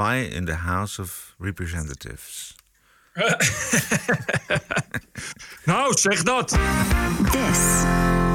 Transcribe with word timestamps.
spy 0.00 0.16
in 0.36 0.46
the 0.46 0.54
House 0.54 0.98
of 0.98 1.34
Representatives. 1.38 2.54
nou, 5.64 5.98
zeg 5.98 6.22
dat. 6.22 6.58
This 7.32 7.84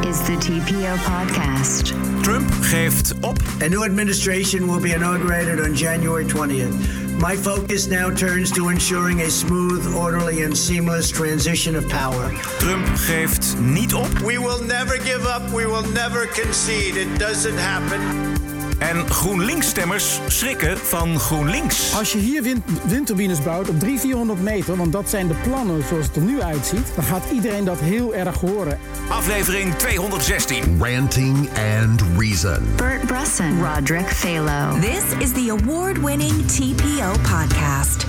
is 0.07 0.21
the 0.25 0.37
TPO 0.39 0.95
podcast. 1.03 1.93
Trump 2.21 2.51
geeft 2.61 3.13
op. 3.21 3.37
A 3.61 3.67
new 3.67 3.83
administration 3.83 4.67
will 4.67 4.79
be 4.79 4.93
inaugurated 4.93 5.59
on 5.59 5.73
January 5.75 6.25
20th. 6.25 6.73
My 7.19 7.37
focus 7.37 7.87
now 7.87 8.15
turns 8.15 8.51
to 8.51 8.69
ensuring 8.69 9.21
a 9.21 9.29
smooth, 9.29 9.95
orderly, 9.95 10.43
and 10.43 10.57
seamless 10.57 11.11
transition 11.11 11.75
of 11.75 11.87
power. 11.87 12.31
Trump 12.59 12.87
geeft 12.95 13.55
niet 13.59 13.93
op. 13.93 14.19
We 14.19 14.39
will 14.39 14.63
never 14.65 14.97
give 14.97 15.25
up. 15.25 15.49
We 15.49 15.65
will 15.65 15.91
never 15.91 16.27
concede. 16.27 16.99
It 16.99 17.19
doesn't 17.19 17.57
happen. 17.57 18.34
En 18.79 19.09
GroenLinks-stemmers 19.09 20.19
schrikken 20.27 20.77
van 20.77 21.19
GroenLinks. 21.19 21.95
Als 21.97 22.11
je 22.11 22.17
hier 22.17 22.43
wind, 22.43 22.63
windturbines 22.87 23.43
bouwt 23.43 23.69
op 23.69 23.79
300, 23.79 24.01
400 24.01 24.41
meter, 24.41 24.75
want 24.75 24.91
dat 24.91 25.09
zijn 25.09 25.27
de 25.27 25.33
plannen 25.43 25.83
zoals 25.87 26.05
het 26.05 26.15
er 26.15 26.21
nu 26.21 26.41
uitziet, 26.41 26.91
dan 26.95 27.03
gaat 27.03 27.23
iedereen 27.31 27.65
dat 27.65 27.79
heel 27.79 28.15
erg 28.15 28.39
horen. 28.39 28.79
Aflevering 29.09 29.75
216. 29.75 30.83
Ranting 30.83 31.49
and 31.79 32.03
Reason. 32.17 32.67
Bert 32.75 33.05
Bresson, 33.05 33.63
Roderick 33.63 34.07
Phalo. 34.07 34.79
This 34.79 35.03
is 35.19 35.31
the 35.31 35.57
award-winning 35.59 36.45
TPO 36.47 37.11
podcast. 37.11 38.05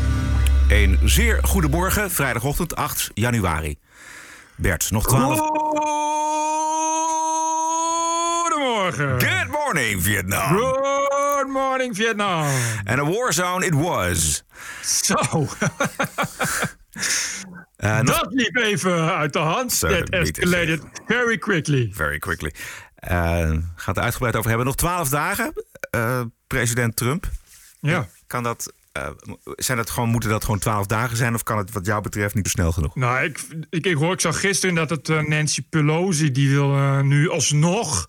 Een 0.68 0.98
zeer 1.04 1.38
goede 1.42 1.68
morgen, 1.68 2.10
vrijdagochtend 2.10 2.76
8 2.76 3.10
januari. 3.14 3.76
Bert, 4.56 4.90
nog 4.90 5.06
12. 5.06 6.05
Goedemorgen. 8.94 9.38
Good 9.38 9.48
morning, 9.50 10.02
Vietnam. 10.02 10.56
Good 10.56 11.48
morning, 11.48 11.96
Vietnam. 11.96 12.46
And 12.84 12.98
a 13.00 13.04
war 13.04 13.32
zone 13.32 13.66
it 13.66 13.74
was. 13.74 14.42
Zo. 14.82 15.14
Uh, 15.34 15.46
nog- 18.00 18.18
Dat 18.20 18.26
liep 18.32 18.56
even 18.56 19.16
uit 19.16 19.32
de 19.32 19.38
hand. 19.38 19.80
That 19.80 20.10
escalated 20.10 20.80
very 21.06 21.38
quickly. 21.38 21.90
Very 21.92 22.18
quickly. 22.18 22.52
Uh, 23.10 23.56
gaat 23.76 23.96
er 23.96 24.02
uitgebreid 24.02 24.36
over 24.36 24.48
hebben. 24.48 24.66
Nog 24.66 24.76
12 24.76 25.08
dagen, 25.08 25.52
uh, 25.96 26.20
president 26.46 26.96
Trump. 26.96 27.26
Ja. 27.80 28.06
Kan 28.26 28.42
dat, 28.42 28.72
uh, 28.96 29.08
zijn 29.56 29.76
dat 29.76 29.90
gewoon, 29.90 30.08
moeten 30.08 30.30
dat 30.30 30.44
gewoon 30.44 30.58
12 30.58 30.86
dagen 30.86 31.16
zijn? 31.16 31.34
Of 31.34 31.42
kan 31.42 31.58
het 31.58 31.72
wat 31.72 31.86
jou 31.86 32.02
betreft 32.02 32.34
niet 32.34 32.44
te 32.44 32.50
snel 32.50 32.72
genoeg? 32.72 32.94
Nou, 32.94 33.24
ik, 33.24 33.40
ik, 33.70 33.86
ik 33.86 33.96
hoor, 33.96 34.12
ik 34.12 34.20
zag 34.20 34.40
gisteren 34.40 34.74
dat 34.74 34.90
het 34.90 35.08
uh, 35.08 35.22
Nancy 35.22 35.62
Pelosi... 35.68 36.30
die 36.30 36.50
wil 36.50 36.74
uh, 36.74 37.00
nu 37.00 37.30
alsnog 37.30 38.08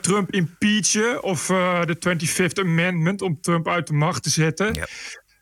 Trump 0.00 0.32
impeachen... 0.32 1.22
of 1.22 1.46
de 1.46 1.96
25th 2.08 2.60
Amendment 2.60 3.22
om 3.22 3.40
Trump 3.40 3.68
uit 3.68 3.86
de 3.86 3.92
macht 3.92 4.22
te 4.22 4.30
zetten. 4.30 4.74
Ja. 4.74 4.86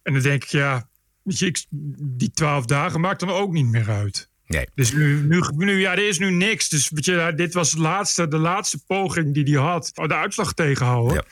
En 0.02 0.12
dan 0.12 0.22
denk 0.22 0.44
ik, 0.44 0.50
ja... 0.50 0.88
Ik, 1.24 1.64
die 1.98 2.30
12 2.30 2.64
dagen 2.64 3.00
maakt 3.00 3.20
dan 3.20 3.28
ook 3.28 3.52
niet 3.52 3.66
meer 3.66 3.90
uit. 3.90 4.30
Nee. 4.50 4.68
Dus 4.74 4.92
nu, 4.92 5.26
nu, 5.26 5.42
nu, 5.56 5.80
ja, 5.80 5.92
er 5.92 6.08
is 6.08 6.18
nu 6.18 6.30
niks. 6.30 6.68
Dus 6.68 6.88
weet 6.88 7.04
je, 7.04 7.32
dit 7.36 7.54
was 7.54 7.70
het 7.70 7.80
laatste, 7.80 8.28
de 8.28 8.38
laatste 8.38 8.78
poging 8.86 9.34
die 9.34 9.44
hij 9.44 9.62
had. 9.62 9.90
De 9.94 10.14
uitslag 10.14 10.52
tegenhouden. 10.52 11.24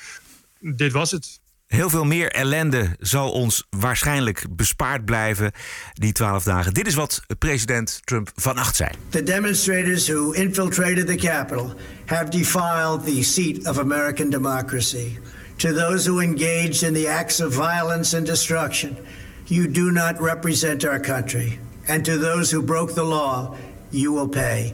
Ja. 0.61 0.73
Dit 0.73 0.93
was 0.93 1.11
het. 1.11 1.41
Heel 1.69 1.91
veel 1.91 2.05
meer 2.05 2.31
ellende 2.31 2.97
zal 2.99 3.31
ons 3.31 3.67
waarschijnlijk 3.71 4.45
bespaard 4.51 5.05
blijven 5.05 5.53
die 5.93 6.13
twaalf 6.13 6.45
dagen. 6.45 6.75
Dit 6.75 6.87
is 6.87 6.95
wat 6.95 7.23
president 7.39 8.01
Trump 8.05 8.31
vannacht 8.35 8.77
zei. 8.77 8.91
The 9.09 9.23
demonstrators 9.23 10.09
who 10.09 10.33
infiltrated 10.33 11.07
the 11.07 11.15
Capitol 11.15 11.73
have 12.07 12.31
defiled 12.31 13.05
the 13.05 13.23
seat 13.23 13.69
of 13.69 13.79
American 13.79 14.31
democracy. 14.31 15.19
To 15.57 15.73
those 15.73 16.11
who 16.11 16.21
engaged 16.21 16.83
in 16.83 16.95
the 16.95 17.09
acts 17.09 17.41
of 17.41 17.55
violence 17.55 18.17
and 18.17 18.27
destruction, 18.27 18.97
you 19.45 19.71
do 19.71 19.91
not 19.91 20.21
represent 20.21 20.85
our 20.85 21.01
country. 21.01 21.59
And 21.87 22.05
to 22.05 22.19
those 22.19 22.57
who 22.57 22.63
broke 22.63 22.95
the 22.95 23.05
law, 23.05 23.55
you 23.91 24.15
will 24.15 24.29
pay. 24.29 24.73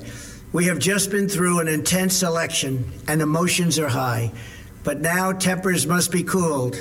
We 0.53 0.67
have 0.67 0.79
just 0.79 1.11
been 1.11 1.29
through 1.29 1.61
an 1.61 1.69
intense 1.69 2.27
election 2.27 2.85
and 3.07 3.20
emotions 3.20 3.79
are 3.79 3.90
high. 3.90 4.30
But 4.84 5.00
now 5.00 5.33
tempers 5.33 5.86
must 5.86 6.12
be 6.12 6.22
cooled 6.22 6.77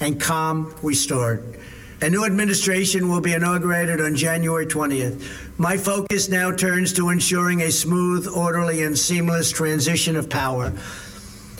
and 0.00 0.20
calm 0.20 0.74
restored. 0.82 1.58
A 2.00 2.08
new 2.08 2.24
administration 2.24 3.10
will 3.10 3.20
be 3.20 3.34
inaugurated 3.34 4.00
on 4.00 4.16
January 4.16 4.64
20th. 4.64 5.58
My 5.58 5.76
focus 5.76 6.30
now 6.30 6.50
turns 6.50 6.94
to 6.94 7.10
ensuring 7.10 7.60
a 7.60 7.70
smooth, 7.70 8.26
orderly, 8.26 8.82
and 8.84 8.98
seamless 8.98 9.50
transition 9.50 10.16
of 10.16 10.30
power. 10.30 10.72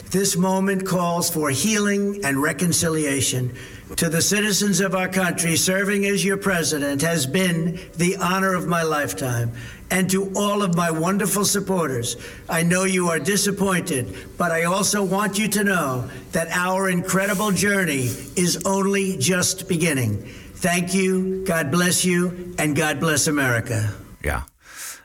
This 0.09 0.35
moment 0.35 0.87
calls 0.87 1.29
for 1.29 1.51
healing 1.51 2.25
and 2.25 2.41
reconciliation. 2.41 3.53
To 3.97 4.09
the 4.09 4.21
citizens 4.21 4.79
of 4.79 4.95
our 4.95 5.07
country, 5.07 5.55
serving 5.55 6.05
as 6.05 6.25
your 6.25 6.37
president 6.37 7.01
has 7.01 7.27
been 7.27 7.79
the 7.97 8.15
honor 8.15 8.55
of 8.55 8.67
my 8.67 8.81
lifetime. 8.81 9.51
And 9.91 10.09
to 10.09 10.31
all 10.35 10.61
of 10.61 10.75
my 10.75 10.89
wonderful 10.89 11.45
supporters, 11.45 12.17
I 12.49 12.63
know 12.63 12.85
you 12.85 13.09
are 13.09 13.19
disappointed, 13.19 14.05
but 14.37 14.51
I 14.51 14.63
also 14.63 15.07
want 15.07 15.37
you 15.37 15.49
to 15.49 15.63
know 15.63 16.03
that 16.31 16.47
our 16.51 16.89
incredible 16.89 17.51
journey 17.51 18.09
is 18.33 18.63
only 18.65 19.17
just 19.19 19.67
beginning. 19.67 20.23
Thank 20.59 20.93
you, 20.93 21.43
God 21.45 21.69
bless 21.69 22.01
you, 22.01 22.31
and 22.55 22.77
God 22.77 22.99
bless 22.99 23.27
America. 23.27 23.93
Ja. 24.21 24.45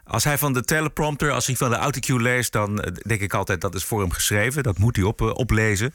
Als 0.04 0.24
hij 0.24 0.38
van 0.38 0.52
de 0.52 0.62
teleprompter, 0.62 1.30
als 1.30 1.46
hij 1.46 1.56
van 1.56 1.70
de 1.70 1.76
autocue 1.76 2.20
leest, 2.20 2.52
dan 2.52 2.84
denk 3.06 3.20
ik 3.20 3.34
altijd 3.34 3.60
dat 3.60 3.74
is 3.74 3.84
voor 3.84 4.00
hem 4.00 4.10
geschreven. 4.10 4.62
Dat 4.62 4.78
moet 4.78 4.96
hij 4.96 5.04
op, 5.04 5.20
uh, 5.20 5.30
oplezen. 5.34 5.94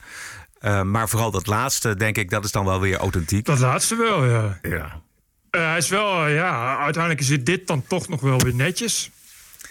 Uh, 0.62 0.82
maar 0.82 1.10
vooral 1.10 1.32
dat 1.32 1.48
laatste, 1.48 1.96
denk 1.96 2.18
ik, 2.18 2.30
dat 2.30 2.44
is 2.44 2.52
dan 2.52 2.66
wel 2.66 2.80
weer 2.80 2.98
authentiek. 2.98 3.46
Dat 3.46 3.60
laatste 3.60 3.96
wel, 3.96 4.26
ja. 4.26 4.60
Ja. 4.62 5.02
Uh, 5.52 5.62
hij 5.62 5.78
is 5.78 5.90
wel, 5.90 6.28
ja, 6.28 6.78
uiteindelijk 6.78 7.22
is 7.22 7.44
dit 7.44 7.68
dan 7.68 7.84
toch 7.88 8.08
nog 8.08 8.22
wel 8.22 8.38
weer 8.40 8.56
netjes. 8.56 9.10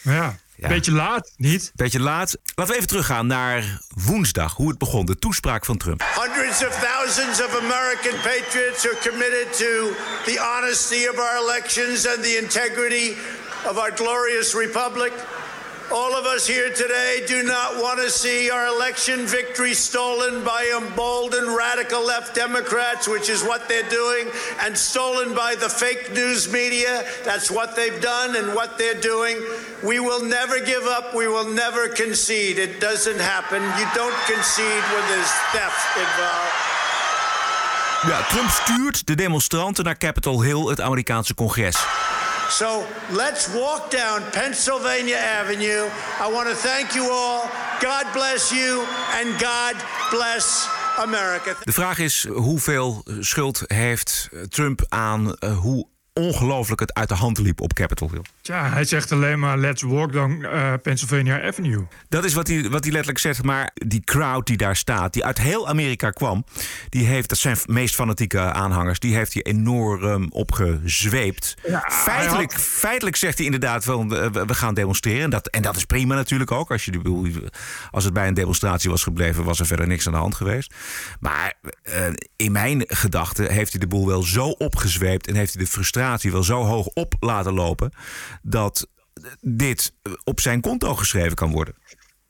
Ja. 0.02 0.38
Ja. 0.54 0.68
Beetje 0.68 0.92
laat, 0.92 1.32
niet? 1.36 1.72
Beetje 1.74 2.00
laat. 2.00 2.36
Laten 2.54 2.72
we 2.72 2.76
even 2.76 2.88
teruggaan 2.88 3.26
naar 3.26 3.80
woensdag, 3.94 4.54
hoe 4.54 4.68
het 4.68 4.78
begon, 4.78 5.06
de 5.06 5.18
toespraak 5.18 5.64
van 5.64 5.76
Trump. 5.76 6.02
Hundreds 6.14 6.66
of 6.66 6.78
thousands 6.80 7.44
of 7.44 7.58
American 7.62 8.14
patriots 8.22 8.86
are 8.86 8.96
committed 9.08 9.56
to 9.56 9.94
the 10.24 10.38
honesty 10.40 11.08
of 11.12 11.18
our 11.18 11.36
elections 11.48 12.06
and 12.06 12.22
the 12.22 12.38
integrity 12.42 13.14
of 13.70 13.76
our 13.78 13.92
glorious 13.94 14.54
republic. 14.54 15.12
All 15.92 16.14
of 16.14 16.24
us 16.24 16.46
here 16.46 16.70
today 16.70 17.24
do 17.26 17.42
not 17.42 17.82
want 17.82 17.98
to 17.98 18.08
see 18.10 18.48
our 18.48 18.68
election 18.68 19.26
victory 19.26 19.74
stolen 19.74 20.44
by 20.44 20.62
emboldened 20.80 21.48
radical 21.48 22.06
left 22.06 22.32
Democrats, 22.32 23.08
which 23.08 23.28
is 23.28 23.42
what 23.42 23.68
they're 23.68 23.88
doing, 23.90 24.28
and 24.60 24.78
stolen 24.78 25.34
by 25.34 25.56
the 25.56 25.68
fake 25.68 26.12
news 26.12 26.48
media. 26.52 27.04
That's 27.24 27.50
what 27.50 27.74
they've 27.74 28.00
done 28.00 28.36
and 28.36 28.54
what 28.54 28.78
they're 28.78 29.00
doing. 29.00 29.36
We 29.82 29.98
will 29.98 30.22
never 30.22 30.60
give 30.60 30.84
up. 30.86 31.12
We 31.12 31.26
will 31.26 31.50
never 31.52 31.88
concede. 31.88 32.58
It 32.58 32.80
doesn't 32.80 33.18
happen. 33.18 33.60
You 33.60 33.86
don't 33.92 34.18
concede 34.26 34.84
when 34.94 35.04
there's 35.08 35.32
theft 35.52 35.96
involved. 35.98 36.70
Ja, 38.06 38.22
Trump 38.28 38.50
stuurt 38.50 39.06
de 39.06 39.14
demonstranten 39.14 39.84
naar 39.84 39.96
Capitol 39.96 40.42
Hill, 40.42 40.66
het 40.66 40.80
Amerikaanse 40.80 41.34
congres. 41.34 41.76
So 42.50 42.84
let's 43.10 43.48
walk 43.48 43.90
down 43.90 44.22
Pennsylvania 44.30 45.16
Avenue. 45.16 45.88
I 46.20 46.28
want 46.32 46.48
to 46.48 46.54
thank 46.54 46.94
you 46.94 47.08
all. 47.10 47.48
God 47.80 48.06
bless 48.12 48.50
you 48.50 48.84
and 49.14 49.40
God 49.40 49.74
bless 50.10 50.68
America. 50.98 51.54
De 51.60 51.72
vraag 51.72 51.98
is 51.98 52.26
hoeveel 52.32 53.04
schuld 53.20 53.62
heeft 53.66 54.28
Trump 54.48 54.84
aan 54.88 55.36
uh, 55.38 55.58
hoe 55.58 55.86
ongelooflijk 56.20 56.80
het 56.80 56.94
uit 56.94 57.08
de 57.08 57.14
hand 57.14 57.38
liep 57.38 57.60
op 57.60 57.72
Capitol 57.72 58.10
Hill. 58.10 58.22
Ja, 58.42 58.70
hij 58.70 58.84
zegt 58.84 59.12
alleen 59.12 59.38
maar 59.38 59.58
let's 59.58 59.82
walk 59.82 60.12
down 60.12 60.38
uh, 60.42 60.72
Pennsylvania 60.82 61.42
Avenue. 61.42 61.86
Dat 62.08 62.24
is 62.24 62.34
wat 62.34 62.46
hij, 62.46 62.62
wat 62.62 62.82
hij 62.82 62.92
letterlijk 62.92 63.18
zegt. 63.18 63.42
Maar 63.42 63.70
die 63.74 64.00
crowd 64.04 64.46
die 64.46 64.56
daar 64.56 64.76
staat, 64.76 65.12
die 65.12 65.24
uit 65.24 65.38
heel 65.38 65.68
Amerika 65.68 66.10
kwam... 66.10 66.44
die 66.88 67.06
heeft, 67.06 67.28
dat 67.28 67.38
zijn 67.38 67.56
meest 67.66 67.94
fanatieke 67.94 68.40
aanhangers... 68.40 68.98
die 68.98 69.14
heeft 69.14 69.32
hij 69.32 69.42
enorm 69.42 70.28
opgezweept. 70.32 71.56
Ja, 71.66 71.88
feitelijk, 71.90 72.52
had... 72.52 72.62
feitelijk 72.62 73.16
zegt 73.16 73.36
hij 73.36 73.46
inderdaad 73.46 73.84
wel, 73.84 74.08
we, 74.08 74.54
gaan 74.54 74.74
demonstreren. 74.74 75.22
En 75.22 75.30
dat, 75.30 75.46
en 75.46 75.62
dat 75.62 75.76
is 75.76 75.84
prima 75.84 76.14
natuurlijk 76.14 76.50
ook. 76.50 76.70
Als, 76.70 76.84
je 76.84 76.90
de, 76.90 77.50
als 77.90 78.04
het 78.04 78.12
bij 78.12 78.28
een 78.28 78.34
demonstratie 78.34 78.90
was 78.90 79.02
gebleven... 79.02 79.44
was 79.44 79.60
er 79.60 79.66
verder 79.66 79.86
niks 79.86 80.06
aan 80.06 80.12
de 80.12 80.18
hand 80.18 80.34
geweest. 80.34 80.74
Maar 81.20 81.54
uh, 81.88 81.94
in 82.36 82.52
mijn 82.52 82.84
gedachten 82.86 83.52
heeft 83.52 83.70
hij 83.70 83.80
de 83.80 83.86
boel 83.86 84.06
wel 84.06 84.22
zo 84.22 84.48
opgezweept... 84.48 85.26
en 85.26 85.34
heeft 85.34 85.54
hij 85.54 85.64
de 85.64 85.70
frustratie 85.70 86.08
wel 86.18 86.42
zo 86.42 86.62
hoog 86.62 86.86
op 86.86 87.14
laten 87.20 87.52
lopen 87.52 87.92
dat 88.42 88.88
dit 89.40 89.94
op 90.24 90.40
zijn 90.40 90.60
konto 90.60 90.94
geschreven 90.94 91.34
kan 91.34 91.50
worden. 91.50 91.74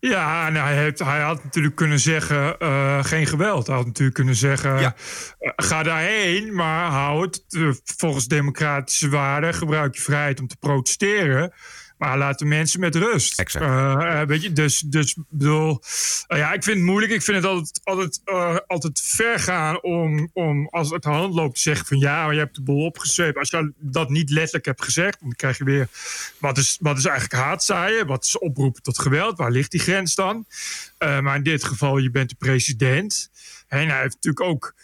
Ja, 0.01 0.49
nou, 0.49 0.67
hij, 0.67 0.77
heeft, 0.77 0.99
hij 0.99 1.21
had 1.21 1.45
natuurlijk 1.45 1.75
kunnen 1.75 2.01
zeggen: 2.01 2.57
uh, 2.59 3.05
geen 3.05 3.27
geweld. 3.27 3.67
Hij 3.67 3.77
had 3.77 3.87
natuurlijk 3.87 4.17
kunnen 4.17 4.35
zeggen: 4.35 4.81
ja. 4.81 4.95
uh, 5.41 5.53
ga 5.57 5.83
daarheen, 5.83 6.55
maar 6.55 6.91
hou 6.91 7.23
het 7.23 7.45
uh, 7.49 7.73
volgens 7.97 8.27
democratische 8.27 9.09
waarden. 9.09 9.55
Gebruik 9.55 9.95
je 9.95 10.01
vrijheid 10.01 10.41
om 10.41 10.47
te 10.47 10.57
protesteren. 10.57 11.53
Maar 12.01 12.19
laat 12.19 12.39
de 12.39 12.45
mensen 12.45 12.81
met 12.81 12.95
rust. 12.95 13.39
Exact. 13.39 13.65
Eh, 13.65 14.21
eh, 14.21 14.29
weet 14.29 14.43
je, 14.43 14.53
dus, 14.53 14.81
dus 14.81 15.17
bedoel, 15.29 15.83
eh, 16.27 16.39
ja, 16.39 16.53
ik 16.53 16.63
vind 16.63 16.77
het 16.77 16.87
moeilijk. 16.87 17.13
Ik 17.13 17.23
vind 17.23 17.37
het 17.37 17.47
altijd, 17.47 17.81
altijd, 17.85 18.21
altijd 18.67 19.01
ver 19.01 19.39
gaan 19.39 19.83
om, 19.83 20.31
om 20.33 20.69
als 20.69 20.91
het 20.91 21.03
de 21.03 21.09
hand 21.09 21.35
loopt 21.35 21.55
te 21.55 21.61
zeggen 21.61 21.87
van 21.87 21.99
ja, 21.99 22.25
maar 22.25 22.35
je 22.35 22.39
hebt 22.39 22.55
de 22.55 22.63
boel 22.63 22.85
opgezweept. 22.85 23.39
Als 23.39 23.51
je 23.51 23.73
dat 23.79 24.11
niet 24.11 24.31
letterlijk 24.31 24.65
hebt 24.65 24.85
gezegd, 24.85 25.21
dan 25.21 25.33
krijg 25.33 25.59
je 25.59 25.65
weer 25.65 25.89
wat 26.39 26.59
is, 26.59 26.77
wat 26.81 26.99
is 26.99 27.05
eigenlijk 27.05 27.43
haatzaaien? 27.43 28.07
Wat 28.07 28.25
is 28.25 28.39
oproepen 28.39 28.83
tot 28.83 28.99
geweld? 28.99 29.39
Waar 29.39 29.51
ligt 29.51 29.71
die 29.71 29.81
grens 29.81 30.15
dan? 30.15 30.47
Maar 30.99 31.37
in 31.37 31.43
dit 31.43 31.65
geval, 31.65 31.99
je 31.99 32.11
bent 32.11 32.29
de 32.29 32.37
president. 32.39 33.31
En 33.69 33.89
hij 33.89 34.01
heeft 34.01 34.15
natuurlijk 34.15 34.45
ook 34.45 34.75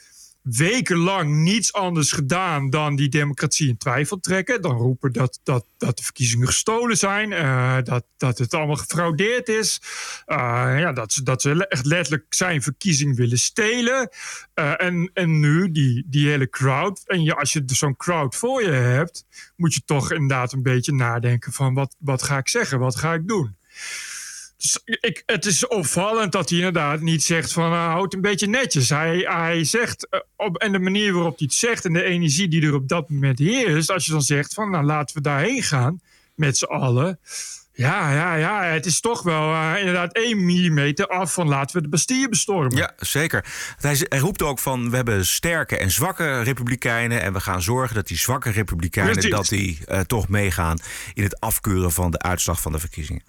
wekenlang 0.50 1.34
niets 1.34 1.72
anders 1.72 2.12
gedaan 2.12 2.70
dan 2.70 2.96
die 2.96 3.08
democratie 3.08 3.68
in 3.68 3.76
twijfel 3.76 4.20
trekken. 4.20 4.62
Dan 4.62 4.76
roepen 4.76 5.12
dat, 5.12 5.40
dat, 5.42 5.66
dat 5.78 5.96
de 5.96 6.02
verkiezingen 6.02 6.46
gestolen 6.46 6.96
zijn, 6.96 7.32
eh, 7.32 7.76
dat, 7.82 8.04
dat 8.16 8.38
het 8.38 8.54
allemaal 8.54 8.76
gefraudeerd 8.76 9.48
is, 9.48 9.80
eh, 10.24 10.36
ja, 10.78 10.92
dat, 10.92 11.12
ze, 11.12 11.22
dat 11.22 11.42
ze 11.42 11.66
echt 11.68 11.86
letterlijk 11.86 12.34
zijn 12.34 12.62
verkiezing 12.62 13.16
willen 13.16 13.38
stelen. 13.38 14.08
Eh, 14.54 14.72
en, 14.76 15.10
en 15.14 15.40
nu 15.40 15.70
die, 15.70 16.04
die 16.06 16.28
hele 16.28 16.48
crowd. 16.48 17.02
En 17.06 17.22
je, 17.22 17.34
als 17.34 17.52
je 17.52 17.62
zo'n 17.66 17.96
crowd 17.96 18.34
voor 18.34 18.62
je 18.62 18.70
hebt, 18.70 19.24
moet 19.56 19.74
je 19.74 19.82
toch 19.84 20.12
inderdaad 20.12 20.52
een 20.52 20.62
beetje 20.62 20.92
nadenken 20.92 21.52
van 21.52 21.74
wat, 21.74 21.96
wat 21.98 22.22
ga 22.22 22.38
ik 22.38 22.48
zeggen, 22.48 22.78
wat 22.78 22.96
ga 22.96 23.14
ik 23.14 23.28
doen. 23.28 23.56
Dus 24.56 24.78
ik, 24.84 25.22
het 25.26 25.46
is 25.46 25.66
opvallend 25.66 26.32
dat 26.32 26.48
hij 26.48 26.58
inderdaad 26.58 27.00
niet 27.00 27.22
zegt 27.22 27.52
van 27.52 27.72
uh, 27.72 27.86
houd 27.86 28.14
een 28.14 28.20
beetje 28.20 28.46
netjes. 28.46 28.88
Hij, 28.88 29.18
hij 29.18 29.64
zegt, 29.64 30.06
uh, 30.10 30.20
op, 30.36 30.56
en 30.56 30.72
de 30.72 30.78
manier 30.78 31.12
waarop 31.12 31.38
hij 31.38 31.46
het 31.46 31.56
zegt 31.56 31.84
en 31.84 31.92
de 31.92 32.02
energie 32.02 32.48
die 32.48 32.66
er 32.66 32.74
op 32.74 32.88
dat 32.88 33.10
moment 33.10 33.38
heerst, 33.38 33.90
als 33.90 34.06
je 34.06 34.12
dan 34.12 34.22
zegt 34.22 34.54
van 34.54 34.70
nou 34.70 34.84
laten 34.84 35.16
we 35.16 35.22
daarheen 35.22 35.62
gaan 35.62 36.00
met 36.34 36.58
z'n 36.58 36.64
allen. 36.64 37.18
Ja, 37.72 38.12
ja, 38.12 38.34
ja, 38.34 38.62
het 38.64 38.86
is 38.86 39.00
toch 39.00 39.22
wel 39.22 39.52
uh, 39.52 39.74
inderdaad 39.78 40.12
1 40.12 40.44
millimeter 40.44 41.06
af 41.06 41.32
van 41.32 41.48
laten 41.48 41.76
we 41.76 41.82
de 41.82 41.88
Bastille 41.88 42.28
bestormen. 42.28 42.76
Ja, 42.76 42.92
zeker. 42.96 43.44
Hij, 43.80 43.96
hij, 44.08 44.18
roept 44.18 44.42
ook 44.42 44.58
van 44.58 44.90
we 44.90 44.96
hebben 44.96 45.26
sterke 45.26 45.78
en 45.78 45.90
zwakke 45.90 46.42
republikeinen 46.42 47.22
en 47.22 47.32
we 47.32 47.40
gaan 47.40 47.62
zorgen 47.62 47.94
dat 47.94 48.06
die 48.06 48.18
zwakke 48.18 48.50
republikeinen 48.50 49.12
Precies. 49.12 49.30
dat 49.30 49.48
die 49.48 50.04
toch 50.06 50.28
meegaan 50.28 50.78
in 51.14 51.22
het 51.22 51.40
afkeuren 51.40 51.92
van 51.92 52.10
de 52.10 52.18
uitslag 52.18 52.60
van 52.60 52.72
de 52.72 52.78
verkiezingen. 52.78 53.22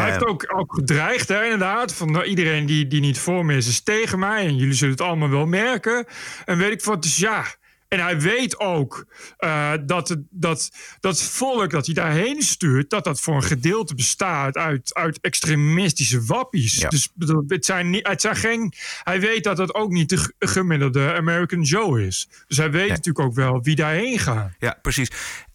Hij 0.00 0.10
heeft 0.10 0.26
ook, 0.26 0.52
ook 0.56 0.74
gedreigd, 0.74 1.28
hè, 1.28 1.42
inderdaad. 1.42 1.94
Van 1.94 2.10
nou, 2.10 2.24
iedereen 2.24 2.66
die, 2.66 2.86
die 2.86 3.00
niet 3.00 3.18
voor 3.18 3.44
me 3.44 3.56
is, 3.56 3.66
is 3.66 3.82
tegen 3.82 4.18
mij. 4.18 4.46
En 4.46 4.56
jullie 4.56 4.74
zullen 4.74 4.94
het 4.94 5.02
allemaal 5.02 5.30
wel 5.30 5.46
merken. 5.46 6.06
En 6.44 6.58
weet 6.58 6.72
ik 6.72 6.84
wat, 6.84 7.02
dus 7.02 7.16
ja. 7.16 7.44
En 7.92 8.00
hij 8.00 8.20
weet 8.20 8.58
ook 8.58 9.06
uh, 9.38 9.72
dat, 9.84 10.08
het, 10.08 10.20
dat 10.30 10.70
dat 11.00 11.22
volk 11.22 11.70
dat 11.70 11.86
hij 11.86 11.94
daarheen 11.94 12.42
stuurt, 12.42 12.90
dat 12.90 13.04
dat 13.04 13.20
voor 13.20 13.34
een 13.34 13.42
gedeelte 13.42 13.94
bestaat 13.94 14.56
uit, 14.56 14.94
uit 14.94 15.20
extremistische 15.20 16.24
wappies. 16.24 16.74
Ja. 16.74 16.88
Dus 16.88 17.08
het 17.46 17.64
zijn, 17.64 17.90
niet, 17.90 18.06
het 18.06 18.20
zijn 18.20 18.36
geen. 18.36 18.72
Hij 19.02 19.20
weet 19.20 19.44
dat 19.44 19.56
dat 19.56 19.74
ook 19.74 19.90
niet 19.90 20.08
de 20.08 20.32
gemiddelde 20.38 21.14
American 21.14 21.62
Joe 21.62 22.06
is. 22.06 22.28
Dus 22.46 22.56
hij 22.56 22.70
weet 22.70 22.80
nee. 22.80 22.90
natuurlijk 22.90 23.26
ook 23.26 23.34
wel 23.34 23.62
wie 23.62 23.76
daarheen 23.76 24.18
gaat. 24.18 24.52
Ja, 24.58 24.78
precies. 24.82 25.10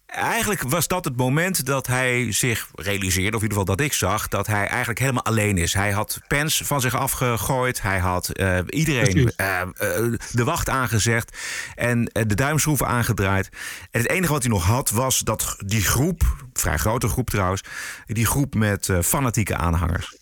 Eigenlijk 0.08 0.62
was 0.62 0.88
dat 0.88 1.06
het 1.06 1.18
moment 1.18 1.66
dat 1.66 1.88
hij 1.88 2.32
zich 2.32 2.70
realiseerde, 2.76 3.38
of 3.38 3.44
in 3.44 3.50
ieder 3.50 3.58
geval 3.58 3.76
dat 3.76 3.86
ik 3.86 3.94
zag, 3.94 4.28
dat 4.28 4.48
hij 4.48 4.68
eigenlijk 4.68 5.00
helemaal 5.00 5.24
alleen 5.24 5.58
is. 5.58 5.74
Hij 5.74 5.92
had 5.92 6.20
Pence 6.28 6.66
van 6.66 6.82
zich 6.82 6.96
afgegooid. 6.96 7.82
Hij 7.82 8.00
had 8.00 8.30
uh, 8.34 8.60
iedereen 8.68 9.18
uh, 9.18 9.62
uh, 9.82 10.14
de 10.32 10.44
wacht 10.44 10.70
aangezegd 10.70 11.38
en 11.76 12.04
de 12.04 12.36
duimschroeven 12.36 12.88
aangedraaid. 12.88 13.50
En 13.92 14.02
het 14.02 14.10
enige 14.10 14.32
wat 14.32 14.42
hij 14.42 14.52
nog 14.52 14.66
had 14.66 14.90
was 14.90 15.20
dat 15.20 15.56
die 15.66 15.82
groep, 15.82 16.22
vrij 16.54 16.78
grote 16.78 17.08
groep 17.08 17.30
trouwens, 17.30 17.62
die 18.06 18.26
groep 18.26 18.56
met 18.56 18.90
fanatieke 19.02 19.56
aanhangers. 19.56 20.16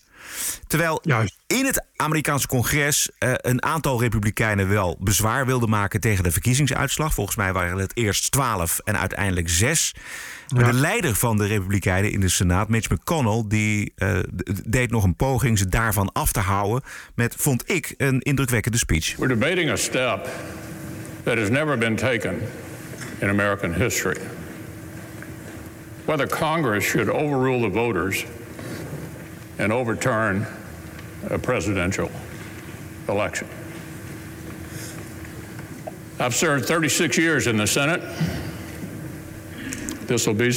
Terwijl 0.67 0.99
Juist. 1.03 1.37
in 1.47 1.65
het 1.65 1.85
Amerikaanse 1.95 2.47
congres 2.47 3.09
uh, 3.19 3.33
een 3.35 3.63
aantal 3.63 4.01
republikeinen 4.01 4.69
wel 4.69 4.97
bezwaar 4.99 5.45
wilden 5.45 5.69
maken 5.69 5.99
tegen 5.99 6.23
de 6.23 6.31
verkiezingsuitslag. 6.31 7.13
Volgens 7.13 7.35
mij 7.35 7.53
waren 7.53 7.77
het 7.77 7.91
eerst 7.97 8.31
twaalf 8.31 8.79
en 8.83 8.99
uiteindelijk 8.99 9.49
zes. 9.49 9.95
Maar 10.53 10.65
ja. 10.65 10.71
de 10.71 10.77
leider 10.77 11.15
van 11.15 11.37
de 11.37 11.45
republikeinen 11.45 12.11
in 12.11 12.19
de 12.19 12.29
Senaat, 12.29 12.69
Mitch 12.69 12.89
McConnell, 12.89 13.43
die 13.47 13.93
uh, 13.97 14.19
deed 14.67 14.91
nog 14.91 15.03
een 15.03 15.15
poging 15.15 15.57
ze 15.57 15.67
daarvan 15.67 16.11
af 16.11 16.31
te 16.31 16.39
houden 16.39 16.83
met, 17.15 17.35
vond 17.37 17.71
ik, 17.71 17.93
een 17.97 18.19
indrukwekkende 18.19 18.77
speech. 18.77 19.15
We're 19.15 19.37
debating 19.37 19.69
a 19.69 19.75
step 19.75 20.29
that 21.23 21.37
has 21.37 21.49
never 21.49 21.77
been 21.77 21.95
taken 21.95 22.41
in 23.19 23.29
American 23.29 23.73
history. 23.73 24.17
Whether 26.05 26.27
Congress 26.27 26.87
should 26.87 27.09
overrule 27.09 27.69
the 27.69 27.73
voters 27.73 28.25
and 29.59 29.71
overturn 29.71 30.45
a 31.29 31.39
presidential 31.39 32.11
election. 33.07 33.47
I've 36.19 36.35
served 36.35 36.65
36 36.65 37.17
years 37.17 37.47
in 37.47 37.57
the 37.57 37.67
Senate. 37.67 38.01
This 40.07 40.27
will 40.27 40.33
be 40.33 40.51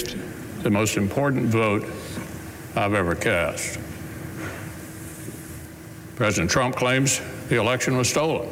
the 0.63 0.71
most 0.71 0.97
important 0.97 1.47
vote 1.47 1.85
I've 2.77 2.95
ever 2.95 3.15
cast. 3.15 3.79
President 6.17 6.51
Trump 6.51 6.77
claims 6.77 7.21
the 7.49 7.57
election 7.57 7.97
was 7.97 8.09
stolen. 8.09 8.49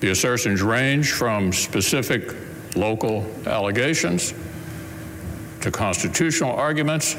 The 0.00 0.10
assertions 0.10 0.62
range 0.62 1.12
from 1.12 1.52
specific 1.52 2.34
local 2.76 3.26
allegations 3.46 4.34
to 5.60 5.70
constitutional 5.70 6.52
arguments 6.52 7.16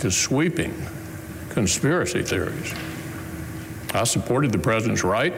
to 0.00 0.10
sweeping 0.10 0.74
conspiracy 1.50 2.22
theories. 2.22 2.74
I 3.94 4.04
supported 4.04 4.52
the 4.52 4.58
president's 4.58 5.02
right 5.04 5.32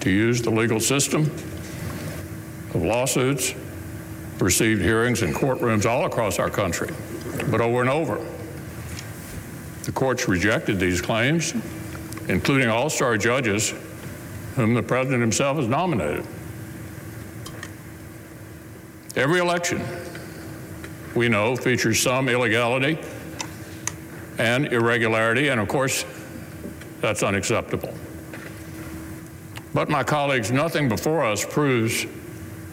to 0.00 0.10
use 0.10 0.42
the 0.42 0.50
legal 0.50 0.80
system 0.80 1.22
of 2.74 2.82
lawsuits, 2.82 3.54
received 4.38 4.82
hearings 4.82 5.22
in 5.22 5.32
courtrooms 5.32 5.86
all 5.86 6.04
across 6.04 6.38
our 6.38 6.50
country. 6.50 6.90
But 7.50 7.60
over 7.60 7.80
and 7.80 7.88
over, 7.88 8.24
the 9.84 9.92
courts 9.92 10.28
rejected 10.28 10.78
these 10.78 11.00
claims, 11.00 11.54
including 12.28 12.68
all 12.68 12.90
star 12.90 13.16
judges 13.16 13.72
whom 14.54 14.74
the 14.74 14.82
president 14.82 15.22
himself 15.22 15.56
has 15.56 15.68
nominated. 15.68 16.26
Every 19.16 19.40
election, 19.40 19.80
we 21.14 21.28
know, 21.28 21.56
features 21.56 22.00
some 22.00 22.28
illegality 22.28 22.98
and 24.38 24.66
irregularity, 24.72 25.48
and 25.48 25.60
of 25.60 25.68
course, 25.68 26.04
that's 27.00 27.22
unacceptable. 27.22 27.92
But, 29.74 29.88
my 29.88 30.02
colleagues, 30.02 30.50
nothing 30.50 30.88
before 30.88 31.24
us 31.24 31.44
proves 31.44 32.06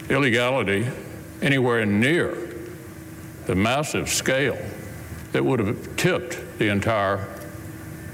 illegality 0.08 0.86
anywhere 1.42 1.84
near 1.84 2.36
the 3.46 3.54
massive 3.54 4.08
scale 4.08 4.58
that 5.32 5.44
would 5.44 5.60
have 5.60 5.96
tipped 5.96 6.38
the 6.58 6.68
entire 6.68 7.28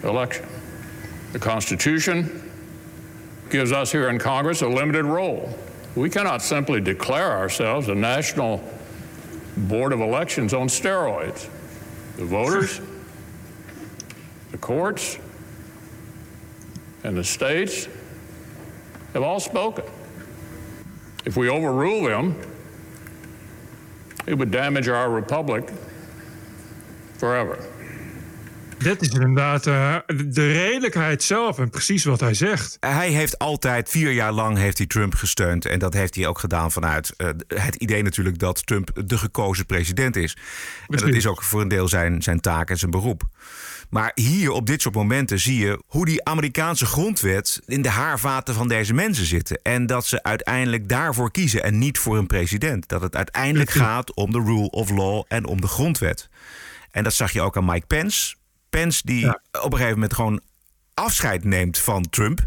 election. 0.02 0.46
The 1.32 1.38
Constitution 1.38 2.50
gives 3.48 3.72
us 3.72 3.92
here 3.92 4.08
in 4.08 4.18
Congress 4.18 4.62
a 4.62 4.68
limited 4.68 5.04
role. 5.04 5.56
We 5.94 6.10
cannot 6.10 6.42
simply 6.42 6.80
declare 6.80 7.32
ourselves 7.32 7.88
a 7.88 7.94
national 7.94 8.62
board 9.56 9.92
of 9.92 10.00
elections 10.00 10.52
on 10.54 10.68
steroids. 10.68 11.48
The 12.16 12.24
voters 12.24 12.80
courts 14.62 15.18
and 17.04 17.16
the 17.16 17.22
states 17.22 17.88
have 19.12 19.24
all 19.24 19.40
spoken. 19.40 19.84
If 21.24 21.34
we 21.34 21.50
overrule 21.50 22.08
them, 22.08 22.36
it 24.26 24.34
would 24.34 24.52
damage 24.52 24.88
our 24.88 25.14
republic 25.14 25.70
forever. 27.16 27.58
Dit 28.78 29.02
is 29.02 29.08
inderdaad 29.08 29.66
uh, 29.66 29.96
de 30.26 30.52
redelijkheid 30.52 31.22
zelf 31.22 31.58
en 31.58 31.70
precies 31.70 32.04
wat 32.04 32.20
hij 32.20 32.34
zegt. 32.34 32.76
Hij 32.80 33.10
heeft 33.10 33.38
altijd, 33.38 33.88
vier 33.88 34.10
jaar 34.10 34.32
lang 34.32 34.58
heeft 34.58 34.78
hij 34.78 34.86
Trump 34.86 35.14
gesteund. 35.14 35.66
En 35.66 35.78
dat 35.78 35.94
heeft 35.94 36.14
hij 36.14 36.26
ook 36.26 36.38
gedaan 36.38 36.72
vanuit 36.72 37.14
uh, 37.16 37.28
het 37.46 37.74
idee 37.74 38.02
natuurlijk 38.02 38.38
dat 38.38 38.66
Trump 38.66 38.90
de 39.04 39.18
gekozen 39.18 39.66
president 39.66 40.16
is. 40.16 40.36
En 40.88 40.96
dat 40.96 41.08
is 41.08 41.26
ook 41.26 41.42
voor 41.42 41.60
een 41.60 41.68
deel 41.68 41.88
zijn, 41.88 42.22
zijn 42.22 42.40
taak 42.40 42.70
en 42.70 42.78
zijn 42.78 42.90
beroep. 42.90 43.22
Maar 43.92 44.12
hier 44.14 44.50
op 44.50 44.66
dit 44.66 44.82
soort 44.82 44.94
momenten 44.94 45.40
zie 45.40 45.58
je 45.58 45.82
hoe 45.86 46.04
die 46.04 46.24
Amerikaanse 46.24 46.86
grondwet 46.86 47.60
in 47.66 47.82
de 47.82 47.88
haarvaten 47.88 48.54
van 48.54 48.68
deze 48.68 48.94
mensen 48.94 49.24
zitten. 49.24 49.62
En 49.62 49.86
dat 49.86 50.06
ze 50.06 50.22
uiteindelijk 50.22 50.88
daarvoor 50.88 51.30
kiezen 51.30 51.62
en 51.62 51.78
niet 51.78 51.98
voor 51.98 52.18
een 52.18 52.26
president. 52.26 52.88
Dat 52.88 53.00
het 53.00 53.16
uiteindelijk 53.16 53.70
gaat 53.70 54.14
om 54.14 54.32
de 54.32 54.38
rule 54.38 54.70
of 54.70 54.90
law 54.90 55.24
en 55.28 55.44
om 55.44 55.60
de 55.60 55.66
grondwet. 55.66 56.28
En 56.90 57.04
dat 57.04 57.14
zag 57.14 57.32
je 57.32 57.40
ook 57.40 57.56
aan 57.56 57.64
Mike 57.64 57.86
Pence. 57.86 58.34
Pence 58.70 59.02
die 59.04 59.20
ja. 59.20 59.40
op 59.52 59.64
een 59.64 59.78
gegeven 59.78 59.92
moment 59.92 60.14
gewoon 60.14 60.40
afscheid 60.94 61.44
neemt 61.44 61.78
van 61.78 62.08
Trump. 62.10 62.46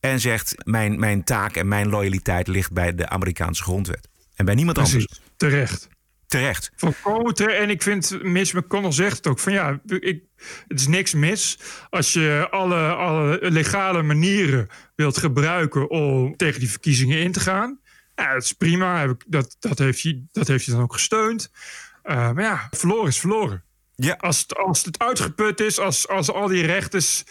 En 0.00 0.20
zegt: 0.20 0.54
mijn, 0.64 0.98
mijn 0.98 1.24
taak 1.24 1.56
en 1.56 1.68
mijn 1.68 1.88
loyaliteit 1.88 2.46
ligt 2.46 2.72
bij 2.72 2.94
de 2.94 3.08
Amerikaanse 3.08 3.62
grondwet. 3.62 4.08
En 4.34 4.44
bij 4.44 4.54
niemand 4.54 4.76
Precies, 4.76 4.94
anders. 4.94 5.20
Terecht. 5.36 5.88
Terecht. 6.26 6.70
Volkomen 6.76 7.34
terecht. 7.34 7.58
En 7.58 7.70
ik 7.70 7.82
vind, 7.82 8.22
Mitch 8.22 8.52
McConnell 8.52 8.92
zegt 8.92 9.16
het 9.16 9.26
ook, 9.26 9.38
van 9.38 9.52
ja, 9.52 9.80
ik, 9.86 10.22
het 10.68 10.80
is 10.80 10.86
niks 10.86 11.14
mis 11.14 11.58
als 11.90 12.12
je 12.12 12.46
alle, 12.50 12.88
alle 12.94 13.38
legale 13.50 14.02
manieren 14.02 14.68
wilt 14.94 15.18
gebruiken 15.18 15.90
om 15.90 16.36
tegen 16.36 16.60
die 16.60 16.70
verkiezingen 16.70 17.18
in 17.18 17.32
te 17.32 17.40
gaan. 17.40 17.80
Ja, 18.14 18.32
dat 18.32 18.42
is 18.42 18.52
prima. 18.52 19.00
Heb 19.00 19.10
ik- 19.10 19.24
Dat, 19.26 19.56
dat, 19.60 19.78
heeft, 19.78 20.02
hij, 20.02 20.22
dat 20.32 20.48
heeft 20.48 20.66
hij 20.66 20.74
dan 20.74 20.84
ook 20.84 20.92
gesteund. 20.92 21.50
Eh, 22.02 22.30
maar 22.32 22.42
ja, 22.44 22.68
verloren 22.70 23.08
is 23.08 23.18
verloren. 23.18 23.64
Ja. 23.94 24.14
Als, 24.14 24.38
het, 24.40 24.56
als 24.56 24.84
het 24.84 24.98
uitgeput 24.98 25.60
is, 25.60 25.78
als, 25.78 26.08
als 26.08 26.30
al 26.30 26.46
die 26.48 26.66
rechters. 26.66 27.24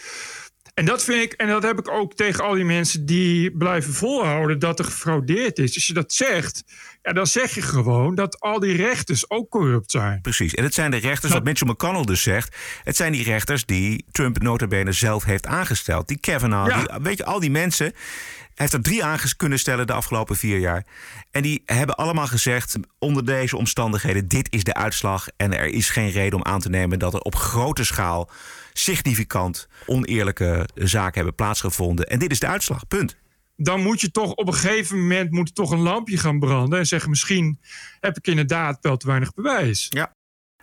En 0.74 0.84
dat 0.84 1.04
vind 1.04 1.22
ik, 1.22 1.32
en 1.32 1.48
dat 1.48 1.62
heb 1.62 1.78
ik 1.78 1.88
ook 1.88 2.14
tegen 2.14 2.44
al 2.44 2.54
die 2.54 2.64
mensen 2.64 3.06
die 3.06 3.56
blijven 3.56 3.92
volhouden 3.92 4.58
dat 4.58 4.78
er 4.78 4.84
gefraudeerd 4.84 5.58
is. 5.58 5.74
Als 5.74 5.86
je 5.86 5.92
dat 5.92 6.12
zegt, 6.12 6.64
ja, 7.06 7.12
dan 7.12 7.26
zeg 7.26 7.54
je 7.54 7.62
gewoon 7.62 8.14
dat 8.14 8.40
al 8.40 8.60
die 8.60 8.76
rechters 8.76 9.30
ook 9.30 9.50
corrupt 9.50 9.90
zijn. 9.90 10.20
Precies. 10.20 10.54
En 10.54 10.64
het 10.64 10.74
zijn 10.74 10.90
de 10.90 10.96
rechters, 10.96 11.32
wat 11.32 11.44
Mitchell 11.44 11.68
McConnell 11.68 12.04
dus 12.04 12.22
zegt... 12.22 12.56
het 12.82 12.96
zijn 12.96 13.12
die 13.12 13.24
rechters 13.24 13.66
die 13.66 14.04
Trump 14.10 14.42
notabene 14.42 14.92
zelf 14.92 15.24
heeft 15.24 15.46
aangesteld. 15.46 16.08
Die 16.08 16.18
Kavanaugh, 16.18 16.68
Ja. 16.68 16.78
die, 16.78 17.02
weet 17.02 17.16
je, 17.16 17.24
al 17.24 17.40
die 17.40 17.50
mensen... 17.50 17.86
Hij 17.86 18.66
heeft 18.66 18.72
er 18.72 18.90
drie 18.90 19.04
aan 19.04 19.18
kunnen 19.36 19.58
stellen 19.58 19.86
de 19.86 19.92
afgelopen 19.92 20.36
vier 20.36 20.58
jaar. 20.58 20.86
En 21.30 21.42
die 21.42 21.62
hebben 21.64 21.96
allemaal 21.96 22.26
gezegd, 22.26 22.76
onder 22.98 23.24
deze 23.24 23.56
omstandigheden... 23.56 24.28
dit 24.28 24.52
is 24.52 24.64
de 24.64 24.74
uitslag 24.74 25.26
en 25.36 25.58
er 25.58 25.66
is 25.66 25.90
geen 25.90 26.10
reden 26.10 26.38
om 26.38 26.44
aan 26.44 26.60
te 26.60 26.68
nemen... 26.68 26.98
dat 26.98 27.14
er 27.14 27.20
op 27.20 27.34
grote 27.34 27.84
schaal 27.84 28.30
significant 28.72 29.68
oneerlijke 29.86 30.68
zaken 30.74 31.14
hebben 31.14 31.34
plaatsgevonden. 31.34 32.06
En 32.06 32.18
dit 32.18 32.30
is 32.30 32.40
de 32.40 32.46
uitslag, 32.46 32.88
punt. 32.88 33.16
Dan 33.56 33.82
moet 33.82 34.00
je 34.00 34.10
toch 34.10 34.34
op 34.34 34.46
een 34.46 34.54
gegeven 34.54 35.00
moment 35.00 35.30
moet 35.30 35.54
toch 35.54 35.70
een 35.70 35.80
lampje 35.80 36.18
gaan 36.18 36.38
branden. 36.38 36.78
En 36.78 36.86
zeggen: 36.86 37.10
Misschien 37.10 37.60
heb 38.00 38.16
ik 38.16 38.26
inderdaad 38.26 38.78
wel 38.80 38.96
te 38.96 39.06
weinig 39.06 39.34
bewijs. 39.34 39.86
Ja. 39.88 40.14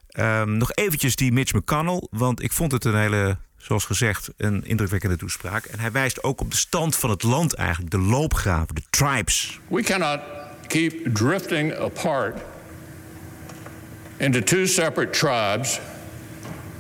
Ehm, 0.07 0.57
nog 0.57 0.71
eventjes 0.73 1.15
die 1.15 1.31
Mitch 1.31 1.53
McConnell, 1.53 2.07
want 2.09 2.43
ik 2.43 2.51
vond 2.51 2.71
het 2.71 2.85
een 2.85 2.97
hele, 2.97 3.37
zoals 3.57 3.85
gezegd, 3.85 4.29
een 4.37 4.65
indrukwekkende 4.65 5.17
toespraak. 5.17 5.65
En 5.65 5.79
hij 5.79 5.91
wijst 5.91 6.23
ook 6.23 6.41
op 6.41 6.51
de 6.51 6.57
stand 6.57 6.95
van 6.95 7.09
het 7.09 7.23
land 7.23 7.53
eigenlijk, 7.53 7.91
de 7.91 7.97
loopgraven, 7.99 8.75
de 8.75 8.83
tribes. 8.89 9.59
We 9.67 9.81
cannot 9.81 10.19
keep 10.67 11.15
drifting 11.15 11.73
apart 11.73 12.41
into 14.17 14.39
two 14.39 14.65
separate 14.65 15.11
tribes 15.11 15.79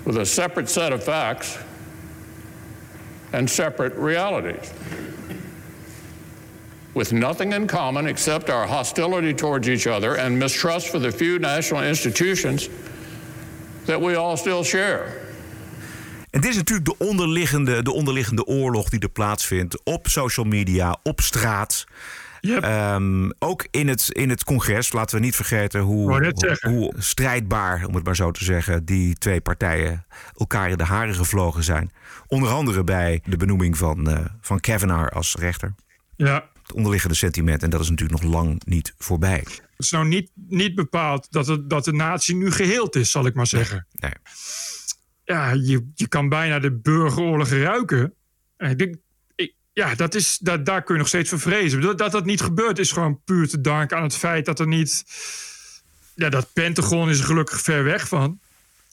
with 0.03 0.17
a 0.17 0.25
separate 0.25 0.71
set 0.71 0.93
of 0.93 1.03
facts 1.03 1.57
and 3.31 3.49
separate 3.49 3.95
realities. 3.97 4.69
With 6.93 7.11
nothing 7.11 7.53
in 7.53 7.67
common 7.67 8.05
except 8.05 8.49
our 8.49 8.67
hostility 8.67 9.33
towards 9.33 9.67
each 9.67 9.87
other 9.87 10.19
and 10.19 10.37
mistrust 10.37 10.87
for 10.87 10.99
the 10.99 11.11
few 11.11 11.39
national 11.39 11.83
institutions 11.83 12.69
that 13.85 13.99
we 13.99 14.15
all 14.15 14.37
still 14.37 14.63
share. 14.63 15.21
En 16.29 16.41
dit 16.41 16.49
is 16.49 16.55
natuurlijk 16.55 16.87
de 16.87 16.97
onderliggende, 16.97 17.83
de 17.83 17.91
onderliggende 17.91 18.45
oorlog 18.45 18.89
die 18.89 18.99
er 18.99 19.09
plaatsvindt 19.09 19.83
op 19.83 20.07
social 20.07 20.45
media, 20.45 20.97
op 21.03 21.21
straat. 21.21 21.85
Yep. 22.39 22.63
Ehm, 22.63 23.29
ook 23.39 23.67
in 23.71 23.87
het, 23.87 24.09
in 24.09 24.29
het 24.29 24.43
congres, 24.43 24.91
laten 24.91 25.17
we 25.17 25.23
niet 25.25 25.35
vergeten 25.35 25.79
hoe, 25.79 26.33
hoe 26.61 26.93
strijdbaar, 26.97 27.85
om 27.85 27.95
het 27.95 28.03
maar 28.05 28.15
zo 28.15 28.31
te 28.31 28.43
zeggen, 28.43 28.85
die 28.85 29.15
twee 29.15 29.41
partijen 29.41 30.05
elkaar 30.37 30.69
in 30.69 30.77
de 30.77 30.83
haren 30.83 31.15
gevlogen 31.15 31.63
zijn. 31.63 31.91
Onder 32.27 32.49
andere 32.49 32.83
bij 32.83 33.21
de 33.25 33.37
benoeming 33.37 33.77
van, 33.77 34.09
eh 34.09 34.19
van 34.41 34.59
Kavanaugh 34.59 35.15
als 35.15 35.35
rechter. 35.35 35.73
Ja. 36.15 36.51
Het 36.63 36.73
onderliggende 36.73 37.15
sentiment, 37.15 37.63
en 37.63 37.69
dat 37.69 37.81
is 37.81 37.89
natuurlijk 37.89 38.21
nog 38.21 38.31
lang 38.31 38.61
niet 38.65 38.93
voorbij. 38.97 39.43
Het 39.45 39.61
is 39.77 39.91
nou 39.91 40.07
niet, 40.07 40.31
niet 40.33 40.75
bepaald 40.75 41.27
dat, 41.31 41.47
het, 41.47 41.69
dat 41.69 41.85
de 41.85 41.93
natie 41.93 42.35
nu 42.35 42.51
geheeld 42.51 42.95
is, 42.95 43.11
zal 43.11 43.25
ik 43.25 43.33
maar 43.33 43.47
zeggen. 43.47 43.87
Nee. 43.91 44.13
Ja, 45.23 45.51
je, 45.51 45.91
je 45.95 46.07
kan 46.07 46.29
bijna 46.29 46.59
de 46.59 46.71
burgeroorlog 46.71 47.49
ruiken. 47.49 48.13
En 48.57 48.69
ik 48.69 48.77
denk, 48.77 48.95
ja, 49.73 49.95
dat 49.95 50.15
is, 50.15 50.37
dat, 50.37 50.65
daar 50.65 50.83
kun 50.83 50.93
je 50.93 50.99
nog 50.99 51.09
steeds 51.09 51.29
voor 51.29 51.39
vrezen. 51.39 51.81
Dat, 51.81 51.97
dat 51.97 52.11
dat 52.11 52.25
niet 52.25 52.41
gebeurt 52.41 52.79
is 52.79 52.91
gewoon 52.91 53.21
puur 53.23 53.47
te 53.47 53.61
danken 53.61 53.97
aan 53.97 54.03
het 54.03 54.15
feit 54.15 54.45
dat 54.45 54.59
er 54.59 54.67
niet... 54.67 55.03
Ja, 56.15 56.29
dat 56.29 56.53
Pentagon 56.53 57.09
is 57.09 57.19
er 57.19 57.25
gelukkig 57.25 57.61
ver 57.61 57.83
weg 57.83 58.07
van. 58.07 58.39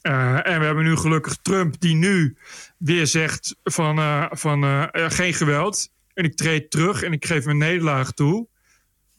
Eh, 0.01 0.47
en 0.47 0.59
we 0.59 0.65
hebben 0.65 0.83
nu 0.83 0.95
gelukkig 0.95 1.37
Trump 1.41 1.79
die 1.79 1.95
nu 1.95 2.37
weer 2.77 3.07
zegt 3.07 3.55
van, 3.63 3.97
eh, 3.97 4.25
van 4.29 4.63
eh, 4.63 4.83
eh, 4.91 5.11
geen 5.11 5.33
geweld. 5.33 5.89
En 6.21 6.27
ik 6.27 6.35
treed 6.35 6.71
terug 6.71 7.03
en 7.03 7.11
ik 7.11 7.25
geef 7.25 7.45
mijn 7.45 7.57
nederlaag 7.57 8.11
toe. 8.11 8.47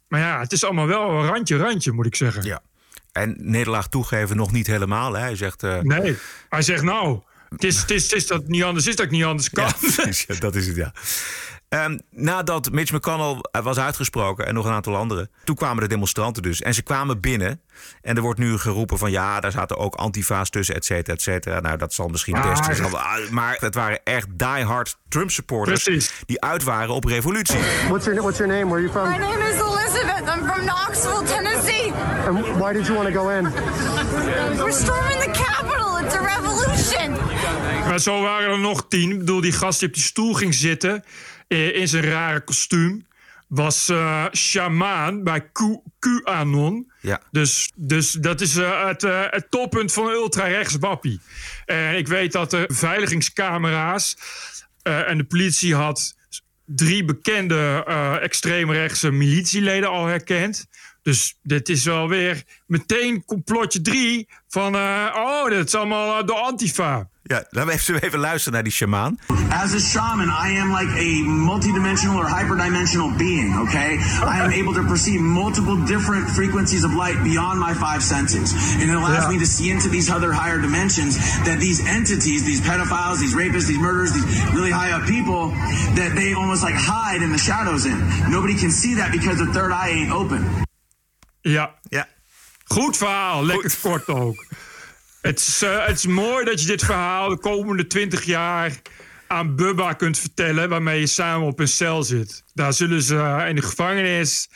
Maar 0.09 0.21
ja, 0.21 0.41
het 0.41 0.53
is 0.53 0.65
allemaal 0.65 0.87
wel 0.87 1.11
een 1.11 1.27
randje, 1.27 1.57
randje, 1.57 1.93
moet 1.93 2.07
ik 2.07 2.15
zeggen. 2.15 2.43
Ja. 2.45 2.63
En 3.13 3.35
nederlaag 3.39 3.89
toegeven 3.89 4.37
nog 4.37 4.53
niet 4.53 4.67
helemaal. 4.67 5.13
Hè. 5.13 5.21
Hij 5.21 5.37
zegt. 5.37 5.63
eh, 5.63 5.81
Nee, 5.81 6.17
hij 6.49 6.63
zegt 6.63 6.83
nou, 6.83 7.21
het 7.49 7.65
is, 7.65 7.81
het 7.81 7.91
is, 7.91 8.03
het 8.03 8.13
is 8.13 8.27
dat 8.27 8.39
het 8.41 8.49
niet 8.49 8.63
anders 8.63 8.87
is 8.87 8.97
dat 8.97 9.05
ik 9.05 9.11
niet 9.11 9.25
anders 9.25 9.51
kan. 9.51 9.73
Ja, 10.27 10.35
dat 10.39 10.55
is 10.55 10.67
het, 10.67 10.77
ja. 10.77 10.93
Ehm, 11.73 11.99
nadat 12.11 12.71
Mitch 12.71 12.93
McConnell 12.93 13.39
eh, 13.51 13.63
was 13.63 13.79
uitgesproken 13.79 14.47
en 14.47 14.55
nog 14.55 14.65
een 14.67 14.73
aantal 14.73 14.97
anderen... 14.97 15.31
toen 15.45 15.57
kwamen 15.57 15.83
de 15.83 15.89
demonstranten 15.89 16.43
dus. 16.43 16.61
En 16.63 16.75
ze 16.75 16.83
kwamen 16.83 17.21
binnen. 17.21 17.61
En 18.03 18.17
er 18.17 18.23
wordt 18.23 18.39
nu 18.39 18.59
geroepen 18.59 18.99
van... 18.99 19.11
ja, 19.11 19.41
daar 19.41 19.51
zaten 19.51 19.77
ook 19.77 19.95
antifa's 19.95 20.51
tussen, 20.51 20.75
et 20.75 20.85
cetera, 20.85 21.15
et 21.15 21.23
cetera. 21.23 21.61
Nou, 21.61 21.77
dat 21.79 21.93
zal 21.95 22.09
misschien 22.09 22.35
Ah, 22.37 22.49
best... 22.67 22.77
zal- 22.77 22.99
ah, 22.99 23.29
maar 23.31 23.57
het 23.61 23.75
waren 23.75 24.01
echt 24.05 24.27
diehard 24.31 24.97
Trump-supporters... 25.09 25.83
Precies. 25.83 26.13
die 26.27 26.41
uit 26.41 26.63
waren 26.63 26.95
op 26.95 27.05
revolutie. 27.05 27.59
What's 27.89 28.05
your 28.05 28.21
What's 28.21 28.39
your 28.39 28.53
name? 28.53 28.67
Where 28.71 28.89
are 28.89 28.93
you 28.93 29.09
My 29.09 29.17
from? 29.19 29.39
name 29.39 29.49
is 29.49 29.61
Elizabeth. 29.61 30.37
I'm 30.37 30.47
from 30.49 30.61
Knoxville, 30.67 31.25
Tennessee. 31.27 31.93
And 32.27 32.47
why 32.59 32.73
did 32.73 32.87
you 32.87 32.95
want 33.03 33.15
to 33.15 33.21
go 33.21 33.29
in? 33.29 33.43
We're 34.57 34.73
storming 34.73 35.21
the 35.21 35.31
Capitol. 35.31 35.99
It's 36.05 36.15
a 36.15 36.21
revolution. 36.37 37.13
Maar 37.89 37.99
zo 38.01 38.21
waren 38.23 38.51
er 38.51 38.59
nog 38.59 38.85
tien. 38.89 39.11
Ik 39.11 39.19
bedoel, 39.19 39.41
die 39.41 39.53
gast 39.53 39.79
die 39.79 39.89
op 39.89 39.95
die 39.95 40.03
stoel 40.03 40.35
ging 40.35 40.55
zitten... 40.55 41.05
eh, 41.53 41.77
in 41.77 41.89
zijn 41.89 42.05
rare 42.05 42.41
kostuum... 42.41 43.07
was 43.49 43.89
eh 43.89 44.27
shamaan 44.33 45.23
bij 45.23 45.41
Q- 45.41 45.83
QAnon. 45.99 46.93
Ja. 47.01 47.21
Dus, 47.31 47.73
dus 47.77 48.13
dat 48.13 48.41
is 48.41 48.57
eh, 48.57 48.87
het, 48.87 49.03
het 49.31 49.47
toppunt 49.51 49.93
van 49.93 50.09
ultra-rechts 50.09 50.77
wappie. 50.81 51.21
En 51.65 51.97
ik 51.97 52.09
weet 52.09 52.33
dat 52.33 52.51
de 52.51 52.65
beveiligingscamera's 52.67 54.17
en 54.83 55.19
de 55.19 55.25
politie 55.25 55.75
had 55.75 56.15
drie 56.65 57.05
bekende 57.05 57.85
extreemrechtse 58.23 59.11
militieleden 59.11 59.89
al 59.89 60.07
herkend. 60.07 60.67
Dus 61.03 61.39
dit 61.43 61.69
is 61.69 61.85
wel 61.85 62.09
weer 62.09 62.43
meteen 62.67 63.25
complotje 63.25 63.81
drie 63.81 64.29
van... 64.49 64.77
oh, 64.77 65.49
dit 65.49 65.67
is 65.67 65.75
allemaal 65.75 66.27
de 66.27 66.35
Antifa. 66.35 67.09
Ja, 67.33 67.45
laten 67.51 67.67
we 67.67 67.73
even, 67.73 68.03
even 68.03 68.19
luisteren 68.19 68.53
naar 68.53 68.63
die 68.63 68.73
shamaan. 68.73 69.19
As 69.49 69.75
a 69.75 69.79
shaman, 69.79 70.29
I 70.29 70.59
am 70.59 70.71
like 70.81 70.91
a 70.99 71.11
multidimensional 71.25 72.17
or 72.17 72.27
hyperdimensional 72.29 73.17
being, 73.17 73.59
okay? 73.61 73.99
I 74.35 74.41
am 74.43 74.51
able 74.51 74.73
to 74.75 74.83
perceive 74.85 75.21
multiple 75.21 75.77
different 75.87 76.31
frequencies 76.31 76.85
of 76.85 76.93
light 76.93 77.23
beyond 77.23 77.59
my 77.59 77.75
five 77.75 78.03
senses. 78.03 78.53
And 78.81 78.91
it 78.91 78.95
allows 78.97 79.29
me 79.33 79.39
to 79.39 79.47
see 79.47 79.71
into 79.71 79.89
these 79.89 80.11
other 80.13 80.31
higher 80.33 80.61
dimensions 80.61 81.17
that 81.45 81.59
these 81.59 81.81
entities, 81.87 82.45
these 82.45 82.61
pedophiles, 82.61 83.19
these 83.19 83.35
rapists, 83.35 83.67
these 83.67 83.81
murderers, 83.81 84.13
these 84.13 84.27
really 84.55 84.71
high 84.73 84.93
up 84.93 85.05
people, 85.07 85.49
that 85.95 86.13
they 86.15 86.35
almost 86.35 86.63
like 86.63 86.77
hide 86.77 87.23
in 87.23 87.31
the 87.33 87.39
shadows 87.39 87.85
in. 87.85 87.99
Nobody 88.31 88.55
can 88.55 88.71
see 88.71 88.95
that 88.95 89.11
because 89.11 89.37
their 89.39 89.53
third 89.53 89.73
eye 89.73 89.89
ain't 89.89 90.13
open. 90.13 90.45
Ja, 91.41 91.75
Ja. 91.89 92.07
goed 92.65 92.97
verhaal. 92.97 93.45
Lekker 93.47 93.73
kort 93.83 94.09
ook. 94.09 94.45
Het 95.23 95.39
is, 95.39 95.63
eh, 95.63 95.87
het 95.87 95.97
is 95.97 96.07
mooi 96.07 96.45
dat 96.45 96.61
je 96.61 96.67
dit 96.67 96.85
verhaal 96.85 97.29
de 97.29 97.39
komende 97.39 97.87
twintig 97.87 98.25
jaar 98.25 98.83
aan 99.27 99.57
Bubba 99.57 99.93
kunt 99.93 100.19
vertellen... 100.19 100.69
waarmee 100.69 101.01
je 101.01 101.07
samen 101.07 101.47
op 101.47 101.59
een 101.59 101.69
cel 101.69 102.03
zit. 102.03 102.43
Daar 102.55 102.73
zullen 102.73 103.03
ze 103.03 103.17
eh, 103.17 103.49
in 103.49 103.55
de 103.55 103.63
gevangenis 103.63 104.49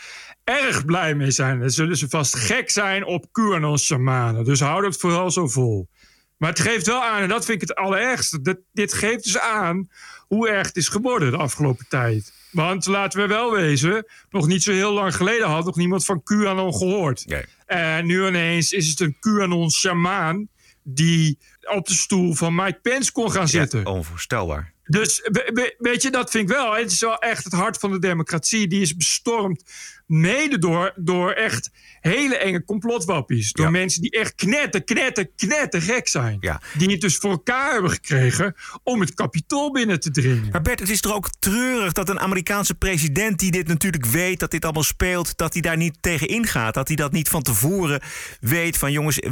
erg 0.44 0.84
blij 0.84 1.14
mee 1.14 1.30
zijn. 1.30 1.60
Dan 1.60 1.70
zullen 1.70 1.96
ze 1.96 2.08
vast 2.08 2.36
gek 2.36 2.70
zijn 2.70 3.04
op 3.04 3.26
QAnon-shamanen. 3.32 4.44
Dus 4.44 4.60
hou 4.60 4.82
dat 4.82 4.96
vooral 4.96 5.30
zo 5.30 5.48
vol. 5.48 5.88
Maar 6.36 6.50
het 6.50 6.60
geeft 6.60 6.86
wel 6.86 7.02
aan, 7.02 7.22
en 7.22 7.28
dat 7.28 7.44
vind 7.44 7.62
ik 7.62 7.68
het 7.68 7.78
allerergste... 7.78 8.42
Dat, 8.42 8.58
dit 8.72 8.92
geeft 8.92 9.24
dus 9.24 9.38
aan 9.38 9.88
hoe 10.26 10.48
erg 10.48 10.66
het 10.66 10.76
is 10.76 10.88
geworden 10.88 11.30
de 11.30 11.36
afgelopen 11.36 11.86
tijd. 11.88 12.32
Want 12.50 12.86
laten 12.86 13.20
we 13.20 13.26
wel 13.26 13.52
wezen, 13.52 14.06
nog 14.30 14.46
niet 14.46 14.62
zo 14.62 14.72
heel 14.72 14.92
lang 14.92 15.16
geleden 15.16 15.48
had 15.48 15.64
nog 15.64 15.76
niemand 15.76 16.04
van 16.04 16.22
QAnon 16.22 16.74
gehoord. 16.74 17.26
Nee. 17.26 17.44
En 17.66 18.06
nu 18.06 18.26
ineens 18.26 18.72
is 18.72 18.88
het 18.88 19.00
een 19.00 19.16
QAnon-shamaan 19.20 20.48
die 20.88 21.38
op 21.62 21.86
de 21.86 21.94
stoel 21.94 22.34
van 22.34 22.54
Mike 22.54 22.78
Pence 22.82 23.12
kon 23.12 23.30
gaan 23.30 23.48
zitten. 23.48 23.78
Ja, 23.80 23.84
onvoorstelbaar. 23.90 24.74
Dus 24.84 25.20
we- 25.22 25.50
we- 25.54 25.74
weet 25.78 26.02
je, 26.02 26.10
dat 26.10 26.30
vind 26.30 26.50
ik 26.50 26.56
wel. 26.56 26.74
Het 26.74 26.90
is 26.90 27.00
wel 27.00 27.18
echt 27.18 27.44
het 27.44 27.52
hart 27.52 27.78
van 27.78 27.90
de 27.90 27.98
democratie. 27.98 28.68
Die 28.68 28.80
is 28.80 28.96
bestormd 28.96 29.62
mede 30.06 30.58
door, 30.58 30.92
door 30.96 31.32
echt 31.32 31.70
hele 32.00 32.36
enge 32.36 32.64
complotwappies. 32.64 33.52
Door 33.52 33.70
mensen 33.70 34.02
die 34.02 34.10
echt 34.10 34.34
knetter, 34.34 34.84
knetter, 34.84 35.28
knetter 35.36 35.82
gek 35.82 36.08
zijn. 36.08 36.38
Die 36.78 36.90
het 36.90 37.00
dus 37.00 37.16
voor 37.16 37.30
elkaar 37.30 37.72
hebben 37.72 37.90
gekregen 37.90 38.54
om 38.82 39.00
het 39.00 39.14
kapitool 39.14 39.72
binnen 39.72 40.00
te 40.00 40.10
dringen. 40.10 40.48
Maar 40.52 40.62
Bert, 40.62 40.80
het 40.80 40.88
is 40.90 41.00
toch 41.00 41.14
ook 41.14 41.28
treurig 41.38 41.92
dat 41.92 42.08
een 42.08 42.20
Amerikaanse 42.20 42.74
president 42.74 43.38
die 43.38 43.50
dit 43.50 43.68
natuurlijk 43.68 44.06
weet, 44.06 44.40
dat 44.40 44.50
dit 44.50 44.64
allemaal 44.64 44.82
speelt, 44.82 45.36
dat 45.36 45.52
hij 45.52 45.62
daar 45.62 45.76
niet 45.76 45.96
tegen 46.00 46.28
ingaat. 46.28 46.74
Dat 46.74 46.88
hij 46.88 46.96
dat 46.96 47.12
niet 47.12 47.28
van 47.28 47.42
tevoren 47.42 48.00
weet 48.40 48.76
van 48.76 48.92
jongens, 48.92 49.20
eh, 49.20 49.30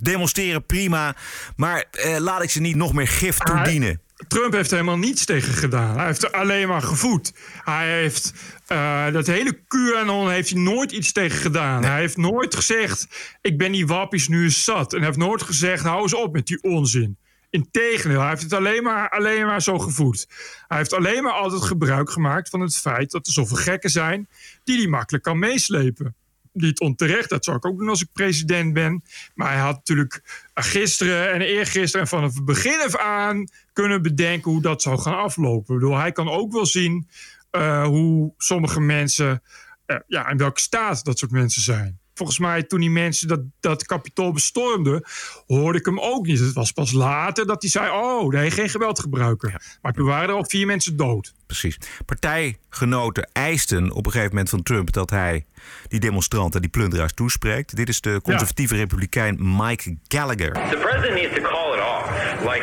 demonstreren 0.00 0.66
prima, 0.66 1.16
maar 1.56 1.84
eh, 1.90 2.16
laat 2.18 2.42
ik 2.42 2.50
ze 2.50 2.60
niet 2.60 2.76
nog 2.76 2.92
meer 2.92 3.08
gif 3.08 3.38
toedienen. 3.38 4.00
Trump 4.28 4.52
heeft 4.52 4.70
er 4.70 4.76
helemaal 4.76 4.98
niets 4.98 5.24
tegen 5.24 5.52
gedaan. 5.52 5.96
Hij 5.96 6.06
heeft 6.06 6.22
er 6.22 6.30
alleen 6.30 6.68
maar 6.68 6.82
gevoed. 6.82 7.32
Hij 7.64 8.00
heeft 8.00 8.32
eh, 8.68 9.12
dat 9.12 9.26
hele 9.26 9.60
QAnon 9.66 10.30
heeft 10.30 10.50
hij 10.50 10.60
nooit 10.60 10.92
iets 10.92 11.12
tegen 11.12 11.38
gedaan. 11.38 11.84
Hij 11.84 11.98
heeft 11.98 12.16
nooit 12.16 12.54
gezegd: 12.54 13.06
ik 13.40 13.58
ben 13.58 13.72
die 13.72 13.86
wappies 13.86 14.28
nu 14.28 14.42
eens 14.42 14.64
zat. 14.64 14.92
En 14.92 14.98
hij 14.98 15.06
heeft 15.06 15.18
nooit 15.18 15.42
gezegd: 15.42 15.84
hou 15.84 16.02
eens 16.02 16.14
op 16.14 16.32
met 16.32 16.46
die 16.46 16.62
onzin. 16.62 17.18
Integendeel, 17.50 18.20
hij 18.20 18.28
heeft 18.28 18.42
het 18.42 18.52
alleen 18.52 18.82
maar, 18.82 19.10
alleen 19.10 19.46
maar 19.46 19.62
zo 19.62 19.78
gevoed. 19.78 20.26
Hij 20.66 20.78
heeft 20.78 20.92
alleen 20.92 21.22
maar 21.22 21.32
altijd 21.32 21.62
gebruik 21.62 22.10
gemaakt 22.10 22.48
van 22.48 22.60
het 22.60 22.76
feit 22.76 23.10
dat 23.10 23.26
er 23.26 23.32
zoveel 23.32 23.56
gekken 23.56 23.90
zijn 23.90 24.28
die 24.64 24.78
hij 24.78 24.86
makkelijk 24.86 25.24
kan 25.24 25.38
meeslepen. 25.38 26.14
Niet 26.52 26.80
onterecht, 26.80 27.28
dat 27.28 27.44
zou 27.44 27.56
ik 27.56 27.66
ook 27.66 27.78
doen 27.78 27.88
als 27.88 28.02
ik 28.02 28.12
president 28.12 28.72
ben. 28.72 29.02
Maar 29.34 29.52
hij 29.52 29.60
had 29.60 29.74
natuurlijk 29.74 30.22
gisteren 30.54 31.32
en 31.32 31.40
eergisteren 31.40 32.00
en 32.00 32.08
vanaf 32.08 32.34
het 32.34 32.44
begin 32.44 32.80
af 32.80 32.96
aan 32.96 33.48
kunnen 33.72 34.02
bedenken 34.02 34.50
hoe 34.50 34.62
dat 34.62 34.82
zou 34.82 34.98
gaan 34.98 35.18
aflopen. 35.18 35.74
Ik 35.74 35.80
bedoel, 35.80 35.96
hij 35.96 36.12
kan 36.12 36.28
ook 36.28 36.52
wel 36.52 36.66
zien 36.66 37.08
eh, 37.50 37.84
hoe 37.84 38.32
sommige 38.36 38.80
mensen, 38.80 39.42
eh, 39.86 39.96
ja, 40.06 40.28
in 40.28 40.36
welke 40.36 40.60
staat 40.60 41.04
dat 41.04 41.18
soort 41.18 41.30
mensen 41.30 41.62
zijn. 41.62 41.98
Volgens 42.18 42.38
mij, 42.38 42.62
toen 42.62 42.80
die 42.80 42.90
mensen 42.90 43.28
dat, 43.28 43.40
dat 43.60 43.86
kapitool 43.86 44.32
bestormden, 44.32 45.04
hoorde 45.46 45.78
ik 45.78 45.84
hem 45.84 46.00
ook 46.00 46.26
niet. 46.26 46.38
Het 46.38 46.52
was 46.52 46.72
pas 46.72 46.92
later 46.92 47.46
dat 47.46 47.62
hij 47.62 47.70
zei: 47.70 47.90
Oh, 47.90 48.32
nee, 48.32 48.50
geen 48.50 48.68
geweld 48.68 49.00
gebruiken. 49.00 49.62
Maar 49.82 49.92
toen 49.92 50.06
waren 50.06 50.28
er 50.28 50.34
al 50.34 50.44
vier 50.48 50.66
mensen 50.66 50.96
dood. 50.96 51.34
Precies. 51.46 51.78
Partijgenoten 52.06 53.30
eisten 53.32 53.90
op 53.92 54.06
een 54.06 54.12
gegeven 54.12 54.30
moment 54.30 54.50
van 54.50 54.62
Trump 54.62 54.92
dat 54.92 55.10
hij 55.10 55.44
die 55.88 56.00
demonstranten, 56.00 56.60
die 56.60 56.70
plunderaars 56.70 57.12
toespreekt. 57.12 57.76
Dit 57.76 57.88
is 57.88 58.00
de 58.00 58.20
conservatieve 58.22 58.76
republikein 58.76 59.56
Mike 59.56 59.96
Gallagher. 60.08 60.52
The 60.52 60.78
president 60.80 61.14
needs 61.14 61.34
to 61.34 61.42
call 61.42 61.74
it 61.74 61.80
off. 61.80 62.10
Like, 62.42 62.62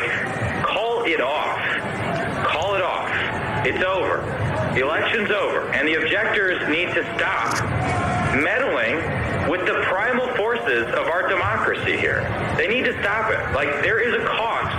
call 0.62 1.06
it 1.06 1.22
off. 1.22 1.56
Call 2.52 2.76
it 2.76 2.82
off. 2.82 3.10
It's 3.66 3.84
over. 3.84 4.35
The 4.76 4.82
election's 4.82 5.30
over. 5.30 5.72
And 5.72 5.88
the 5.88 5.94
objectors 5.94 6.60
need 6.68 6.92
to 6.92 7.02
stop 7.16 7.64
meddling 8.36 9.00
with 9.48 9.64
the 9.64 9.80
primal 9.88 10.28
forces 10.36 10.84
of 10.92 11.08
our 11.08 11.26
democracy 11.30 11.96
here. 11.96 12.20
They 12.58 12.68
need 12.68 12.84
to 12.84 12.92
stop 13.00 13.32
it. 13.32 13.40
Like, 13.56 13.68
there 13.80 14.04
is 14.04 14.12
a 14.12 14.26
cost. 14.26 14.76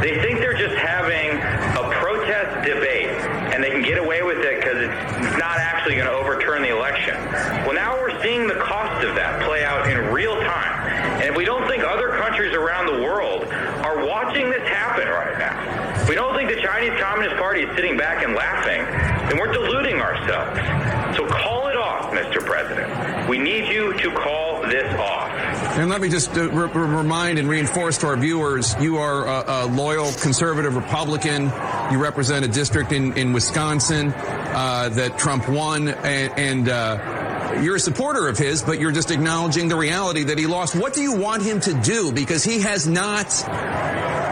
They 0.00 0.14
think 0.22 0.38
they're 0.38 0.56
just 0.56 0.76
having 0.76 1.42
a 1.74 1.90
protest 1.98 2.64
debate 2.64 3.10
and 3.50 3.64
they 3.64 3.70
can 3.70 3.82
get 3.82 3.98
away 3.98 4.22
with 4.22 4.38
it 4.38 4.60
because 4.60 4.78
it's 4.78 5.38
not 5.38 5.58
actually 5.58 5.96
going 5.96 6.06
to 6.06 6.14
overturn 6.14 6.62
the 6.62 6.70
election. 6.70 7.18
Well, 7.66 7.74
now 7.74 7.98
we're 7.98 8.22
seeing 8.22 8.46
the 8.46 8.62
cost 8.62 9.04
of 9.04 9.16
that 9.16 9.42
play 9.42 9.64
out 9.64 9.90
in 9.90 10.12
real 10.14 10.36
time. 10.36 10.86
And 11.18 11.24
if 11.24 11.36
we 11.36 11.44
don't 11.44 11.66
think 11.66 11.82
other 11.82 12.10
countries 12.10 12.54
around 12.54 12.86
the 12.86 13.02
world 13.02 13.42
are 13.82 14.06
watching 14.06 14.50
this 14.50 14.62
happen 14.68 15.08
right 15.08 15.36
now, 15.36 16.08
we 16.08 16.14
don't 16.14 16.36
think 16.36 16.50
the 16.50 16.60
Chinese 16.60 16.98
Communist 17.00 17.36
Party 17.36 17.62
is 17.62 17.74
sitting 17.74 17.96
back 17.96 18.22
and 18.22 18.34
laughing, 18.34 18.82
then 19.28 19.38
we're 19.38 19.52
deluding 19.52 20.00
ourselves. 20.00 21.16
So 21.16 21.26
call 21.26 21.68
it 21.68 21.76
off, 21.76 22.12
Mr. 22.12 22.44
President. 22.44 23.28
We 23.28 23.38
need 23.38 23.72
you 23.72 23.92
to 23.98 24.10
call 24.12 24.62
this 24.62 24.94
off. 24.98 25.30
And 25.74 25.88
let 25.88 26.00
me 26.00 26.08
just 26.08 26.36
uh, 26.36 26.50
re- 26.50 26.70
re- 26.70 26.96
remind 26.96 27.38
and 27.38 27.48
reinforce 27.48 27.96
to 27.98 28.06
our 28.08 28.16
viewers 28.16 28.74
you 28.80 28.98
are 28.98 29.26
a, 29.26 29.64
a 29.64 29.66
loyal 29.66 30.12
conservative 30.20 30.76
Republican. 30.76 31.44
You 31.90 32.02
represent 32.02 32.44
a 32.44 32.48
district 32.48 32.92
in, 32.92 33.16
in 33.16 33.32
Wisconsin 33.32 34.12
uh, 34.14 34.90
that 34.90 35.18
Trump 35.18 35.48
won, 35.48 35.88
and, 35.88 36.38
and 36.38 36.68
uh, 36.68 37.60
you're 37.62 37.76
a 37.76 37.80
supporter 37.80 38.28
of 38.28 38.38
his, 38.38 38.62
but 38.62 38.80
you're 38.80 38.92
just 38.92 39.10
acknowledging 39.10 39.68
the 39.68 39.76
reality 39.76 40.24
that 40.24 40.38
he 40.38 40.46
lost. 40.46 40.74
What 40.74 40.94
do 40.94 41.00
you 41.00 41.16
want 41.16 41.42
him 41.42 41.60
to 41.60 41.74
do? 41.74 42.12
Because 42.12 42.44
he 42.44 42.60
has 42.60 42.86
not. 42.86 43.32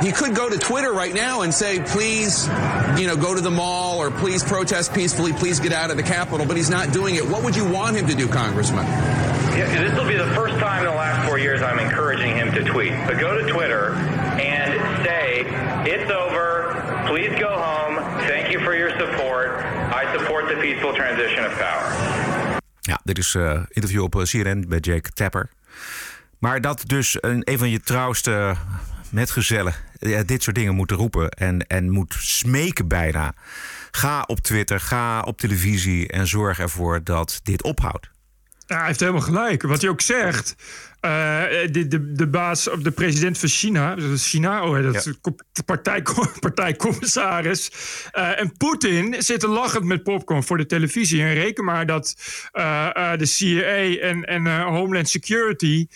He 0.02 0.12
could 0.12 0.34
go 0.34 0.48
to 0.48 0.58
Twitter 0.58 0.92
right 0.92 1.12
now 1.12 1.42
and 1.42 1.52
say, 1.52 1.80
please, 1.80 2.46
you 2.98 3.06
know, 3.06 3.16
go 3.16 3.34
to 3.34 3.40
the 3.40 3.50
mall 3.50 3.89
or 4.10 4.18
please 4.18 4.42
protest 4.42 4.92
peacefully, 4.94 5.32
please 5.32 5.60
get 5.60 5.72
out 5.72 5.90
of 5.90 5.96
the 5.96 6.02
Capitol, 6.02 6.46
but 6.46 6.56
he's 6.56 6.70
not 6.70 6.92
doing 6.92 7.16
it. 7.16 7.26
What 7.28 7.42
would 7.42 7.56
you 7.56 7.68
want 7.68 7.96
him 7.96 8.06
to 8.06 8.14
do, 8.14 8.28
Congressman? 8.28 8.86
Yeah, 9.56 9.66
this 9.82 9.98
will 9.98 10.08
be 10.08 10.16
the 10.16 10.32
first 10.34 10.58
time 10.58 10.84
in 10.84 10.90
the 10.90 10.96
last 10.96 11.26
four 11.28 11.38
years 11.38 11.62
I'm 11.62 11.78
encouraging 11.78 12.36
him 12.36 12.52
to 12.52 12.64
tweet. 12.64 12.92
But 13.06 13.18
go 13.18 13.36
to 13.38 13.46
Twitter 13.50 13.92
and 14.38 14.70
say, 15.04 15.44
it's 15.84 16.10
over. 16.10 16.48
Please 17.06 17.32
go 17.38 17.50
home. 17.50 17.96
Thank 18.26 18.52
you 18.52 18.60
for 18.60 18.74
your 18.74 18.90
support. 18.98 19.50
I 19.92 20.02
support 20.16 20.48
the 20.48 20.56
peaceful 20.60 20.94
transition 20.94 21.44
of 21.44 21.52
power. 21.58 22.58
Ja, 22.80 23.00
dit 23.04 23.18
is 23.18 23.34
een 23.34 23.66
interview 23.68 24.02
op 24.02 24.16
eh, 24.16 24.22
CNN 24.22 24.64
bij 24.68 24.78
Jake 24.78 25.10
Tapper. 25.12 25.48
Maar 26.38 26.60
dat 26.60 26.82
dus 26.86 27.18
een, 27.20 27.42
een 27.44 27.58
van 27.58 27.70
je 27.70 27.80
trouwste 27.80 28.54
metgezellen 29.10 29.74
ja, 30.00 30.22
dit 30.22 30.42
soort 30.42 30.56
dingen 30.56 30.74
moet 30.74 30.90
roepen 30.90 31.30
en, 31.30 31.66
en 31.66 31.90
moet 31.90 32.14
smeken 32.18 32.88
bijna. 32.88 33.34
Ga 33.90 34.22
op 34.26 34.40
Twitter, 34.40 34.80
ga 34.80 35.20
op 35.22 35.38
televisie 35.38 36.08
en 36.08 36.26
zorg 36.26 36.58
ervoor 36.58 37.04
dat 37.04 37.40
dit 37.42 37.62
ophoudt. 37.62 38.10
Ja, 38.66 38.76
hij 38.76 38.86
heeft 38.86 39.00
helemaal 39.00 39.20
gelijk. 39.20 39.62
Wat 39.62 39.80
hij 39.80 39.90
ook 39.90 40.00
zegt. 40.00 40.54
eh, 41.00 41.42
de, 41.70 41.88
de, 41.88 42.12
de 42.12 42.26
baas 42.28 42.68
of 42.68 42.78
de 42.80 42.90
president 42.90 43.38
van 43.38 43.48
China, 43.48 43.96
China, 44.16 44.64
oh, 44.66 44.82
dat 44.82 45.04
de 45.52 45.62
partij, 45.64 46.02
partijcommissaris. 46.40 47.70
eh, 48.10 48.40
en 48.40 48.56
Poetin 48.56 49.22
zitten 49.22 49.48
lachend 49.48 49.84
met 49.84 50.02
popcorn 50.02 50.42
voor 50.42 50.56
de 50.56 50.66
televisie. 50.66 51.22
En 51.22 51.34
reken 51.34 51.64
maar 51.64 51.86
dat 51.86 52.14
eh, 52.52 53.12
de 53.16 53.26
CIA 53.26 53.98
en, 54.00 54.24
en 54.24 54.62
Homeland 54.62 55.08
Security 55.08 55.86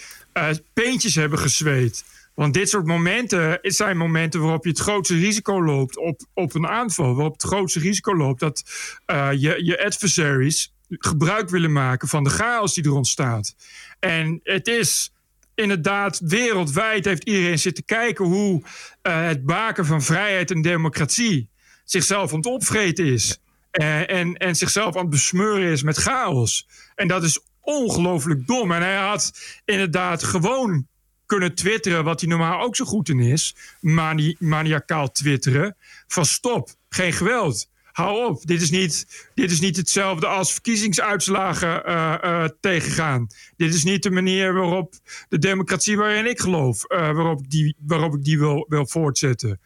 peentjes 0.72 1.14
hebben 1.14 1.38
gezweet. 1.38 2.04
Want 2.34 2.54
dit 2.54 2.68
soort 2.68 2.86
momenten 2.86 3.58
zijn 3.62 3.96
momenten 3.96 4.40
waarop 4.40 4.64
je 4.64 4.70
het 4.70 4.78
grootste 4.78 5.18
risico 5.18 5.64
loopt 5.64 5.96
op, 5.96 6.20
op 6.34 6.54
een 6.54 6.66
aanval. 6.66 7.14
Waarop 7.14 7.32
het 7.32 7.42
grootste 7.42 7.78
risico 7.78 8.16
loopt 8.16 8.40
dat 8.40 8.62
eh, 9.06 9.28
je, 9.32 9.64
je 9.64 9.84
adversaries 9.84 10.72
gebruik 10.88 11.48
willen 11.48 11.72
maken 11.72 12.08
van 12.08 12.24
de 12.24 12.30
chaos 12.30 12.74
die 12.74 12.84
er 12.84 12.92
ontstaat. 12.92 13.54
En 13.98 14.40
het 14.42 14.68
is 14.68 15.12
inderdaad 15.54 16.18
wereldwijd 16.18 17.04
heeft 17.04 17.24
iedereen 17.24 17.58
zitten 17.58 17.84
kijken 17.84 18.24
hoe 18.24 18.62
eh, 19.02 19.26
het 19.26 19.44
baken 19.44 19.86
van 19.86 20.02
vrijheid 20.02 20.50
en 20.50 20.62
democratie 20.62 21.48
zichzelf 21.84 22.30
aan 22.30 22.36
het 22.36 22.46
opvreten 22.46 23.04
is. 23.04 23.38
Eh, 23.70 24.10
en, 24.10 24.34
en 24.34 24.56
zichzelf 24.56 24.94
aan 24.94 25.00
het 25.00 25.10
besmeuren 25.10 25.72
is 25.72 25.82
met 25.82 25.96
chaos. 25.96 26.68
En 26.94 27.08
dat 27.08 27.22
is 27.22 27.40
ongelooflijk 27.60 28.46
dom. 28.46 28.72
En 28.72 28.82
hij 28.82 28.96
had 28.96 29.32
inderdaad 29.64 30.22
gewoon 30.22 30.86
kunnen 31.26 31.54
twitteren, 31.54 32.04
wat 32.04 32.20
hij 32.20 32.28
normaal 32.28 32.60
ook 32.60 32.76
zo 32.76 32.84
goed 32.84 33.08
in 33.08 33.20
is. 33.20 33.56
Mani 33.80 34.36
maniacaal 34.38 35.12
twitteren. 35.12 35.76
Van 36.06 36.26
stop, 36.26 36.74
geen 36.88 37.12
geweld. 37.12 37.72
Hou 37.94 38.26
op, 38.28 38.46
dit 38.46 38.60
is 38.60 38.70
niet, 38.70 39.06
dit 39.34 39.50
is 39.50 39.60
niet 39.60 39.76
hetzelfde 39.76 40.26
als 40.26 40.52
verkiezingsuitslagen 40.52 41.84
eh, 41.84 42.14
eh, 42.22 42.48
tegengaan. 42.60 43.26
Dit 43.56 43.74
is 43.74 43.84
niet 43.84 44.02
de 44.02 44.10
manier 44.10 44.54
waarop 44.54 44.94
de 45.28 45.38
democratie 45.38 45.96
waarin 45.96 46.26
ik 46.26 46.40
geloof, 46.40 46.84
eh, 46.84 46.98
waarop, 46.98 47.50
die, 47.50 47.76
waarop 47.86 48.14
ik 48.14 48.24
die 48.24 48.38
wil, 48.38 48.66
wil 48.68 48.86
voortzetten. 48.86 49.60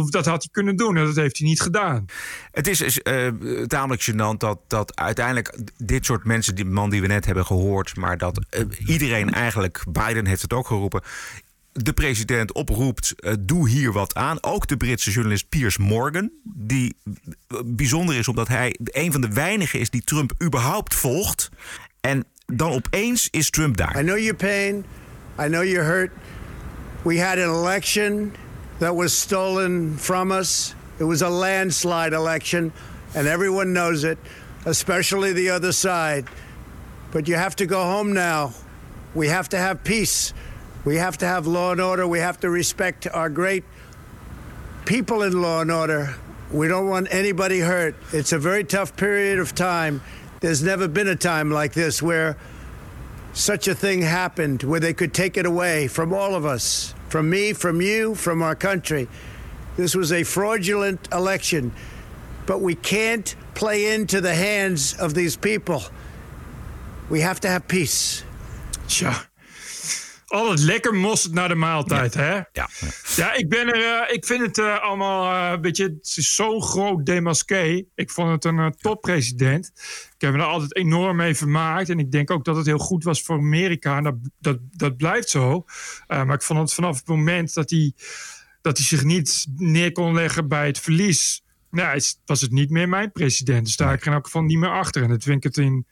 Dat 0.00 0.26
had 0.26 0.42
hij 0.42 0.48
kunnen 0.50 0.76
doen 0.76 0.96
en 0.96 1.04
dat 1.04 1.16
heeft 1.16 1.38
hij 1.38 1.48
niet 1.48 1.60
gedaan. 1.60 2.04
Het 2.50 2.66
is 2.66 3.02
eh, 3.02 3.28
tamelijk 3.66 4.10
gênant 4.10 4.38
dat, 4.38 4.58
dat 4.68 4.96
uiteindelijk 4.96 5.58
dit 5.76 6.04
soort 6.04 6.24
mensen, 6.24 6.54
die 6.54 6.64
man 6.64 6.90
die 6.90 7.00
we 7.00 7.06
net 7.06 7.26
hebben 7.26 7.46
gehoord, 7.46 7.96
maar 7.96 8.18
dat 8.18 8.44
eh, 8.48 8.64
iedereen 8.86 9.32
eigenlijk, 9.32 9.84
Biden 9.88 10.26
heeft 10.26 10.42
het 10.42 10.52
ook 10.52 10.66
geroepen, 10.66 11.02
de 11.72 11.92
president 11.92 12.52
oproept, 12.52 13.14
eh, 13.20 13.32
doe 13.40 13.68
hier 13.68 13.92
wat 13.92 14.14
aan. 14.14 14.42
Ook 14.42 14.66
de 14.66 14.76
Britse 14.76 15.10
journalist 15.10 15.48
Piers 15.48 15.76
Morgan, 15.76 16.30
die 16.44 16.96
bijzonder 17.64 18.16
is 18.16 18.28
omdat 18.28 18.48
hij 18.48 18.76
een 18.82 19.12
van 19.12 19.20
de 19.20 19.32
weinigen 19.32 19.80
is 19.80 19.90
die 19.90 20.04
Trump 20.04 20.32
überhaupt 20.42 20.94
volgt. 20.94 21.48
En 22.00 22.24
dan 22.46 22.70
opeens 22.70 23.28
is 23.30 23.50
Trump 23.50 23.76
daar. 23.76 24.00
I 24.00 24.02
know 24.02 24.18
your 24.18 24.34
pain. 24.34 24.84
I 25.40 25.46
know 25.46 25.64
you're 25.64 25.84
hurt. 25.84 26.10
We 27.02 27.20
had 27.20 27.38
an 27.38 27.54
election 27.54 28.32
that 28.82 28.96
was 28.96 29.16
stolen 29.16 29.96
from 29.96 30.32
us. 30.32 30.74
It 30.98 31.04
was 31.04 31.22
a 31.22 31.28
landslide 31.28 32.12
election, 32.12 32.72
and 33.14 33.28
everyone 33.28 33.72
knows 33.72 34.02
it, 34.02 34.18
especially 34.66 35.32
the 35.32 35.50
other 35.50 35.70
side. 35.70 36.26
But 37.12 37.28
you 37.28 37.36
have 37.36 37.54
to 37.56 37.66
go 37.66 37.80
home 37.80 38.12
now. 38.12 38.54
We 39.14 39.28
have 39.28 39.48
to 39.50 39.56
have 39.56 39.84
peace. 39.84 40.34
We 40.84 40.96
have 40.96 41.16
to 41.18 41.26
have 41.26 41.46
law 41.46 41.70
and 41.70 41.80
order. 41.80 42.08
We 42.08 42.18
have 42.18 42.40
to 42.40 42.50
respect 42.50 43.06
our 43.06 43.28
great 43.28 43.62
people 44.84 45.22
in 45.22 45.40
law 45.40 45.60
and 45.60 45.70
order. 45.70 46.16
We 46.50 46.66
don't 46.66 46.88
want 46.88 47.06
anybody 47.14 47.60
hurt. 47.60 47.94
It's 48.12 48.32
a 48.32 48.38
very 48.38 48.64
tough 48.64 48.96
period 48.96 49.38
of 49.38 49.54
time. 49.54 50.02
There's 50.40 50.60
never 50.60 50.88
been 50.88 51.06
a 51.06 51.14
time 51.14 51.52
like 51.52 51.72
this 51.72 52.02
where 52.02 52.36
such 53.32 53.68
a 53.68 53.76
thing 53.76 54.02
happened, 54.02 54.64
where 54.64 54.80
they 54.80 54.92
could 54.92 55.14
take 55.14 55.36
it 55.36 55.46
away 55.46 55.86
from 55.86 56.12
all 56.12 56.34
of 56.34 56.44
us, 56.44 56.96
from 57.12 57.28
me, 57.28 57.52
from 57.52 57.82
you, 57.82 58.14
from 58.14 58.40
our 58.40 58.54
country. 58.54 59.06
This 59.76 59.94
was 59.94 60.12
a 60.12 60.22
fraudulent 60.22 61.08
election, 61.12 61.70
but 62.46 62.62
we 62.62 62.74
can't 62.74 63.36
play 63.54 63.94
into 63.94 64.22
the 64.22 64.34
hands 64.34 64.94
of 64.94 65.12
these 65.12 65.36
people. 65.36 65.82
We 67.10 67.20
have 67.20 67.38
to 67.40 67.48
have 67.48 67.68
peace. 67.68 68.24
Altijd 70.32 70.60
lekker 70.60 70.94
mosterd 70.94 71.34
naar 71.34 71.48
de 71.48 71.54
maaltijd, 71.54 72.14
hè? 72.14 72.34
Ja. 72.34 72.68
Ja, 73.16 73.32
ik, 73.32 73.48
ben 73.48 73.66
er, 73.66 74.06
eh, 74.06 74.14
ik 74.14 74.26
vind 74.26 74.40
het 74.40 74.58
eh, 74.58 74.82
allemaal 74.82 75.34
eh, 75.34 75.52
een 75.52 75.60
beetje... 75.60 75.84
Het 75.84 76.14
is 76.16 76.34
zo'n 76.34 76.62
groot 76.62 77.06
demasqué. 77.06 77.84
Ik 77.94 78.10
vond 78.10 78.30
het 78.30 78.44
een 78.44 78.58
uh, 78.58 78.66
toppresident. 78.66 79.72
Ik 80.14 80.20
heb 80.20 80.32
me 80.32 80.38
er 80.38 80.44
altijd 80.44 80.76
enorm 80.76 81.16
mee 81.16 81.34
vermaakt. 81.34 81.88
En 81.88 81.98
ik 81.98 82.10
denk 82.10 82.30
ook 82.30 82.44
dat 82.44 82.56
het 82.56 82.66
heel 82.66 82.78
goed 82.78 83.04
was 83.04 83.22
voor 83.22 83.36
Amerika. 83.36 83.96
En 83.96 84.02
dat, 84.02 84.14
dat, 84.38 84.58
dat 84.70 84.96
blijft 84.96 85.28
zo. 85.28 85.64
maar 86.06 86.34
ik 86.34 86.42
vond 86.42 86.58
het 86.58 86.74
vanaf 86.74 86.96
het 86.96 87.06
moment 87.06 87.54
dat 87.54 87.70
hij, 87.70 87.92
dat 88.60 88.76
hij 88.76 88.86
zich 88.86 89.04
niet 89.04 89.46
neer 89.56 89.92
kon 89.92 90.14
leggen 90.14 90.48
bij 90.48 90.66
het 90.66 90.78
verlies... 90.78 91.42
Nou, 91.70 92.00
was 92.24 92.40
het 92.40 92.50
niet 92.50 92.70
meer 92.70 92.88
mijn 92.88 93.12
president. 93.12 93.64
Dus 93.64 93.76
daar 93.76 93.92
ik 93.92 94.06
er 94.06 94.12
in 94.12 94.24
geval 94.24 94.42
niet 94.42 94.58
meer 94.58 94.70
achter. 94.70 95.02
En 95.02 95.08
dat 95.08 95.22
vind 95.22 95.36
ik 95.36 95.42
het 95.42 95.56
een 95.56 95.86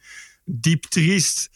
diep 0.45 0.83
triest 0.83 1.49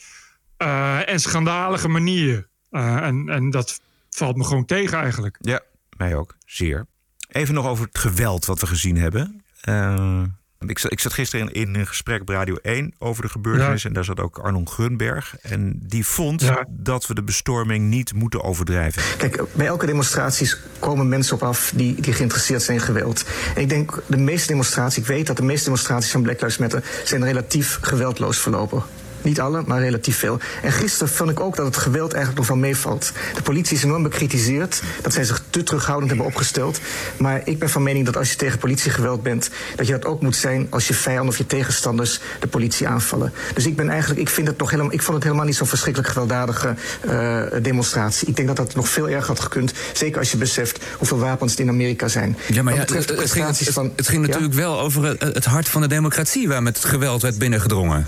en 1.06 1.20
schandalige 1.20 1.88
manier... 1.88 2.54
Uh, 2.76 2.96
en, 2.96 3.30
en 3.30 3.50
dat 3.50 3.82
valt 4.10 4.36
me 4.36 4.44
gewoon 4.44 4.66
tegen 4.66 4.98
eigenlijk. 4.98 5.38
Ja, 5.42 5.62
mij 5.98 6.16
ook. 6.16 6.36
Zeer. 6.46 6.86
Even 7.28 7.54
nog 7.54 7.68
over 7.68 7.86
het 7.86 7.98
geweld 7.98 8.46
wat 8.46 8.60
we 8.60 8.68
gezien 8.68 8.98
hebben. 8.98 9.44
Uh, 9.70 10.24
ik, 10.60 10.80
zat, 10.80 10.92
ik 10.92 11.00
zat 11.00 11.14
gisteren 11.14 11.54
in, 11.54 11.68
in, 11.68 11.76
een 11.76 11.88
gesprek 11.88 12.22
op 12.22 12.30
Radio 12.30 12.56
1 12.56 12.94
over 12.98 13.24
de 13.24 13.30
gebeurtenis. 13.30 13.82
Ja. 13.82 13.88
En 13.88 13.94
daar 13.94 14.04
zat 14.04 14.20
ook 14.20 14.38
Arnon 14.38 14.68
Grunberg. 14.68 15.36
En 15.42 15.80
die 15.84 16.06
vond 16.06 16.42
ja. 16.42 16.66
dat 16.70 17.08
we 17.08 17.14
de 17.14 17.24
bestorming 17.24 17.90
niet 17.90 18.14
moeten 18.14 18.44
overdrijven. 18.44 19.18
Kijk, 19.18 19.44
bij 19.54 19.66
elke 19.66 19.86
demonstraties 19.86 20.58
komen 20.80 21.10
mensen 21.10 21.36
op 21.36 21.44
af 21.44 21.72
die, 21.76 22.02
die 22.02 22.14
geïnteresseerd 22.14 22.62
zijn 22.62 22.78
in 22.78 22.84
geweld. 22.84 23.26
En 23.56 23.62
ik 23.62 23.70
denk, 23.70 24.04
de 24.08 24.18
meeste 24.18 24.48
demonstraties, 24.48 24.98
ik 24.98 25.06
weet 25.06 25.28
dat 25.28 25.38
de 25.38 25.44
meeste 25.44 25.64
demonstraties 25.64 26.12
van 26.12 26.22
Black 26.22 26.42
Lives 26.42 26.58
Matter 26.58 26.84
zijn 27.04 27.24
relatief 27.24 27.78
geweldloos 27.82 28.40
verlopen. 28.40 28.84
Niet 29.26 29.40
alle, 29.40 29.64
maar 29.66 29.80
relatief 29.80 30.18
veel. 30.18 30.40
En 30.62 30.72
gisteren 30.72 31.14
vond 31.14 31.30
ik 31.30 31.40
ook 31.40 31.56
dat 31.56 31.66
het 31.66 31.78
geweld 31.78 32.14
eigenlijk 32.14 32.38
nog 32.38 32.48
wel 32.48 32.58
meevalt. 32.58 33.12
De 33.36 33.42
politie 33.42 33.76
is 33.76 33.84
enorm 33.84 34.04
bekritiseerd. 34.04 34.82
Dat 35.02 35.14
zij 35.14 35.24
zich 35.24 35.42
te 35.50 35.64
terughoudend 35.64 36.10
hebben 36.10 36.28
opgesteld. 36.28 36.80
Maar 37.18 37.42
ik 37.44 37.60
ben 37.60 37.70
van 37.70 37.84
mening 37.84 38.06
dat 38.06 38.18
als 38.18 38.30
je 38.30 38.36
tegen 38.36 38.60
politiegeweld 38.60 39.24
bent... 39.24 39.50
dat 39.76 39.88
je 39.88 39.92
dat 39.92 40.06
ook 40.06 40.22
moet 40.22 40.36
zijn 40.36 40.68
als 40.70 40.88
je 40.88 40.94
vijanden 40.94 41.28
of 41.28 41.38
je 41.38 41.46
tegenstanders 41.46 42.20
de 42.40 42.48
politie 42.48 42.88
aanvallen. 42.88 43.34
Dus 43.54 43.66
ik 43.66 43.76
ben 43.76 43.90
eigenlijk, 43.90 44.22
ik 44.22 44.30
vind 44.30 44.48
het 44.48 44.58
nog 44.58 44.70
helemaal... 44.70 44.94
ik 44.94 45.02
vond 45.02 45.16
het 45.16 45.24
helemaal 45.24 45.46
niet 45.46 45.56
zo'n 45.56 45.68
verschrikkelijk 45.68 46.12
gewelddadige 46.12 46.76
uh, 47.06 47.42
demonstratie. 47.62 48.28
Ik 48.28 48.36
denk 48.36 48.48
dat 48.48 48.58
dat 48.58 48.76
nog 48.76 48.90
veel 48.90 49.10
erger 49.10 49.28
had 49.28 49.40
gekund. 49.40 49.74
Zeker 49.94 50.20
als 50.20 50.32
je 50.32 50.38
beseft 50.38 50.84
hoeveel 50.98 51.20
wapens 51.20 51.54
er 51.54 51.60
in 51.60 51.70
Amerika 51.70 52.08
zijn. 52.08 52.38
Ja, 52.48 52.64
maar 52.64 52.74
ja, 52.74 52.80
het, 52.80 52.90
het, 52.90 53.32
ging, 53.32 53.48
het, 53.48 53.70
van, 53.72 53.92
het 53.96 54.08
ging 54.08 54.28
natuurlijk 54.28 54.54
wel 54.54 54.80
over 54.80 55.04
het, 55.04 55.22
het 55.22 55.46
hart 55.46 55.70
van 55.70 55.82
de 55.82 55.88
democratie... 55.88 56.48
waar 56.48 56.64
met 56.64 56.76
het 56.76 56.86
geweld 56.86 57.22
werd 57.22 57.38
binnengedrongen. 57.38 58.08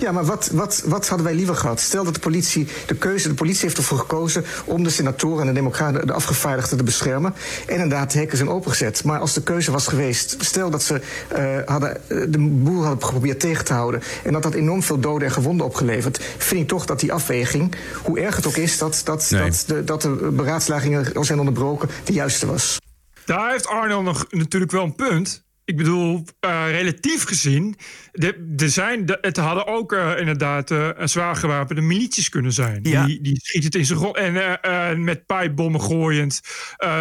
Ja, 0.00 0.12
maar 0.12 0.24
wat, 0.24 0.50
wat, 0.52 0.82
wat 0.86 1.08
hadden 1.08 1.26
wij 1.26 1.36
liever 1.36 1.56
gehad? 1.56 1.80
Stel 1.80 2.04
dat 2.04 2.14
de 2.14 2.20
politie 2.20 2.68
de 2.86 2.94
keuze, 2.94 3.28
de 3.28 3.34
politie 3.34 3.62
heeft 3.62 3.76
ervoor 3.76 3.98
gekozen 3.98 4.44
om 4.64 4.82
de 4.82 4.90
senatoren 4.90 5.40
en 5.40 5.46
de 5.46 5.52
democraten, 5.52 6.06
de 6.06 6.12
afgevaardigden 6.12 6.78
te 6.78 6.84
beschermen. 6.84 7.34
En 7.66 7.74
inderdaad, 7.74 8.12
de 8.12 8.18
hekken 8.18 8.36
zijn 8.36 8.48
opengezet. 8.48 9.04
Maar 9.04 9.18
als 9.18 9.32
de 9.32 9.42
keuze 9.42 9.70
was 9.70 9.86
geweest, 9.86 10.36
stel 10.38 10.70
dat 10.70 10.82
ze 10.82 11.00
uh, 11.36 11.58
hadden, 11.64 12.00
de 12.08 12.38
boel 12.38 12.84
hadden 12.84 13.04
geprobeerd 13.04 13.40
tegen 13.40 13.64
te 13.64 13.72
houden. 13.72 14.02
En 14.24 14.32
dat 14.32 14.44
had 14.44 14.54
enorm 14.54 14.82
veel 14.82 15.00
doden 15.00 15.28
en 15.28 15.34
gewonden 15.34 15.66
opgeleverd. 15.66 16.24
Vind 16.38 16.60
ik 16.60 16.68
toch 16.68 16.86
dat 16.86 17.00
die 17.00 17.12
afweging, 17.12 17.74
hoe 18.02 18.20
erg 18.20 18.36
het 18.36 18.46
ook 18.46 18.56
is 18.56 18.78
dat, 18.78 19.00
dat, 19.04 19.30
nee. 19.30 19.42
dat, 19.42 19.64
de, 19.66 19.84
dat 19.84 20.02
de 20.02 20.30
beraadslagingen 20.32 21.24
zijn 21.24 21.38
onderbroken, 21.38 21.88
de 22.04 22.12
juiste 22.12 22.46
was. 22.46 22.78
Daar 23.24 23.50
heeft 23.50 23.66
Arno 23.66 24.02
nog 24.02 24.26
natuurlijk 24.30 24.72
wel 24.72 24.84
een 24.84 24.94
punt. 24.94 25.44
Ik 25.66 25.76
bedoel, 25.76 26.24
uh, 26.44 26.70
relatief 26.70 27.24
gezien, 27.24 27.76
de, 28.12 28.46
de 28.48 28.68
zijn, 28.68 29.06
de, 29.06 29.18
het 29.20 29.36
hadden 29.36 29.66
ook 29.66 29.92
uh, 29.92 30.18
inderdaad 30.18 30.70
uh, 30.70 30.88
zwaar 31.04 31.36
gewapende 31.36 31.80
milities 31.80 32.28
kunnen 32.28 32.52
zijn. 32.52 32.80
Ja. 32.82 33.06
Die, 33.06 33.20
die 33.20 33.40
schieten 33.42 33.70
het 33.70 33.78
in 33.78 33.86
zijn 33.86 33.98
grond 33.98 34.16
en 34.16 35.04
met 35.04 35.26
pijpbommen 35.26 35.80
gooiend 35.80 36.40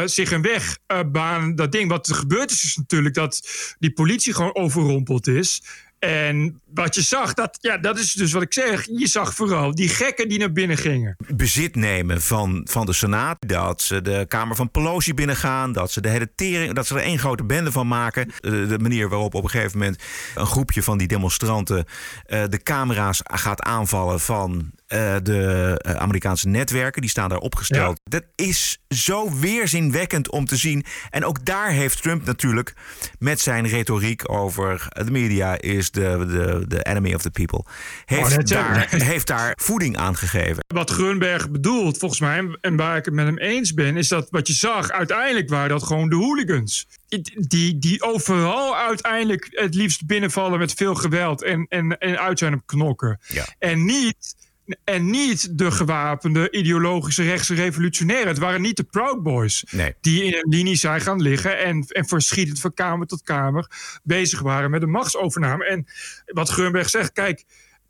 zich 0.05 0.31
een 0.31 0.41
weg 0.41 0.77
banen. 1.11 1.55
Dat 1.55 1.71
ding. 1.71 1.89
Wat 1.89 2.07
er 2.07 2.15
gebeurd 2.15 2.51
is, 2.51 2.63
is 2.63 2.75
natuurlijk 2.75 3.15
dat 3.15 3.49
die 3.79 3.93
politie 3.93 4.33
gewoon 4.33 4.55
overrompeld 4.55 5.27
is. 5.27 5.63
En 6.05 6.61
wat 6.73 6.95
je 6.95 7.01
zag, 7.01 7.33
dat, 7.33 7.57
ja, 7.61 7.77
dat 7.77 7.99
is 7.99 8.13
dus 8.13 8.31
wat 8.31 8.41
ik 8.41 8.53
zeg. 8.53 8.85
Je 8.85 9.07
zag 9.07 9.33
vooral 9.33 9.75
die 9.75 9.89
gekken 9.89 10.29
die 10.29 10.39
naar 10.39 10.51
binnen 10.51 10.77
gingen. 10.77 11.15
Bezit 11.35 11.75
nemen 11.75 12.21
van, 12.21 12.67
van 12.71 12.85
de 12.85 12.93
Senaat. 12.93 13.37
Dat 13.39 13.81
ze 13.81 14.01
de 14.01 14.25
Kamer 14.27 14.55
van 14.55 14.71
Pelosi 14.71 15.13
binnengaan. 15.13 15.71
Dat 15.71 15.91
ze 15.91 16.01
de 16.01 16.09
hele 16.09 16.29
tering, 16.35 16.73
dat 16.73 16.87
ze 16.87 16.95
er 16.95 17.01
één 17.01 17.19
grote 17.19 17.43
bende 17.43 17.71
van 17.71 17.87
maken. 17.87 18.31
De, 18.39 18.67
de 18.67 18.79
manier 18.79 19.09
waarop 19.09 19.33
op 19.33 19.43
een 19.43 19.49
gegeven 19.49 19.77
moment 19.77 20.03
een 20.35 20.45
groepje 20.45 20.83
van 20.83 20.97
die 20.97 21.07
demonstranten 21.07 21.85
uh, 22.27 22.43
de 22.49 22.63
camera's 22.63 23.21
gaat 23.23 23.61
aanvallen 23.61 24.19
van 24.19 24.71
uh, 24.87 25.15
de 25.23 25.81
uh, 25.87 25.93
Amerikaanse 25.93 26.47
netwerken. 26.47 27.01
Die 27.01 27.09
staan 27.09 27.29
daar 27.29 27.37
opgesteld. 27.37 27.99
Ja. 28.03 28.19
Dat 28.19 28.23
is 28.35 28.79
zo 28.87 29.39
weerzinwekkend 29.39 30.31
om 30.31 30.45
te 30.45 30.55
zien. 30.55 30.85
En 31.09 31.25
ook 31.25 31.45
daar 31.45 31.71
heeft 31.71 32.01
Trump 32.01 32.25
natuurlijk 32.25 32.73
met 33.19 33.39
zijn 33.39 33.67
retoriek 33.67 34.31
over 34.31 34.87
de 34.89 35.11
media 35.11 35.61
is 35.61 35.91
de, 35.91 36.25
de, 36.27 36.65
de 36.67 36.83
enemy 36.83 37.13
of 37.13 37.21
the 37.21 37.31
people. 37.31 37.65
Heeft, 38.05 38.37
oh, 38.37 38.43
daar, 38.43 38.87
heeft 38.89 39.27
daar 39.27 39.53
voeding 39.61 39.97
aan 39.97 40.15
gegeven. 40.15 40.63
Wat 40.67 40.89
Grunberg 40.89 41.49
bedoelt, 41.49 41.97
volgens 41.97 42.19
mij, 42.19 42.57
en 42.61 42.75
waar 42.75 42.97
ik 42.97 43.05
het 43.05 43.13
met 43.13 43.25
hem 43.25 43.37
eens 43.37 43.73
ben, 43.73 43.97
is 43.97 44.07
dat 44.07 44.27
wat 44.29 44.47
je 44.47 44.53
zag, 44.53 44.91
uiteindelijk 44.91 45.49
waren 45.49 45.69
dat 45.69 45.83
gewoon 45.83 46.09
de 46.09 46.15
hooligans. 46.15 46.87
Die, 47.35 47.79
die 47.79 48.03
overal 48.03 48.77
uiteindelijk 48.77 49.47
het 49.51 49.75
liefst 49.75 50.05
binnenvallen 50.05 50.59
met 50.59 50.73
veel 50.73 50.95
geweld 50.95 51.43
en, 51.43 51.65
en, 51.69 51.97
en 51.97 52.19
uit 52.19 52.39
zijn 52.39 52.53
op 52.53 52.61
knokken. 52.65 53.19
Ja. 53.27 53.45
En 53.59 53.85
niet 53.85 54.35
en 54.83 55.09
niet 55.09 55.57
de 55.57 55.71
gewapende 55.71 56.51
ideologische 56.51 57.23
rechtse 57.23 57.53
revolutionairen. 57.53 58.27
Het 58.27 58.37
waren 58.37 58.61
niet 58.61 58.77
de 58.77 58.83
Proud 58.83 59.23
Boys 59.23 59.63
nee. 59.71 59.95
die 60.01 60.23
in 60.23 60.33
een 60.33 60.49
linie 60.49 60.75
zijn 60.75 61.01
gaan 61.01 61.21
liggen 61.21 61.59
en, 61.59 61.85
en 61.87 62.07
verschietend 62.07 62.59
van 62.59 62.73
kamer 62.73 63.07
tot 63.07 63.21
kamer 63.21 63.71
bezig 64.03 64.41
waren 64.41 64.71
met 64.71 64.81
de 64.81 64.87
machtsovername. 64.87 65.65
En 65.65 65.85
wat 66.25 66.49
Grunberg 66.49 66.89
zegt, 66.89 67.11
kijk, 67.11 67.43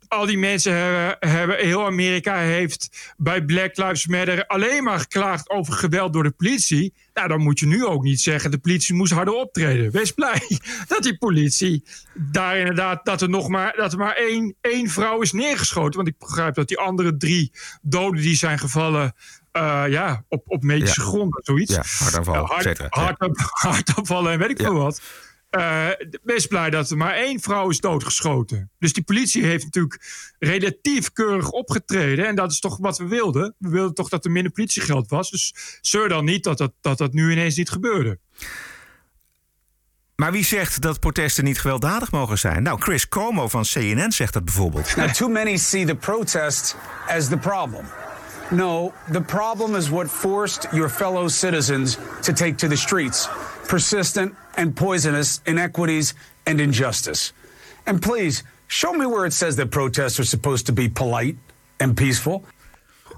al 0.08 0.26
die 0.26 0.38
mensen 0.38 0.74
hebben, 0.74 1.30
hebben, 1.30 1.56
heel 1.56 1.86
Amerika 1.86 2.38
heeft 2.38 3.14
bij 3.16 3.44
Black 3.44 3.76
Lives 3.76 4.06
Matter 4.06 4.46
alleen 4.46 4.84
maar 4.84 4.98
geklaagd 4.98 5.50
over 5.50 5.72
geweld 5.72 6.12
door 6.12 6.22
de 6.22 6.30
politie. 6.30 6.94
Nou, 7.14 7.28
dan 7.28 7.40
moet 7.40 7.58
je 7.58 7.66
nu 7.66 7.84
ook 7.84 8.02
niet 8.02 8.20
zeggen, 8.20 8.50
de 8.50 8.58
politie 8.58 8.94
moest 8.94 9.12
harder 9.12 9.34
optreden. 9.34 9.90
Wees 9.90 10.10
blij 10.10 10.58
dat 10.88 11.02
die 11.02 11.18
politie 11.18 11.84
daar 12.14 12.58
inderdaad, 12.58 13.04
dat 13.04 13.22
er 13.22 13.28
nog 13.28 13.48
maar, 13.48 13.74
dat 13.76 13.92
er 13.92 13.98
maar 13.98 14.16
één, 14.16 14.54
één 14.60 14.88
vrouw 14.88 15.20
is 15.20 15.32
neergeschoten. 15.32 15.96
Want 15.96 16.08
ik 16.08 16.18
begrijp 16.18 16.54
dat 16.54 16.68
die 16.68 16.78
andere 16.78 17.16
drie 17.16 17.52
doden 17.82 18.20
die 18.20 18.36
zijn 18.36 18.58
gevallen, 18.58 19.14
uh, 19.52 19.84
ja, 19.88 20.24
op, 20.28 20.42
op 20.46 20.62
medische 20.62 21.00
ja. 21.00 21.06
gronden, 21.06 21.40
zoiets. 21.44 21.74
Ja, 21.74 21.84
hartaanval, 21.98 22.34
uh, 22.34 22.50
hart, 22.50 22.78
hart, 22.88 23.18
hartaanvallen 23.50 24.32
en 24.32 24.38
weet 24.38 24.50
ik 24.50 24.60
veel 24.60 24.74
wat. 24.74 25.00
Uh, 25.56 25.88
best 26.22 26.48
blij 26.48 26.70
dat 26.70 26.90
er 26.90 26.96
maar 26.96 27.14
één 27.14 27.40
vrouw 27.40 27.68
is 27.68 27.80
doodgeschoten. 27.80 28.70
Dus 28.78 28.92
die 28.92 29.04
politie 29.04 29.44
heeft 29.44 29.64
natuurlijk 29.64 30.00
relatief 30.38 31.12
keurig 31.12 31.50
opgetreden. 31.50 32.26
En 32.26 32.34
dat 32.34 32.52
is 32.52 32.60
toch 32.60 32.76
wat 32.76 32.98
we 32.98 33.06
wilden. 33.06 33.54
We 33.58 33.68
wilden 33.68 33.94
toch 33.94 34.08
dat 34.08 34.24
er 34.24 34.30
minder 34.30 34.52
politiegeld 34.52 35.08
was. 35.08 35.30
Dus 35.30 35.54
zeur 35.80 36.08
dan 36.08 36.24
niet 36.24 36.44
dat 36.44 36.58
dat, 36.58 36.72
dat 36.80 36.98
dat 36.98 37.12
nu 37.12 37.32
ineens 37.32 37.56
niet 37.56 37.70
gebeurde. 37.70 38.18
Maar 40.16 40.32
wie 40.32 40.44
zegt 40.44 40.80
dat 40.80 41.00
protesten 41.00 41.44
niet 41.44 41.60
gewelddadig 41.60 42.10
mogen 42.10 42.38
zijn? 42.38 42.62
Nou, 42.62 42.80
Chris 42.80 43.08
Como 43.08 43.48
van 43.48 43.62
CNN 43.62 44.12
zegt 44.12 44.32
dat 44.32 44.44
bijvoorbeeld. 44.44 44.96
Now, 44.96 45.08
too 45.08 45.28
many 45.28 45.56
see 45.56 45.84
the 45.84 45.94
protest 45.94 46.76
as 47.08 47.28
the 47.28 47.36
problem. 47.36 47.84
No, 48.50 48.92
the 49.12 49.20
problem 49.20 49.74
is 49.74 49.88
what 49.88 50.10
forced 50.10 50.68
your 50.72 50.88
fellow 50.88 51.28
citizens 51.28 51.98
to 52.20 52.32
take 52.32 52.54
to 52.54 52.68
the 52.68 52.76
streets. 52.76 53.28
Persistent 53.68 54.34
and 54.56 54.74
poisonous 54.76 55.40
inequities 55.46 56.14
and 56.46 56.60
injustice. 56.60 57.32
And 57.86 58.00
please, 58.00 58.42
show 58.68 58.92
me 58.92 59.06
where 59.06 59.26
it 59.26 59.32
says 59.32 59.56
that 59.56 59.70
protests 59.70 60.18
are 60.20 60.24
supposed 60.24 60.66
to 60.66 60.72
be 60.72 60.88
polite 60.88 61.36
and 61.80 61.96
peaceful. 61.96 62.44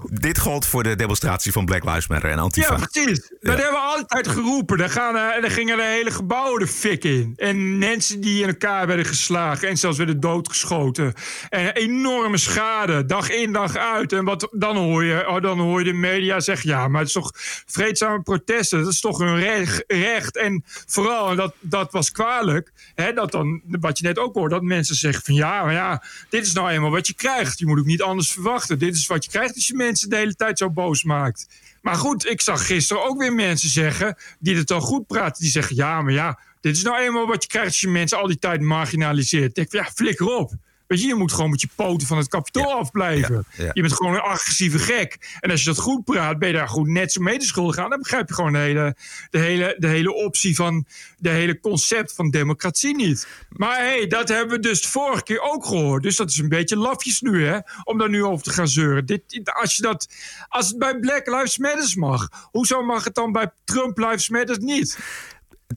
Dit 0.07 0.39
gold 0.39 0.65
voor 0.65 0.83
de 0.83 0.95
demonstratie 0.95 1.51
van 1.51 1.65
Black 1.65 1.83
Lives 1.83 2.07
Matter 2.07 2.29
en 2.29 2.39
Antifa. 2.39 2.77
Ja, 2.77 2.87
precies. 2.91 3.31
Dat 3.39 3.55
hebben 3.55 3.71
we 3.71 3.77
altijd 3.77 4.27
geroepen. 4.27 4.77
Daar, 4.77 4.89
gaan, 4.89 5.15
uh, 5.15 5.41
daar 5.41 5.51
gingen 5.51 5.77
de 5.77 5.83
hele 5.83 6.11
gebouwen 6.11 6.59
de 6.59 6.67
fik 6.67 7.03
in. 7.03 7.33
En 7.37 7.77
mensen 7.77 8.21
die 8.21 8.41
in 8.41 8.47
elkaar 8.47 8.87
werden 8.87 9.05
geslagen 9.05 9.67
en 9.67 9.77
zelfs 9.77 9.97
werden 9.97 10.19
doodgeschoten. 10.19 11.13
En 11.49 11.73
enorme 11.73 12.37
schade, 12.37 13.05
dag 13.05 13.29
in, 13.29 13.51
dag 13.51 13.75
uit. 13.75 14.13
En 14.13 14.25
wat, 14.25 14.47
dan, 14.51 14.77
hoor 14.77 15.03
je, 15.03 15.27
oh, 15.27 15.41
dan 15.41 15.59
hoor 15.59 15.79
je 15.79 15.85
de 15.85 15.93
media 15.93 16.39
zeggen... 16.39 16.69
ja, 16.69 16.87
maar 16.87 16.99
het 16.99 17.07
is 17.07 17.13
toch 17.13 17.31
vreedzame 17.65 18.21
protesten. 18.21 18.79
Dat 18.79 18.91
is 18.91 19.01
toch 19.01 19.19
een 19.19 19.39
recht. 19.39 19.83
recht. 19.87 20.37
En 20.37 20.63
vooral, 20.65 21.29
en 21.29 21.35
dat, 21.35 21.53
dat 21.59 21.91
was 21.91 22.11
kwalijk... 22.11 22.71
Hè, 22.95 23.13
dat 23.13 23.31
dan, 23.31 23.61
wat 23.65 23.97
je 23.97 24.05
net 24.07 24.19
ook 24.19 24.33
hoort, 24.33 24.51
dat 24.51 24.61
mensen 24.61 24.95
zeggen 24.95 25.23
van... 25.23 25.33
ja, 25.33 25.63
maar 25.63 25.73
ja, 25.73 26.03
dit 26.29 26.45
is 26.45 26.53
nou 26.53 26.69
eenmaal 26.69 26.91
wat 26.91 27.07
je 27.07 27.13
krijgt. 27.13 27.59
Je 27.59 27.65
moet 27.65 27.79
ook 27.79 27.85
niet 27.85 28.01
anders 28.01 28.31
verwachten. 28.31 28.79
Dit 28.79 28.95
is 28.95 29.07
wat 29.07 29.23
je 29.23 29.31
krijgt 29.31 29.55
als 29.55 29.67
je 29.67 29.73
mensen 29.73 29.88
de 29.93 30.15
hele 30.15 30.35
tijd 30.35 30.57
zo 30.57 30.69
boos 30.69 31.03
maakt. 31.03 31.47
Maar 31.81 31.95
goed, 31.95 32.29
ik 32.29 32.41
zag 32.41 32.65
gisteren 32.65 33.03
ook 33.03 33.19
weer 33.19 33.33
mensen 33.33 33.69
zeggen... 33.69 34.17
die 34.39 34.55
het 34.55 34.71
al 34.71 34.81
goed 34.81 35.07
praten, 35.07 35.41
die 35.41 35.51
zeggen... 35.51 35.75
ja, 35.75 36.01
maar 36.01 36.13
ja, 36.13 36.39
dit 36.61 36.75
is 36.75 36.83
nou 36.83 36.97
eenmaal 36.97 37.27
wat 37.27 37.43
je 37.43 37.49
krijgt... 37.49 37.67
als 37.67 37.81
je 37.81 37.87
mensen 37.87 38.17
al 38.17 38.27
die 38.27 38.39
tijd 38.39 38.61
marginaliseert. 38.61 39.47
Ik 39.47 39.55
denk, 39.55 39.71
ja, 39.71 39.91
flikker 39.91 40.27
op. 40.27 40.53
Weet 40.89 41.01
je, 41.01 41.07
je 41.07 41.15
moet 41.15 41.31
gewoon 41.31 41.49
met 41.49 41.61
je 41.61 41.69
poten 41.75 42.07
van 42.07 42.17
het 42.17 42.27
kapitool 42.27 42.73
afblijven. 42.73 43.45
Je 43.73 43.81
bent 43.81 43.93
gewoon 43.93 44.13
een 44.13 44.19
agressieve 44.19 44.79
gek. 44.79 45.37
En 45.39 45.51
als 45.51 45.59
je 45.63 45.69
dat 45.69 45.77
goed 45.77 46.03
praat, 46.03 46.39
ben 46.39 46.47
je 46.47 46.53
daar 46.53 46.67
goed 46.67 46.87
net 46.87 47.11
zo 47.11 47.21
medeschuldig 47.21 47.77
aan. 47.77 47.89
Dan 47.89 47.99
begrijp 47.99 48.27
je 48.27 48.33
gewoon 48.33 48.51
de 48.51 48.57
hele, 48.57 48.95
de, 49.29 49.37
hele, 49.39 49.75
de 49.77 49.87
hele 49.87 50.13
optie 50.13 50.55
van... 50.55 50.85
de 51.17 51.29
hele 51.29 51.59
concept 51.59 52.13
van 52.13 52.29
democratie 52.29 52.95
niet. 52.95 53.27
Maar 53.49 53.77
hé, 53.77 53.97
hey, 53.97 54.07
dat 54.07 54.27
hebben 54.27 54.55
we 54.55 54.61
dus 54.61 54.81
de 54.81 54.87
vorige 54.87 55.23
keer 55.23 55.41
ook 55.41 55.65
gehoord. 55.65 56.03
Dus 56.03 56.15
dat 56.15 56.29
is 56.29 56.37
een 56.37 56.49
beetje 56.49 56.77
lafjes 56.77 57.21
nu, 57.21 57.45
hè? 57.45 57.59
Om 57.83 57.97
daar 57.97 58.09
nu 58.09 58.23
over 58.23 58.43
te 58.43 58.51
gaan 58.51 58.67
zeuren. 58.67 59.05
Dit, 59.05 59.51
als, 59.61 59.75
je 59.75 59.81
dat, 59.81 60.07
als 60.47 60.67
het 60.67 60.77
bij 60.77 60.99
Black 60.99 61.27
Lives 61.27 61.57
Matter 61.57 61.99
mag... 61.99 62.29
hoezo 62.51 62.83
mag 62.83 63.03
het 63.03 63.15
dan 63.15 63.31
bij 63.31 63.51
Trump 63.63 63.97
Lives 63.97 64.29
Matter 64.29 64.59
niet? 64.59 64.99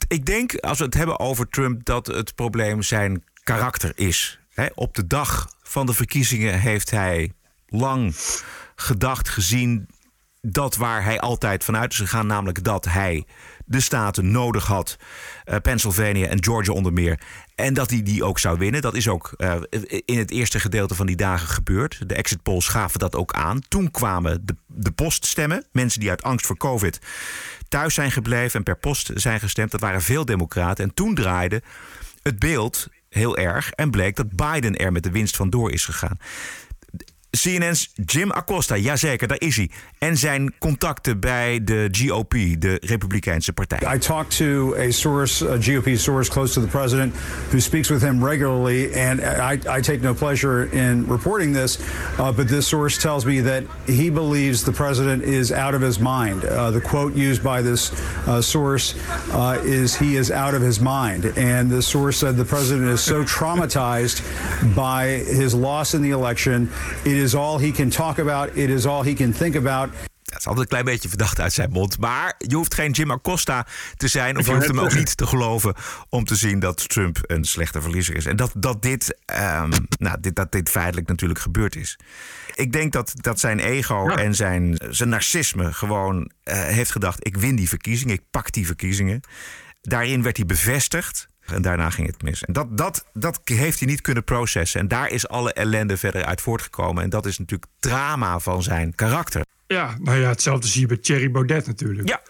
Ik 0.08 0.26
denk, 0.26 0.54
als 0.54 0.78
we 0.78 0.84
het 0.84 0.94
hebben 0.94 1.18
over 1.18 1.48
Trump... 1.48 1.84
dat 1.84 2.06
het 2.06 2.34
probleem 2.34 2.82
zijn 2.82 3.24
karakter 3.44 3.92
is 3.94 4.40
op 4.74 4.94
de 4.94 5.06
dag 5.06 5.48
van 5.62 5.86
de 5.86 5.92
verkiezingen 5.92 6.60
heeft 6.60 6.90
hij 6.90 7.32
lang 7.66 8.14
gedacht, 8.74 9.28
gezien 9.28 9.88
dat 10.40 10.76
waar 10.76 11.04
hij 11.04 11.20
altijd 11.20 11.64
vanuit 11.64 11.92
is 11.92 11.98
gegaan, 11.98 12.26
namelijk 12.26 12.64
dat 12.64 12.84
hij 12.84 13.26
de 13.64 13.80
staten 13.80 14.30
nodig 14.30 14.66
had, 14.66 14.96
uh, 15.44 15.56
Pennsylvania 15.56 16.26
en 16.26 16.44
Georgia 16.44 16.72
onder 16.72 16.92
meer, 16.92 17.20
en 17.54 17.74
dat 17.74 17.90
hij 17.90 18.02
die 18.02 18.24
ook 18.24 18.38
zou 18.38 18.58
winnen. 18.58 18.80
Dat 18.80 18.94
is 18.94 19.08
ook 19.08 19.34
uh, 19.36 19.54
in 20.04 20.18
het 20.18 20.30
eerste 20.30 20.60
gedeelte 20.60 20.94
van 20.94 21.06
die 21.06 21.16
dagen 21.16 21.48
gebeurd. 21.48 22.08
De 22.08 22.14
exit 22.14 22.42
polls 22.42 22.68
gaven 22.68 22.98
dat 22.98 23.14
ook 23.14 23.32
aan. 23.32 23.60
Toen 23.68 23.90
kwamen 23.90 24.46
de, 24.46 24.56
de 24.66 24.92
poststemmen, 24.92 25.64
mensen 25.72 26.00
die 26.00 26.10
uit 26.10 26.22
angst 26.22 26.46
voor 26.46 26.56
COVID 26.56 27.00
thuis 27.68 27.94
zijn 27.94 28.12
gebleven 28.12 28.58
en 28.58 28.62
per 28.62 28.78
post 28.78 29.10
zijn 29.14 29.40
gestemd. 29.40 29.70
Dat 29.70 29.80
waren 29.80 30.02
veel 30.02 30.24
democraten. 30.24 30.84
En 30.84 30.94
toen 30.94 31.14
draaide 31.14 31.62
het 32.22 32.38
beeld 32.38 32.88
heel 33.12 33.36
erg 33.36 33.70
en 33.70 33.90
bleek 33.90 34.16
dat 34.16 34.36
Biden 34.36 34.76
er 34.76 34.92
met 34.92 35.02
de 35.02 35.10
winst 35.10 35.36
vandoor 35.36 35.70
is 35.70 35.84
gegaan. 35.84 36.18
CNN's 37.36 37.88
Jim 38.06 38.30
Acosta, 38.30 38.76
jazeker, 38.76 39.28
daar 39.28 39.40
is 39.40 39.56
hij. 39.56 39.70
En 39.98 40.16
zijn 40.16 40.54
contacten 40.58 41.20
bij 41.20 41.60
de 41.64 41.88
GOP, 41.92 42.30
de 42.58 42.78
Republikeinse 42.80 43.52
partij. 43.52 43.94
I 43.94 43.98
talked 43.98 44.36
to 44.36 44.74
a 44.76 44.90
source, 44.90 45.50
a 45.50 45.56
GOP 45.60 45.96
source 45.96 46.30
close 46.30 46.52
to 46.52 46.60
the 46.60 46.66
president, 46.66 47.14
who 47.50 47.60
speaks 47.60 47.88
with 47.88 48.02
him 48.02 48.24
regularly, 48.24 48.92
and 48.94 49.20
I, 49.20 49.78
I 49.78 49.80
take 49.80 50.00
no 50.00 50.14
pleasure 50.14 50.68
in 50.72 51.06
reporting 51.08 51.54
this, 51.54 51.78
uh, 52.18 52.32
but 52.32 52.48
this 52.48 52.66
source 52.66 52.98
tells 52.98 53.24
me 53.24 53.40
that 53.40 53.62
he 53.86 54.10
believes 54.10 54.62
the 54.62 54.72
president 54.72 55.22
is 55.22 55.50
out 55.50 55.74
of 55.74 55.80
his 55.80 55.98
mind. 55.98 56.44
Uh, 56.44 56.70
the 56.70 56.80
quote 56.80 57.14
used 57.14 57.42
by 57.42 57.62
this 57.62 57.92
uh, 58.26 58.42
source 58.42 58.94
uh, 59.32 59.58
is 59.64 59.96
he 59.96 60.16
is 60.16 60.30
out 60.30 60.54
of 60.54 60.62
his 60.62 60.80
mind, 60.80 61.24
and 61.36 61.70
the 61.70 61.82
source 61.82 62.18
said 62.18 62.36
the 62.36 62.44
president 62.44 62.88
is 62.88 63.00
so 63.00 63.24
traumatized 63.24 64.20
by 64.74 65.24
his 65.40 65.54
loss 65.54 65.94
in 65.94 66.02
the 66.02 66.10
election. 66.10 66.68
It 67.04 67.21
is 67.22 67.34
all 67.34 67.58
he 67.58 67.70
can 67.70 67.88
talk 67.88 68.18
about. 68.18 68.56
It 68.56 68.68
is 68.68 68.86
all 68.86 69.04
he 69.04 69.14
can 69.14 69.32
think 69.32 69.56
about. 69.56 69.88
Dat 70.22 70.40
is 70.40 70.46
altijd 70.46 70.64
een 70.64 70.70
klein 70.70 70.84
beetje 70.84 71.08
verdacht 71.08 71.40
uit 71.40 71.52
zijn 71.52 71.70
mond. 71.70 71.98
Maar 71.98 72.34
je 72.38 72.56
hoeft 72.56 72.74
geen 72.74 72.90
Jim 72.90 73.10
Acosta 73.10 73.66
te 73.96 74.08
zijn. 74.08 74.38
Of 74.38 74.46
je 74.46 74.52
hoeft 74.52 74.66
hem 74.66 74.80
ook 74.80 74.94
niet 74.94 75.16
te 75.16 75.26
geloven. 75.26 75.74
om 76.08 76.24
te 76.24 76.36
zien 76.36 76.58
dat 76.58 76.88
Trump 76.88 77.18
een 77.22 77.44
slechte 77.44 77.82
verliezer 77.82 78.16
is. 78.16 78.26
En 78.26 78.36
dat, 78.36 78.52
dat, 78.56 78.82
dit, 78.82 79.18
um, 79.26 79.70
nou, 79.98 80.20
dit, 80.20 80.34
dat 80.34 80.52
dit 80.52 80.68
feitelijk 80.68 81.08
natuurlijk 81.08 81.40
gebeurd 81.40 81.76
is. 81.76 81.98
Ik 82.54 82.72
denk 82.72 82.92
dat, 82.92 83.12
dat 83.14 83.40
zijn 83.40 83.58
ego 83.58 84.04
ja. 84.08 84.16
en 84.16 84.34
zijn, 84.34 84.78
zijn 84.90 85.08
narcisme 85.08 85.72
gewoon 85.72 86.16
uh, 86.44 86.54
heeft 86.54 86.90
gedacht: 86.90 87.26
ik 87.26 87.36
win 87.36 87.56
die 87.56 87.68
verkiezingen, 87.68 88.14
ik 88.14 88.22
pak 88.30 88.52
die 88.52 88.66
verkiezingen. 88.66 89.20
Daarin 89.82 90.22
werd 90.22 90.36
hij 90.36 90.46
bevestigd. 90.46 91.28
En 91.46 91.62
daarna 91.62 91.90
ging 91.90 92.06
het 92.06 92.22
mis. 92.22 92.44
En 92.44 92.52
dat, 92.52 92.78
dat, 92.78 93.06
dat 93.12 93.40
heeft 93.44 93.78
hij 93.78 93.88
niet 93.88 94.00
kunnen 94.00 94.24
processen. 94.24 94.80
En 94.80 94.88
daar 94.88 95.10
is 95.10 95.28
alle 95.28 95.52
ellende 95.52 95.96
verder 95.96 96.24
uit 96.24 96.40
voortgekomen. 96.40 97.02
En 97.02 97.10
dat 97.10 97.26
is 97.26 97.38
natuurlijk 97.38 97.70
drama 97.80 98.38
van 98.38 98.62
zijn 98.62 98.94
karakter. 98.94 99.44
Ja, 99.66 99.96
nou 99.98 100.18
ja, 100.18 100.28
hetzelfde 100.28 100.66
zie 100.66 100.80
je 100.80 100.86
bij 100.86 100.96
Thierry 100.96 101.30
Baudet 101.30 101.66
natuurlijk. 101.66 102.08
Ja. 102.08 102.22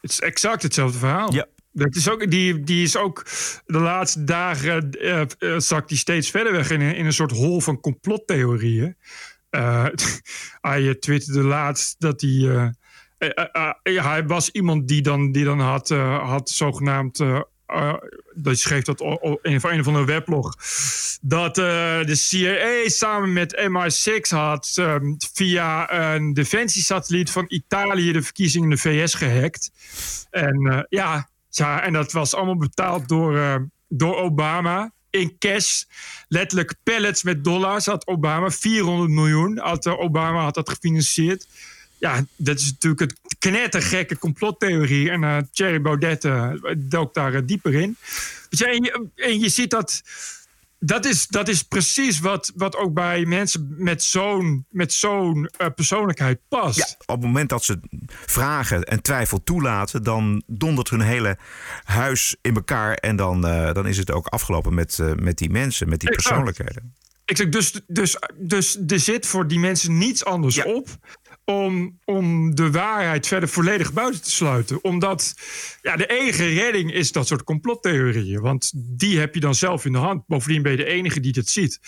Het 0.00 0.10
is 0.10 0.20
exact 0.20 0.62
hetzelfde 0.62 0.98
verhaal. 0.98 1.32
Ja. 1.32 1.46
Dat 1.72 1.96
is 1.96 2.08
ook, 2.08 2.30
die, 2.30 2.60
die 2.60 2.82
is 2.82 2.96
ook 2.96 3.26
de 3.66 3.78
laatste 3.78 4.24
dagen 4.24 4.88
uh, 5.00 5.22
uh, 5.38 5.58
zakt 5.58 5.88
die 5.88 5.98
steeds 5.98 6.30
verder 6.30 6.52
weg 6.52 6.70
in, 6.70 6.80
in 6.80 7.06
een 7.06 7.12
soort 7.12 7.30
hol 7.30 7.60
van 7.60 7.80
complottheorieën. 7.80 8.96
Uh, 9.50 9.86
hij 10.60 10.94
twitterde 10.94 11.42
laatst 11.42 12.00
dat 12.00 12.20
hij. 12.20 12.72
hij 13.82 14.26
was 14.26 14.50
iemand 14.50 14.88
die 14.88 15.02
dan, 15.02 15.32
die 15.32 15.44
dan 15.44 15.60
had, 15.60 15.88
had 15.88 16.50
zogenaamd 16.50 17.22
uh, 17.74 17.94
dat 18.34 18.58
schreef 18.58 18.84
dat 18.84 19.00
in 19.00 19.60
een 19.62 19.80
of 19.80 19.86
andere 19.86 20.04
weblog. 20.04 20.54
Dat 21.22 21.58
uh, 21.58 21.64
de 22.04 22.14
CIA 22.14 22.88
samen 22.88 23.32
met 23.32 23.56
MI6 23.56 24.28
had 24.28 24.76
um, 24.78 25.16
via 25.32 25.92
een 25.92 26.32
defensiesatelliet 26.32 27.30
van 27.30 27.44
Italië 27.48 28.12
de 28.12 28.22
verkiezingen 28.22 28.70
in 28.70 28.76
de 28.76 28.82
VS 28.82 29.14
gehackt. 29.14 29.70
En 30.30 30.66
uh, 30.66 30.80
ja, 30.88 31.28
ja, 31.48 31.82
en 31.82 31.92
dat 31.92 32.12
was 32.12 32.34
allemaal 32.34 32.56
betaald 32.56 33.08
door, 33.08 33.68
door 33.88 34.16
Obama. 34.16 34.92
In 35.10 35.38
cash, 35.38 35.82
letterlijk 36.28 36.74
pallets 36.82 37.22
met 37.22 37.44
dollars 37.44 37.86
had 37.86 38.06
Obama. 38.06 38.50
400 38.50 39.10
miljoen 39.10 39.58
had 39.58 39.86
Obama 39.86 40.42
had 40.42 40.54
dat 40.54 40.68
gefinancierd 40.68 41.46
ja, 42.00 42.24
dat 42.36 42.58
is 42.58 42.70
natuurlijk 42.70 43.00
het 43.00 43.18
knettergekke 43.38 44.18
complottheorie. 44.18 45.10
En 45.10 45.22
uh, 45.22 45.36
Thierry 45.52 45.80
Baudet 45.80 46.24
uh, 46.24 46.52
dook 46.76 47.14
daar 47.14 47.34
uh, 47.34 47.40
dieper 47.44 47.74
in. 47.74 47.96
Dus 48.48 48.62
en, 48.62 48.82
je, 48.82 49.08
en 49.14 49.40
je 49.40 49.48
ziet 49.48 49.70
dat. 49.70 50.02
Dat 50.82 51.04
is, 51.04 51.26
dat 51.26 51.48
is 51.48 51.62
precies 51.62 52.20
wat, 52.20 52.52
wat 52.54 52.76
ook 52.76 52.94
bij 52.94 53.24
mensen 53.24 53.74
met 53.78 54.02
zo'n 54.02 54.66
met 54.70 54.92
zo'n 54.92 55.50
persoonlijkheid 55.74 56.40
past. 56.48 56.78
Ja, 56.78 56.84
op 57.06 57.16
het 57.16 57.20
moment 57.20 57.48
dat 57.48 57.64
ze 57.64 57.80
vragen 58.26 58.84
en 58.84 59.02
twijfel 59.02 59.42
toelaten, 59.42 60.02
dan 60.02 60.42
dondert 60.46 60.90
hun 60.90 61.00
hele 61.00 61.38
huis 61.84 62.36
in 62.40 62.54
elkaar. 62.54 62.94
En 62.94 63.16
dan, 63.16 63.40
dan 63.72 63.86
is 63.86 63.96
het 63.96 64.10
ook 64.10 64.26
afgelopen 64.26 64.74
met, 64.74 64.98
met 65.16 65.38
die 65.38 65.50
mensen, 65.50 65.88
met 65.88 66.00
die 66.00 66.10
persoonlijkheden. 66.10 66.94
Ik 67.24 67.36
zeg 67.36 67.48
dus, 67.48 67.80
dus, 67.86 68.16
dus 68.36 68.78
er 68.86 69.00
zit 69.00 69.26
voor 69.26 69.48
die 69.48 69.58
mensen 69.58 69.98
niets 69.98 70.24
anders 70.24 70.54
ja. 70.54 70.64
op 70.64 70.88
om, 71.50 71.98
om 72.04 72.54
de 72.54 72.70
waarheid 72.70 73.26
verder 73.26 73.48
volledig 73.48 73.92
buiten 73.92 74.22
te 74.22 74.30
sluiten. 74.30 74.84
Omdat 74.84 75.34
ja, 75.82 75.96
de 75.96 76.06
enige 76.06 76.46
redding 76.46 76.92
is 76.92 77.12
dat 77.12 77.26
soort 77.26 77.44
complottheorieën. 77.44 78.40
Want 78.40 78.72
die 78.74 79.18
heb 79.18 79.34
je 79.34 79.40
dan 79.40 79.54
zelf 79.54 79.84
in 79.84 79.92
de 79.92 79.98
hand. 79.98 80.26
Bovendien 80.26 80.62
ben 80.62 80.70
je 80.70 80.76
de 80.76 80.84
enige 80.84 81.20
die 81.20 81.32
dat 81.32 81.48
ziet. 81.48 81.80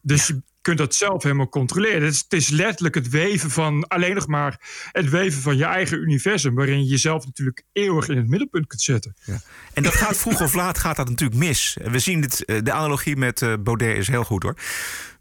Dus 0.00 0.26
je 0.26 0.42
kunt 0.60 0.78
dat 0.78 0.94
zelf 0.94 1.22
helemaal 1.22 1.48
controleren. 1.48 2.02
Het 2.02 2.12
is, 2.12 2.18
het 2.28 2.32
is, 2.32 2.48
letterlijk 2.48 2.94
het 2.94 3.08
weven 3.08 3.50
van 3.50 3.88
alleen 3.88 4.14
nog 4.14 4.26
maar 4.26 4.60
het 4.92 5.10
weven 5.10 5.42
van 5.42 5.56
je 5.56 5.64
eigen 5.64 5.98
universum, 5.98 6.54
waarin 6.54 6.78
je 6.78 6.90
jezelf 6.90 7.24
natuurlijk 7.24 7.62
eeuwig 7.72 8.08
in 8.08 8.16
het 8.16 8.28
middelpunt 8.28 8.66
kunt 8.66 8.82
zetten. 8.82 9.14
Ja. 9.24 9.40
En 9.72 9.82
dat 9.82 9.94
gaat 9.94 10.16
vroeg 10.16 10.40
of 10.40 10.54
laat 10.54 10.78
gaat 10.78 10.96
dat 10.96 11.08
natuurlijk 11.08 11.38
mis. 11.38 11.76
We 11.82 11.98
zien 11.98 12.22
het, 12.22 12.42
de 12.64 12.72
analogie 12.72 13.16
met 13.16 13.46
Baudet 13.60 13.96
is 13.96 14.08
heel 14.08 14.24
goed 14.24 14.42
hoor. 14.42 14.56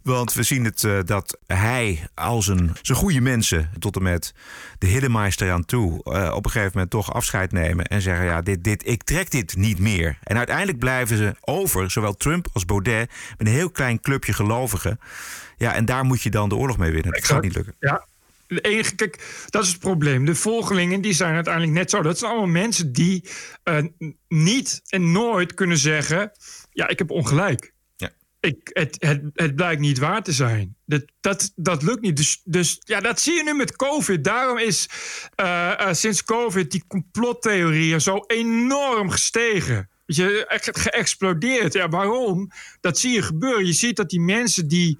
Want 0.05 0.33
we 0.33 0.43
zien 0.43 0.63
het 0.63 0.83
uh, 0.83 0.99
dat 1.05 1.37
hij 1.47 2.07
al 2.13 2.41
zijn, 2.41 2.75
zijn 2.81 2.97
goede 2.97 3.21
mensen 3.21 3.69
tot 3.79 3.95
en 3.95 4.03
met 4.03 4.33
de 4.77 4.87
Hiddenmeister 4.87 5.51
aan 5.51 5.65
toe 5.65 5.91
uh, 5.91 6.31
op 6.35 6.45
een 6.45 6.51
gegeven 6.51 6.71
moment 6.73 6.91
toch 6.91 7.13
afscheid 7.13 7.51
nemen 7.51 7.85
en 7.85 8.01
zeggen: 8.01 8.25
ja, 8.25 8.41
dit, 8.41 8.63
dit, 8.63 8.87
ik 8.87 9.03
trek 9.03 9.31
dit 9.31 9.55
niet 9.55 9.79
meer. 9.79 10.17
En 10.23 10.37
uiteindelijk 10.37 10.79
blijven 10.79 11.17
ze 11.17 11.35
over, 11.41 11.91
zowel 11.91 12.15
Trump 12.15 12.47
als 12.53 12.65
Baudet, 12.65 13.11
met 13.37 13.47
een 13.47 13.53
heel 13.53 13.69
klein 13.69 13.99
clubje 13.99 14.33
gelovigen. 14.33 14.99
Ja, 15.57 15.73
en 15.73 15.85
daar 15.85 16.05
moet 16.05 16.21
je 16.21 16.29
dan 16.29 16.49
de 16.49 16.55
oorlog 16.55 16.77
mee 16.77 16.91
winnen. 16.91 17.11
Dat 17.11 17.25
gaat 17.25 17.41
niet 17.41 17.55
lukken. 17.55 17.75
Ja. 17.79 18.05
Kijk, 18.95 19.45
dat 19.49 19.63
is 19.63 19.69
het 19.69 19.79
probleem. 19.79 20.25
De 20.25 20.35
volgelingen 20.35 21.01
die 21.01 21.13
zijn 21.13 21.35
uiteindelijk 21.35 21.73
net 21.73 21.89
zo. 21.89 22.01
Dat 22.01 22.17
zijn 22.17 22.31
allemaal 22.31 22.49
mensen 22.49 22.93
die 22.93 23.29
uh, 23.63 23.83
niet 24.27 24.81
en 24.87 25.11
nooit 25.11 25.53
kunnen 25.53 25.77
zeggen: 25.77 26.31
ja, 26.71 26.87
ik 26.87 26.99
heb 26.99 27.11
ongelijk 27.11 27.73
het, 28.53 29.55
blijkt 29.55 29.81
niet 29.81 29.97
waar 29.97 30.23
te 30.23 30.31
zijn. 30.31 30.75
Dat, 30.85 31.05
dat, 31.19 31.51
dat 31.55 31.83
lukt 31.83 32.01
niet. 32.01 32.17
Dus, 32.17 32.41
dus 32.43 32.77
ja, 32.79 32.99
dat 32.99 33.19
zie 33.19 33.33
je 33.33 33.43
nu 33.43 33.53
met 33.53 33.75
COVID. 33.75 34.23
Daarom 34.23 34.57
is 34.57 34.89
uh, 35.39 35.71
uh, 35.81 35.93
sinds 35.93 36.23
COVID 36.23 36.71
die 36.71 36.83
complottheorieën 36.87 38.01
zo 38.01 38.23
enorm 38.27 39.09
gestegen. 39.09 39.89
Je, 40.05 40.45
echt 40.45 40.79
geëxplodeerd. 40.79 41.73
Ja, 41.73 41.89
waarom? 41.89 42.51
Dat 42.81 42.97
zie 42.97 43.11
je 43.11 43.21
gebeuren. 43.21 43.65
Je 43.65 43.73
ziet 43.73 43.95
dat 43.95 44.09
die 44.09 44.21
mensen 44.21 44.67
die 44.67 44.97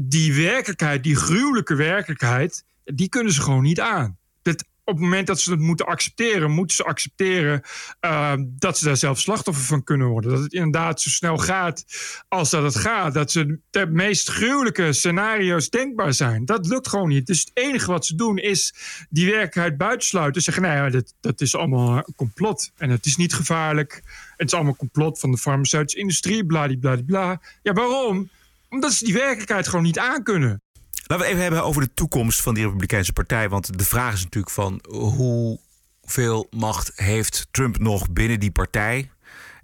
die 0.00 0.34
werkelijkheid, 0.34 1.02
die 1.02 1.16
gruwelijke 1.16 1.74
werkelijkheid, 1.74 2.64
die 2.84 3.08
kunnen 3.08 3.32
ze 3.32 3.42
gewoon 3.42 3.62
niet 3.62 3.80
aan. 3.80 4.18
Dat, 4.42 4.64
op 4.88 4.94
het 4.94 5.02
moment 5.02 5.26
dat 5.26 5.40
ze 5.40 5.50
het 5.50 5.60
moeten 5.60 5.86
accepteren, 5.86 6.50
moeten 6.50 6.76
ze 6.76 6.84
accepteren 6.84 7.62
uh, 8.00 8.32
dat 8.38 8.78
ze 8.78 8.84
daar 8.84 8.96
zelf 8.96 9.18
slachtoffer 9.18 9.64
van 9.64 9.84
kunnen 9.84 10.06
worden. 10.06 10.30
Dat 10.30 10.42
het 10.42 10.52
inderdaad 10.52 11.00
zo 11.00 11.10
snel 11.10 11.38
gaat 11.38 11.84
als 12.28 12.50
dat 12.50 12.62
het 12.62 12.76
gaat. 12.76 13.14
Dat 13.14 13.30
ze 13.30 13.58
de 13.70 13.86
meest 13.86 14.28
gruwelijke 14.28 14.92
scenario's 14.92 15.70
denkbaar 15.70 16.12
zijn. 16.12 16.44
Dat 16.44 16.66
lukt 16.66 16.88
gewoon 16.88 17.08
niet. 17.08 17.26
Dus 17.26 17.40
het 17.40 17.50
enige 17.54 17.90
wat 17.90 18.06
ze 18.06 18.14
doen 18.14 18.38
is 18.38 18.74
die 19.10 19.26
werkelijkheid 19.26 19.76
buitensluiten. 19.76 20.42
Zeggen, 20.42 20.62
nee, 20.62 20.76
nou 20.76 20.90
dat, 20.90 21.14
dat 21.20 21.40
is 21.40 21.56
allemaal 21.56 21.96
een 21.96 22.14
complot. 22.16 22.70
En 22.76 22.90
het 22.90 23.06
is 23.06 23.16
niet 23.16 23.34
gevaarlijk. 23.34 24.02
Het 24.36 24.46
is 24.46 24.54
allemaal 24.54 24.76
complot 24.76 25.18
van 25.18 25.30
de 25.30 25.38
farmaceutische 25.38 26.00
industrie, 26.00 26.46
bladibladibla. 26.46 27.40
Ja, 27.62 27.72
waarom? 27.72 28.28
Omdat 28.68 28.92
ze 28.92 29.04
die 29.04 29.14
werkelijkheid 29.14 29.68
gewoon 29.68 29.84
niet 29.84 29.98
aankunnen. 29.98 30.62
Laten 31.08 31.24
we 31.24 31.30
even 31.30 31.42
hebben 31.42 31.64
over 31.64 31.82
de 31.82 31.94
toekomst 31.94 32.40
van 32.40 32.54
die 32.54 32.62
Republikeinse 32.64 33.12
Partij. 33.12 33.48
Want 33.48 33.78
de 33.78 33.84
vraag 33.84 34.12
is 34.12 34.22
natuurlijk 34.22 34.54
van 34.54 34.80
hoeveel 34.88 36.46
macht 36.50 36.92
heeft 36.94 37.48
Trump 37.50 37.78
nog 37.78 38.10
binnen 38.10 38.40
die 38.40 38.50
partij? 38.50 39.10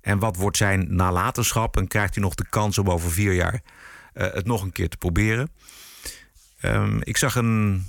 En 0.01 0.19
wat 0.19 0.37
wordt 0.37 0.57
zijn 0.57 0.97
nalatenschap? 0.97 1.77
En 1.77 1.89
krijgt 1.89 2.15
hij 2.15 2.23
nog 2.23 2.35
de 2.35 2.47
kans 2.49 2.79
om 2.79 2.91
over 2.91 3.13
vier 3.13 3.33
jaar 3.33 3.63
uh, 4.15 4.33
het 4.33 4.47
nog 4.47 4.63
een 4.63 4.73
keer 4.73 4.89
te 4.89 4.97
proberen? 4.97 5.51
Um, 6.63 6.99
ik 7.03 7.17
zag 7.17 7.35
een, 7.35 7.87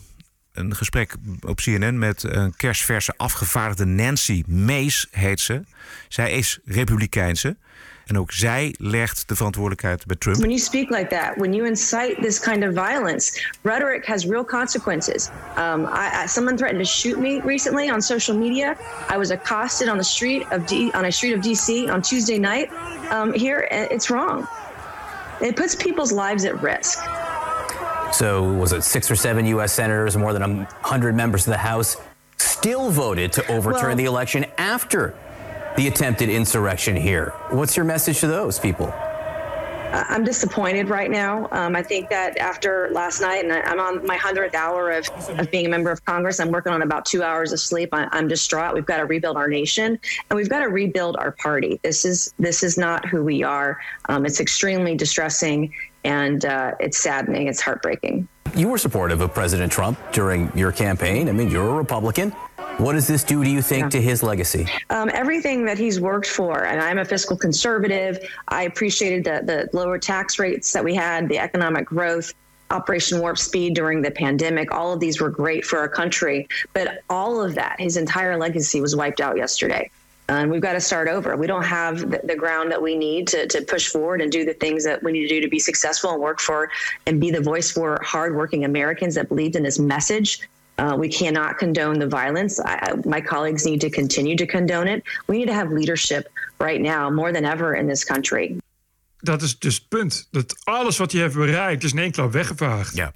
een 0.52 0.76
gesprek 0.76 1.16
op 1.40 1.58
CNN 1.58 2.00
met 2.00 2.24
een 2.24 2.56
kerstverse 2.56 3.14
afgevaardigde 3.18 3.86
Nancy 3.86 4.44
Mace, 4.48 5.08
heet 5.12 5.40
ze. 5.40 5.62
Zij 6.08 6.32
is 6.32 6.60
Republikeinse. 6.66 7.58
En 8.06 8.18
ook 8.20 8.32
zij 8.32 8.76
legt 8.78 9.28
de 9.28 9.36
verantwoordelijkheid 9.36 10.06
bij 10.06 10.16
Trump. 10.16 10.38
When 10.38 10.50
you 10.50 10.62
speak 10.62 10.90
like 10.90 11.08
that, 11.08 11.36
when 11.36 11.54
you 11.54 11.68
incite 11.68 12.16
this 12.22 12.40
kind 12.40 12.64
of 12.64 12.74
violence, 12.74 13.48
rhetoric 13.62 14.06
has 14.06 14.26
real 14.26 14.46
consequences. 14.46 15.30
Um, 15.58 15.86
I, 15.86 16.24
I, 16.24 16.28
someone 16.28 16.58
threatened 16.58 16.86
to 16.86 16.92
shoot 16.92 17.20
me 17.20 17.42
recently 17.42 17.92
on 17.92 18.02
social 18.02 18.38
media. 18.38 18.76
I 19.10 19.18
was 19.18 19.32
accosted 19.32 19.90
on 19.90 19.98
the 19.98 20.04
street 20.04 20.44
of 20.52 20.66
D, 20.66 20.92
on 20.94 21.06
a 21.06 21.12
street 21.12 21.34
of 21.34 21.42
DC 21.42 21.90
on 21.90 22.02
Tuesday 22.02 22.38
night. 22.38 22.70
Um, 23.12 23.34
here, 23.34 23.68
it's 23.72 24.10
wrong. 24.10 24.48
It 25.42 25.56
puts 25.56 25.76
people's 25.76 26.12
lives 26.12 26.46
at 26.46 26.62
risk. 26.62 27.00
So, 28.12 28.44
was 28.44 28.72
it 28.72 28.84
six 28.84 29.12
or 29.12 29.16
seven 29.16 29.46
U.S. 29.48 29.74
senators, 29.74 30.16
more 30.16 30.32
than 30.32 30.42
100 30.42 31.16
members 31.16 31.48
of 31.48 31.52
the 31.52 31.58
House, 31.58 31.98
still 32.38 32.90
voted 32.90 33.34
to 33.34 33.52
overturn 33.52 33.88
well, 33.88 33.96
the 33.96 34.06
election 34.06 34.46
after 34.58 35.14
the 35.78 35.88
attempted 35.88 36.30
insurrection 36.30 36.96
here. 36.96 37.34
What's 37.50 37.76
your 37.76 37.86
message 37.86 38.20
to 38.22 38.28
those 38.28 38.60
people? 38.60 38.94
I'm 39.96 40.24
disappointed 40.24 40.90
right 40.90 41.10
now. 41.10 41.48
Um, 41.52 41.76
I 41.76 41.82
think 41.82 42.10
that 42.10 42.38
after 42.38 42.90
last 42.92 43.22
night, 43.22 43.46
and 43.46 43.54
I'm 43.54 43.80
on 43.80 44.06
my 44.06 44.18
100th 44.18 44.54
hour 44.54 44.92
of, 44.92 45.08
of 45.40 45.50
being 45.52 45.68
a 45.68 45.70
member 45.70 45.90
of 45.90 46.04
Congress, 46.04 46.40
I'm 46.40 46.52
working 46.52 46.74
on 46.74 46.82
about 46.82 47.06
two 47.06 47.24
hours 47.24 47.54
of 47.54 47.60
sleep. 47.60 47.90
I, 47.94 48.08
am 48.12 48.28
distraught. 48.28 48.74
We've 48.74 48.86
got 48.86 48.98
to 48.98 49.06
rebuild 49.06 49.38
our 49.38 49.48
nation, 49.48 49.98
and 50.30 50.38
we've 50.38 50.50
got 50.50 50.60
to 50.60 50.68
rebuild 50.68 51.16
our 51.18 51.32
party. 51.32 51.80
This 51.84 52.04
is 52.04 52.34
this 52.40 52.62
is 52.62 52.78
not 52.78 53.06
who 53.08 53.24
we 53.24 53.44
are. 53.44 53.80
Um, 54.10 54.26
it's 54.26 54.42
extremely 54.42 54.96
distressing, 54.96 55.74
and 56.04 56.44
uh, 56.44 56.74
it's 56.80 56.98
saddening. 56.98 57.48
It's 57.48 57.62
heartbreaking. 57.62 58.28
You 58.56 58.70
were 58.70 58.78
supportive 58.78 59.22
of 59.22 59.34
President 59.34 59.72
Trump 59.72 60.00
during 60.12 60.52
your 60.58 60.72
campaign. 60.72 61.30
I 61.30 61.32
mean, 61.32 61.50
you're 61.50 61.70
a 61.70 61.74
Republican. 61.74 62.34
What 62.78 62.94
does 62.94 63.08
this 63.08 63.24
do, 63.24 63.44
do 63.44 63.50
you 63.50 63.62
think, 63.62 63.84
yeah. 63.84 63.90
to 63.90 64.02
his 64.02 64.22
legacy? 64.22 64.68
Um, 64.90 65.10
everything 65.14 65.66
that 65.66 65.78
he's 65.78 66.00
worked 66.00 66.28
for, 66.28 66.66
and 66.66 66.82
I'm 66.82 66.98
a 66.98 67.06
fiscal 67.06 67.38
conservative. 67.38 68.20
I 68.50 68.64
appreciated 68.64 69.24
the, 69.24 69.46
the 69.46 69.78
lower 69.78 69.98
tax 69.98 70.40
rates 70.40 70.74
that 70.74 70.84
we 70.84 70.94
had, 70.94 71.30
the 71.30 71.40
economic 71.40 71.86
growth. 71.86 72.34
Operation 72.72 73.20
Warp 73.20 73.38
Speed 73.38 73.76
during 73.76 74.02
the 74.02 74.10
pandemic. 74.10 74.72
All 74.72 74.92
of 74.92 75.00
these 75.00 75.22
were 75.22 75.30
great 75.30 75.64
for 75.64 75.78
our 75.78 75.88
country, 75.88 76.48
but 76.74 77.04
all 77.10 77.42
of 77.42 77.56
that, 77.56 77.80
his 77.80 77.96
entire 77.96 78.38
legacy 78.38 78.82
was 78.82 78.96
wiped 78.96 79.22
out 79.22 79.38
yesterday. 79.38 79.90
And 80.28 80.50
we've 80.50 80.62
got 80.62 80.74
to 80.74 80.82
start 80.82 81.08
over. 81.08 81.38
We 81.38 81.46
don't 81.46 81.64
have 81.64 82.10
the, 82.10 82.20
the, 82.24 82.36
ground 82.36 82.72
that 82.72 82.82
we 82.82 82.98
need 82.98 83.28
to, 83.28 83.46
to 83.46 83.62
push 83.62 83.90
forward 83.90 84.22
and 84.22 84.32
do 84.32 84.44
the 84.44 84.56
things 84.56 84.84
that 84.84 85.04
we 85.04 85.12
need 85.12 85.28
to 85.28 85.28
do 85.28 85.42
to 85.42 85.48
be 85.48 85.60
successful 85.60 86.10
and 86.10 86.20
work 86.20 86.40
for 86.40 86.72
and 87.06 87.22
be 87.22 87.30
the 87.30 87.42
voice 87.42 87.70
for 87.70 88.02
hardworking 88.04 88.66
Americans 88.66 89.14
that 89.14 89.30
believed 89.30 89.56
in 89.56 89.62
this 89.62 89.78
message 89.78 90.40
uh, 90.78 90.96
we 90.98 91.08
cannot 91.08 91.58
condone 91.58 92.00
the 92.00 92.08
violence. 92.08 92.62
I, 92.62 92.94
my 93.06 93.22
colleagues 93.22 93.64
need 93.64 93.80
to 93.82 93.90
continue 93.90 94.36
to 94.36 94.46
condone 94.46 94.88
it. 94.88 95.04
We 95.26 95.38
need 95.38 95.48
to 95.48 95.54
have 95.54 95.74
leadership 95.74 96.30
right 96.60 96.82
now, 96.82 97.10
more 97.10 97.32
than 97.32 97.46
ever 97.46 97.76
in 97.76 97.88
this 97.88 98.04
country. 98.04 98.58
Dat 99.20 99.42
is 99.42 99.60
dus 99.60 99.76
het 99.76 99.88
punt. 99.88 100.28
Dat 100.32 100.56
alles 100.64 100.98
wat 100.98 101.12
hij 101.12 101.22
heeft 101.22 101.36
bereikt 101.36 101.84
is 101.84 101.92
in 101.92 102.00
één 102.00 102.12
klap 102.12 102.32
weggevaagd. 102.32 102.96
Ja. 102.96 103.14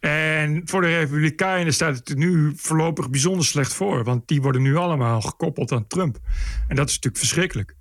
En 0.00 0.62
voor 0.64 0.80
de 0.80 0.98
Republikeinen 0.98 1.72
staat 1.72 1.96
het 1.96 2.08
er 2.08 2.16
nu 2.16 2.52
voorlopig 2.56 3.10
bijzonder 3.10 3.46
slecht 3.46 3.74
voor. 3.74 4.04
Want 4.04 4.28
die 4.28 4.42
worden 4.42 4.62
nu 4.62 4.76
allemaal 4.76 5.20
gekoppeld 5.20 5.72
aan 5.72 5.86
Trump. 5.86 6.18
En 6.68 6.76
dat 6.76 6.88
is 6.88 6.94
natuurlijk 6.94 7.22
verschrikkelijk. 7.22 7.74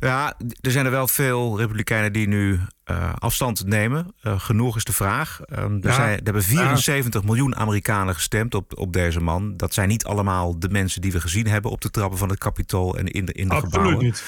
Ja, 0.00 0.34
er 0.60 0.70
zijn 0.70 0.84
er 0.84 0.90
wel 0.90 1.08
veel 1.08 1.58
Republikeinen 1.58 2.12
die 2.12 2.28
nu 2.28 2.60
uh, 2.90 3.12
afstand 3.18 3.66
nemen. 3.66 4.14
Uh, 4.22 4.40
genoeg 4.40 4.76
is 4.76 4.84
de 4.84 4.92
vraag. 4.92 5.40
Um, 5.58 5.82
er, 5.82 5.88
ja. 5.88 5.94
zijn, 5.94 6.18
er 6.18 6.24
hebben 6.24 6.42
74 6.42 7.20
ja. 7.20 7.26
miljoen 7.26 7.56
Amerikanen 7.56 8.14
gestemd 8.14 8.54
op, 8.54 8.78
op 8.78 8.92
deze 8.92 9.20
man. 9.20 9.56
Dat 9.56 9.74
zijn 9.74 9.88
niet 9.88 10.04
allemaal 10.04 10.58
de 10.58 10.68
mensen 10.68 11.00
die 11.00 11.12
we 11.12 11.20
gezien 11.20 11.46
hebben 11.46 11.70
op 11.70 11.80
de 11.80 11.90
trappen 11.90 12.18
van 12.18 12.28
het 12.28 12.38
Capitool 12.38 12.98
en 12.98 13.06
in 13.06 13.24
de, 13.24 13.32
in 13.32 13.48
de 13.48 13.54
Absoluut 13.54 13.74
gebouwen. 13.74 14.04
Niet. 14.04 14.24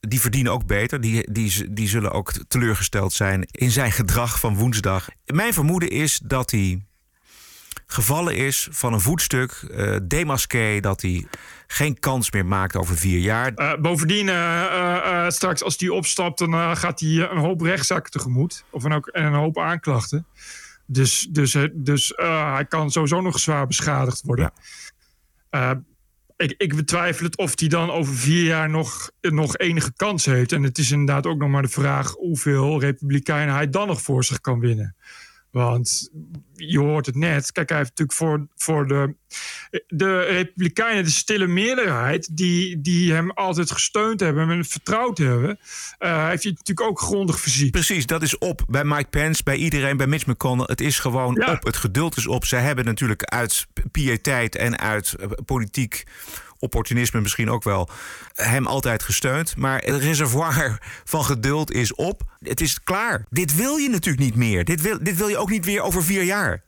Die 0.00 0.20
verdienen 0.20 0.52
ook 0.52 0.66
beter. 0.66 1.00
Die, 1.00 1.32
die, 1.32 1.72
die 1.72 1.88
zullen 1.88 2.12
ook 2.12 2.32
teleurgesteld 2.48 3.12
zijn 3.12 3.46
in 3.50 3.70
zijn 3.70 3.92
gedrag 3.92 4.40
van 4.40 4.56
woensdag. 4.56 5.08
Mijn 5.24 5.52
vermoeden 5.52 5.90
is 5.90 6.20
dat 6.24 6.50
hij 6.50 6.86
gevallen 7.86 8.36
is 8.36 8.68
van 8.70 8.92
een 8.92 9.00
voetstuk, 9.00 9.64
uh, 9.70 9.96
demasqué, 10.02 10.80
dat 10.80 11.00
hij 11.00 11.26
geen 11.66 11.98
kans 11.98 12.30
meer 12.30 12.46
maakt 12.46 12.76
over 12.76 12.96
vier 12.96 13.18
jaar. 13.18 13.52
Uh, 13.56 13.74
bovendien, 13.76 14.26
uh, 14.26 15.28
straks 15.28 15.62
als 15.62 15.76
hij 15.78 15.88
opstapt, 15.88 16.38
dan 16.38 16.76
gaat 16.76 17.00
hij 17.00 17.30
een 17.30 17.38
hoop 17.38 17.60
rechtszaken 17.60 18.10
tegemoet. 18.10 18.64
Of 18.70 18.84
een, 18.84 18.92
ook, 18.92 19.08
een 19.12 19.32
hoop 19.32 19.58
aanklachten. 19.58 20.26
Dus, 20.86 21.26
dus, 21.30 21.56
dus 21.72 22.12
hij 22.16 22.66
kan 22.68 22.90
sowieso 22.90 23.20
nog 23.20 23.38
zwaar 23.38 23.66
beschadigd 23.66 24.22
worden. 24.24 24.52
Ja. 25.50 25.82
ik, 26.36 26.54
ik 26.58 26.76
betwijfel 26.76 27.24
het 27.24 27.36
of 27.36 27.58
hij 27.58 27.68
dan 27.68 27.90
over 27.90 28.14
vier 28.14 28.44
jaar 28.44 28.70
nog, 28.70 29.10
nog 29.20 29.56
enige 29.56 29.92
kans 29.96 30.24
heeft. 30.24 30.52
En 30.52 30.62
het 30.62 30.78
is 30.78 30.90
inderdaad 30.90 31.26
ook 31.26 31.38
nog 31.38 31.48
maar 31.48 31.62
de 31.62 31.68
vraag 31.68 32.12
hoeveel 32.12 32.80
republikeinen 32.80 33.54
hij 33.54 33.70
dan 33.70 33.86
nog 33.86 34.02
voor 34.02 34.24
zich 34.24 34.40
kan 34.40 34.60
winnen. 34.60 34.96
Want 35.56 36.10
je 36.54 36.78
hoort 36.78 37.06
het 37.06 37.14
net. 37.14 37.52
Kijk, 37.52 37.68
hij 37.68 37.78
heeft 37.78 37.90
natuurlijk 37.90 38.18
voor, 38.18 38.46
voor 38.56 38.86
de, 38.86 39.14
de 39.86 40.20
Republikeinen, 40.20 41.04
de 41.04 41.10
stille 41.10 41.46
meerderheid, 41.46 42.36
die, 42.36 42.80
die 42.80 43.12
hem 43.12 43.30
altijd 43.30 43.70
gesteund 43.70 44.20
hebben 44.20 44.50
en 44.50 44.64
vertrouwd 44.64 45.18
hebben, 45.18 45.58
uh, 45.98 46.28
heeft 46.28 46.42
hij 46.42 46.52
natuurlijk 46.52 46.88
ook 46.88 47.00
grondig 47.00 47.40
verziekt. 47.40 47.70
Precies, 47.70 48.06
dat 48.06 48.22
is 48.22 48.38
op. 48.38 48.64
Bij 48.68 48.84
Mike 48.84 49.08
Pence, 49.10 49.42
bij 49.42 49.56
iedereen, 49.56 49.96
bij 49.96 50.06
Mitch 50.06 50.26
McConnell. 50.26 50.66
Het 50.68 50.80
is 50.80 50.98
gewoon 50.98 51.34
ja. 51.34 51.52
op. 51.52 51.64
Het 51.64 51.76
geduld 51.76 52.16
is 52.16 52.26
op. 52.26 52.44
Zij 52.44 52.60
hebben 52.60 52.84
natuurlijk 52.84 53.24
uit 53.24 53.66
piëteit 53.90 54.56
en 54.56 54.78
uit 54.78 55.14
eh, 55.14 55.28
politiek 55.44 56.04
opportunisme 56.58 57.20
misschien 57.20 57.50
ook 57.50 57.62
wel, 57.62 57.88
hem 58.34 58.66
altijd 58.66 59.02
gesteund. 59.02 59.56
Maar 59.56 59.78
het 59.78 60.02
reservoir 60.02 60.78
van 61.04 61.24
geduld 61.24 61.72
is 61.72 61.94
op. 61.94 62.22
Het 62.38 62.60
is 62.60 62.82
klaar. 62.82 63.24
Dit 63.30 63.56
wil 63.56 63.76
je 63.76 63.88
natuurlijk 63.88 64.24
niet 64.24 64.36
meer. 64.36 64.64
Dit 64.64 64.80
wil, 64.80 64.98
dit 65.02 65.16
wil 65.16 65.28
je 65.28 65.38
ook 65.38 65.50
niet 65.50 65.64
weer 65.64 65.82
over 65.82 66.04
vier 66.04 66.22
jaar. 66.22 66.64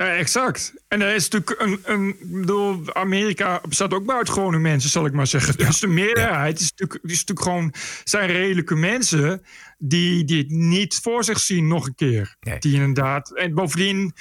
Nee, 0.00 0.10
exact. 0.10 0.74
En 0.88 1.02
er 1.02 1.14
is 1.14 1.28
natuurlijk 1.28 1.60
een. 1.60 1.80
een 1.84 2.16
bedoel, 2.20 2.94
Amerika 2.94 3.60
bestaat 3.68 3.94
ook 3.94 4.04
buitengewone 4.04 4.58
mensen, 4.58 4.90
zal 4.90 5.06
ik 5.06 5.12
maar 5.12 5.26
zeggen. 5.26 5.54
Ja. 5.56 5.66
Dus 5.66 5.80
de 5.80 5.86
meerderheid 5.86 6.60
is, 6.60 6.70
natuurlijk, 6.70 7.04
is 7.04 7.24
natuurlijk 7.24 7.42
gewoon. 7.42 7.74
zijn 8.04 8.30
redelijke 8.30 8.74
mensen 8.74 9.42
die, 9.78 10.24
die 10.24 10.38
het 10.38 10.50
niet 10.50 10.98
voor 11.02 11.24
zich 11.24 11.40
zien 11.40 11.66
nog 11.66 11.86
een 11.86 11.94
keer. 11.94 12.36
Nee. 12.40 12.58
Die 12.58 12.74
inderdaad. 12.74 13.30
En 13.36 13.54
bovendien, 13.54 14.14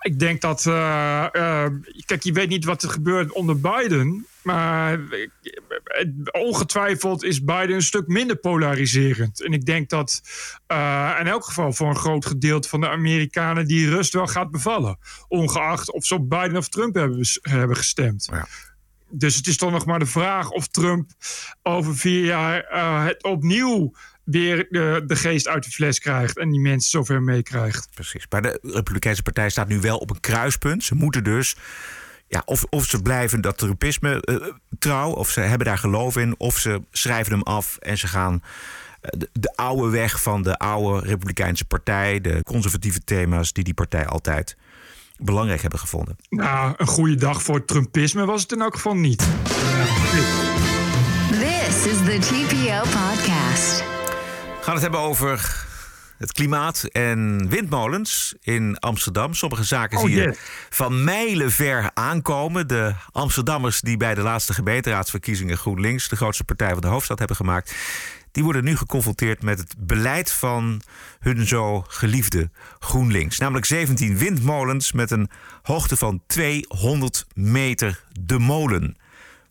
ik 0.00 0.18
denk 0.18 0.40
dat. 0.40 0.64
Uh, 0.64 1.26
uh, 1.32 1.66
kijk, 2.06 2.22
je 2.22 2.32
weet 2.32 2.48
niet 2.48 2.64
wat 2.64 2.82
er 2.82 2.90
gebeurt 2.90 3.32
onder 3.32 3.60
Biden. 3.60 4.26
Maar 4.48 4.98
ongetwijfeld 6.30 7.24
is 7.24 7.44
Biden 7.44 7.74
een 7.74 7.82
stuk 7.82 8.06
minder 8.06 8.36
polariserend. 8.36 9.44
En 9.44 9.52
ik 9.52 9.64
denk 9.64 9.88
dat 9.88 10.22
uh, 10.72 11.16
in 11.20 11.26
elk 11.26 11.44
geval 11.44 11.72
voor 11.72 11.88
een 11.88 11.96
groot 11.96 12.26
gedeelte 12.26 12.68
van 12.68 12.80
de 12.80 12.88
Amerikanen 12.88 13.66
die 13.66 13.88
rust 13.88 14.12
wel 14.12 14.26
gaat 14.26 14.50
bevallen. 14.50 14.98
Ongeacht 15.28 15.92
of 15.92 16.06
ze 16.06 16.14
op 16.14 16.30
Biden 16.30 16.56
of 16.56 16.68
Trump 16.68 16.94
hebben, 16.94 17.26
hebben 17.40 17.76
gestemd. 17.76 18.28
Ja. 18.30 18.46
Dus 19.10 19.36
het 19.36 19.46
is 19.46 19.56
toch 19.56 19.70
nog 19.70 19.86
maar 19.86 19.98
de 19.98 20.06
vraag 20.06 20.50
of 20.50 20.68
Trump 20.68 21.10
over 21.62 21.96
vier 21.96 22.24
jaar 22.24 22.68
uh, 22.72 23.04
het 23.04 23.22
opnieuw 23.22 23.92
weer 24.24 24.66
de, 24.70 25.02
de 25.06 25.16
geest 25.16 25.48
uit 25.48 25.64
de 25.64 25.70
fles 25.70 25.98
krijgt 25.98 26.38
en 26.38 26.50
die 26.50 26.60
mensen 26.60 26.90
zover 26.90 27.22
meekrijgt. 27.22 27.88
Precies. 27.94 28.26
Maar 28.30 28.42
de 28.42 28.58
Republikeinse 28.62 29.22
Partij 29.22 29.50
staat 29.50 29.68
nu 29.68 29.80
wel 29.80 29.98
op 29.98 30.10
een 30.10 30.20
kruispunt. 30.20 30.84
Ze 30.84 30.94
moeten 30.94 31.24
dus 31.24 31.56
ja, 32.28 32.42
of, 32.44 32.64
of 32.70 32.84
ze 32.84 33.02
blijven 33.02 33.40
dat 33.40 33.58
Trumpisme 33.58 34.22
uh, 34.24 34.36
trouw, 34.78 35.10
of 35.10 35.30
ze 35.30 35.40
hebben 35.40 35.66
daar 35.66 35.78
geloof 35.78 36.16
in, 36.16 36.34
of 36.38 36.58
ze 36.58 36.82
schrijven 36.90 37.32
hem 37.32 37.42
af 37.42 37.76
en 37.76 37.98
ze 37.98 38.06
gaan 38.06 38.42
de, 39.00 39.28
de, 39.32 39.52
oude 39.56 39.88
weg 39.90 40.22
van 40.22 40.42
de 40.42 40.58
oude 40.58 41.06
Republikeinse 41.06 41.64
Partij, 41.64 42.20
de 42.20 42.42
conservatieve 42.42 43.00
thema's 43.04 43.52
die 43.52 43.64
die 43.64 43.74
partij 43.74 44.06
altijd 44.06 44.56
belangrijk 45.16 45.60
hebben 45.60 45.78
gevonden. 45.78 46.16
Nou, 46.28 46.74
een 46.76 46.86
goede 46.86 47.14
dag 47.14 47.42
voor 47.42 47.64
Trumpisme 47.64 48.24
was 48.24 48.42
het 48.42 48.52
in 48.52 48.60
elk 48.60 48.74
geval 48.74 48.94
niet. 48.94 49.26
This 51.30 51.86
is 51.86 51.96
the 51.96 52.18
TPO 52.20 52.80
podcast. 52.80 53.76
We 54.58 54.64
gaan 54.64 54.74
het 54.74 54.82
hebben 54.82 55.00
over 55.00 55.66
het 56.18 56.32
klimaat 56.32 56.84
en 56.84 57.48
windmolens 57.48 58.34
in 58.40 58.78
Amsterdam. 58.78 59.34
Sommige 59.34 59.64
zaken 59.64 59.98
Oh, 59.98 60.04
zie 60.04 60.14
je 60.14 60.22
yes. 60.22 60.36
van 60.70 61.04
mijlen 61.04 61.50
ver 61.50 61.90
aankomen. 61.94 62.68
De 62.68 62.94
Amsterdammers 63.12 63.80
die 63.80 63.96
bij 63.96 64.14
de 64.14 64.20
laatste 64.20 64.54
gemeenteraadsverkiezingen 64.54 65.56
GroenLinks, 65.56 66.08
de 66.08 66.16
grootste 66.16 66.44
partij 66.44 66.70
van 66.72 66.80
de 66.80 66.86
hoofdstad, 66.86 67.18
hebben 67.18 67.36
gemaakt. 67.36 67.74
Die 68.32 68.44
worden 68.44 68.64
nu 68.64 68.76
geconfronteerd 68.76 69.42
met 69.42 69.58
het 69.58 69.74
beleid 69.78 70.32
van 70.32 70.82
hun 71.20 71.46
zo 71.46 71.84
geliefde 71.88 72.50
GroenLinks. 72.78 73.38
Namelijk 73.38 73.66
17 73.66 74.18
windmolens 74.18 74.92
met 74.92 75.10
een 75.10 75.30
hoogte 75.62 75.96
van 75.96 76.22
200 76.26 77.26
meter 77.34 78.04
de 78.20 78.38
molen. 78.38 78.96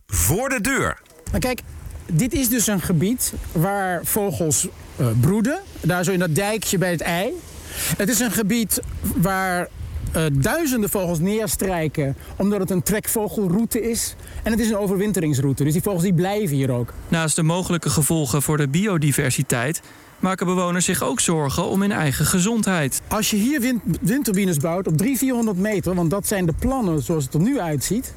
Voor 0.07 0.49
de 0.49 0.61
deur. 0.61 1.01
Maar 1.31 1.39
kijk, 1.39 1.61
dit 2.05 2.33
is 2.33 2.49
dus 2.49 2.67
een 2.67 2.81
gebied 2.81 3.33
waar 3.51 4.05
vogels 4.05 4.67
broeden. 5.19 5.59
Daar 5.81 6.03
zo 6.03 6.11
in 6.11 6.19
dat 6.19 6.35
dijkje 6.35 6.77
bij 6.77 6.91
het 6.91 7.01
ei. 7.01 7.31
Het 7.97 8.09
is 8.09 8.19
een 8.19 8.31
gebied 8.31 8.81
waar 9.15 9.67
eh, 10.11 10.23
duizenden 10.31 10.89
vogels 10.89 11.19
neerstrijken 11.19 12.15
omdat 12.35 12.59
het 12.59 12.69
een 12.69 12.83
trekvogelroute 12.83 13.89
is. 13.89 14.15
En 14.43 14.51
het 14.51 14.59
is 14.59 14.69
een 14.69 14.77
overwinteringsroute. 14.77 15.63
Dus 15.63 15.73
die 15.73 15.81
vogels 15.81 16.03
die 16.03 16.13
blijven 16.13 16.55
hier 16.55 16.71
ook. 16.71 16.93
Naast 17.07 17.35
de 17.35 17.43
mogelijke 17.43 17.89
gevolgen 17.89 18.41
voor 18.41 18.57
de 18.57 18.67
biodiversiteit 18.67 19.81
maken 20.19 20.45
bewoners 20.45 20.85
zich 20.85 21.03
ook 21.03 21.19
zorgen 21.19 21.65
om 21.65 21.81
hun 21.81 21.91
eigen 21.91 22.25
gezondheid. 22.25 23.01
Als 23.07 23.29
je 23.29 23.37
hier 23.37 23.61
wind, 23.61 23.81
windturbines 24.01 24.57
bouwt 24.57 24.87
op 24.87 24.97
300, 24.97 25.19
400 25.19 25.57
meter, 25.57 25.95
want 25.95 26.09
dat 26.09 26.27
zijn 26.27 26.45
de 26.45 26.53
plannen 26.59 27.01
zoals 27.01 27.23
het 27.23 27.33
er 27.33 27.39
nu 27.39 27.59
uitziet, 27.59 28.13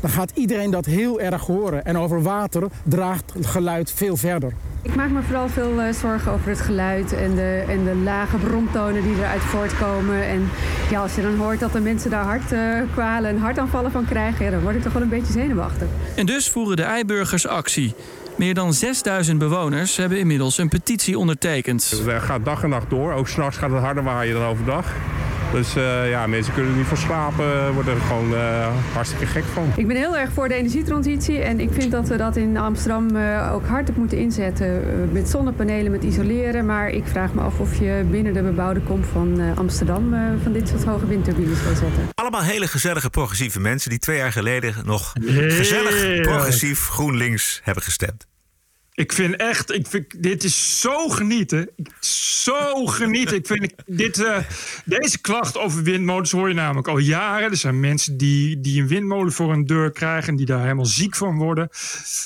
dan 0.00 0.10
gaat 0.10 0.30
iedereen 0.34 0.70
dat 0.70 0.86
heel 0.86 1.20
erg 1.20 1.46
horen. 1.46 1.84
En 1.84 1.98
over 1.98 2.22
water 2.22 2.62
draagt 2.82 3.32
het 3.34 3.46
geluid 3.46 3.92
veel 3.92 4.16
verder. 4.16 4.52
Ik 4.82 4.94
maak 4.94 5.10
me 5.10 5.22
vooral 5.22 5.48
veel 5.48 5.80
eh, 5.80 5.92
zorgen 5.92 6.32
over 6.32 6.48
het 6.48 6.60
geluid 6.60 7.12
en 7.12 7.34
de, 7.34 7.64
en 7.68 7.84
de 7.84 7.94
lage 7.94 8.36
bromtonen 8.36 9.02
die 9.02 9.16
eruit 9.16 9.42
voortkomen. 9.42 10.26
En 10.26 10.48
ja, 10.90 11.00
als 11.00 11.14
je 11.14 11.22
dan 11.22 11.36
hoort 11.36 11.60
dat 11.60 11.72
de 11.72 11.80
mensen 11.80 12.10
daar 12.10 12.24
hartkwalen 12.24 13.30
en 13.30 13.38
hartaanvallen 13.38 13.90
van 13.90 14.04
krijgen, 14.04 14.44
ja, 14.44 14.50
dan 14.50 14.60
word 14.60 14.74
ik 14.74 14.82
toch 14.82 14.92
wel 14.92 15.02
een 15.02 15.08
beetje 15.08 15.32
zenuwachtig. 15.32 15.88
En 16.16 16.26
dus 16.26 16.50
voeren 16.50 16.76
de 16.76 16.82
eiburgers 16.82 17.46
actie. 17.46 17.94
Meer 18.36 18.54
dan 18.54 18.74
6000 18.74 19.38
bewoners 19.38 19.96
hebben 19.96 20.18
inmiddels 20.18 20.58
een 20.58 20.68
petitie 20.68 21.18
ondertekend. 21.18 21.90
Het 21.90 22.22
gaat 22.22 22.44
dag 22.44 22.62
en 22.62 22.68
nacht 22.68 22.90
door. 22.90 23.12
Ook 23.12 23.28
s'nachts 23.28 23.56
gaat 23.56 23.70
het 23.70 23.80
harder 23.80 24.02
waaien 24.02 24.34
dan 24.34 24.44
overdag. 24.44 24.92
Dus 25.52 25.76
uh, 25.76 26.10
ja, 26.10 26.26
mensen 26.26 26.54
kunnen 26.54 26.70
er 26.72 26.78
niet 26.78 26.86
van 26.86 26.96
slapen, 26.96 27.72
worden 27.74 27.94
er 27.94 28.00
gewoon 28.00 28.32
uh, 28.32 28.66
hartstikke 28.92 29.26
gek 29.26 29.44
van. 29.44 29.72
Ik 29.76 29.86
ben 29.86 29.96
heel 29.96 30.16
erg 30.16 30.32
voor 30.32 30.48
de 30.48 30.54
energietransitie 30.54 31.38
en 31.38 31.60
ik 31.60 31.72
vind 31.72 31.90
dat 31.90 32.08
we 32.08 32.16
dat 32.16 32.36
in 32.36 32.56
Amsterdam 32.56 33.16
uh, 33.16 33.50
ook 33.54 33.66
hard 33.66 33.88
op 33.88 33.96
moeten 33.96 34.18
inzetten. 34.18 34.82
met 35.12 35.28
zonnepanelen, 35.28 35.90
met 35.90 36.02
isoleren. 36.02 36.66
Maar 36.66 36.88
ik 36.90 37.06
vraag 37.06 37.34
me 37.34 37.40
af 37.40 37.58
of 37.58 37.78
je 37.78 38.04
binnen 38.10 38.32
de 38.32 38.42
bebouwde 38.42 38.80
kom 38.80 39.04
van 39.04 39.40
Amsterdam 39.56 40.14
van 40.42 40.52
dit 40.52 40.68
soort 40.68 40.84
hoge 40.84 41.06
windturbines 41.06 41.62
wil 41.62 41.74
zetten. 41.74 42.08
Allemaal 42.14 42.42
hele 42.42 42.66
gezellige 42.66 43.10
progressieve 43.10 43.60
mensen 43.60 43.90
die 43.90 43.98
twee 43.98 44.16
jaar 44.16 44.32
geleden 44.32 44.74
nog 44.84 45.12
gezellig 45.48 46.20
progressief 46.20 46.88
GroenLinks 46.88 47.60
hebben 47.64 47.82
gestemd. 47.82 48.26
Ik 49.00 49.12
vind 49.12 49.36
echt, 49.36 49.72
ik 49.72 49.86
vind, 49.86 50.22
dit 50.22 50.44
is 50.44 50.80
zo 50.80 51.08
genieten. 51.08 51.70
Zo 52.00 52.86
genieten. 52.86 53.36
Ik 53.36 53.46
vind 53.46 53.72
dit, 53.86 54.18
uh, 54.18 54.38
deze 54.84 55.20
klacht 55.20 55.58
over 55.58 55.82
windmolens 55.82 56.30
hoor 56.30 56.48
je 56.48 56.54
namelijk 56.54 56.88
al 56.88 56.98
jaren. 56.98 57.50
Er 57.50 57.56
zijn 57.56 57.80
mensen 57.80 58.16
die, 58.16 58.60
die 58.60 58.80
een 58.80 58.88
windmolen 58.88 59.32
voor 59.32 59.50
hun 59.50 59.64
deur 59.64 59.90
krijgen 59.90 60.28
en 60.28 60.36
die 60.36 60.46
daar 60.46 60.62
helemaal 60.62 60.86
ziek 60.86 61.16
van 61.16 61.36
worden. 61.36 61.68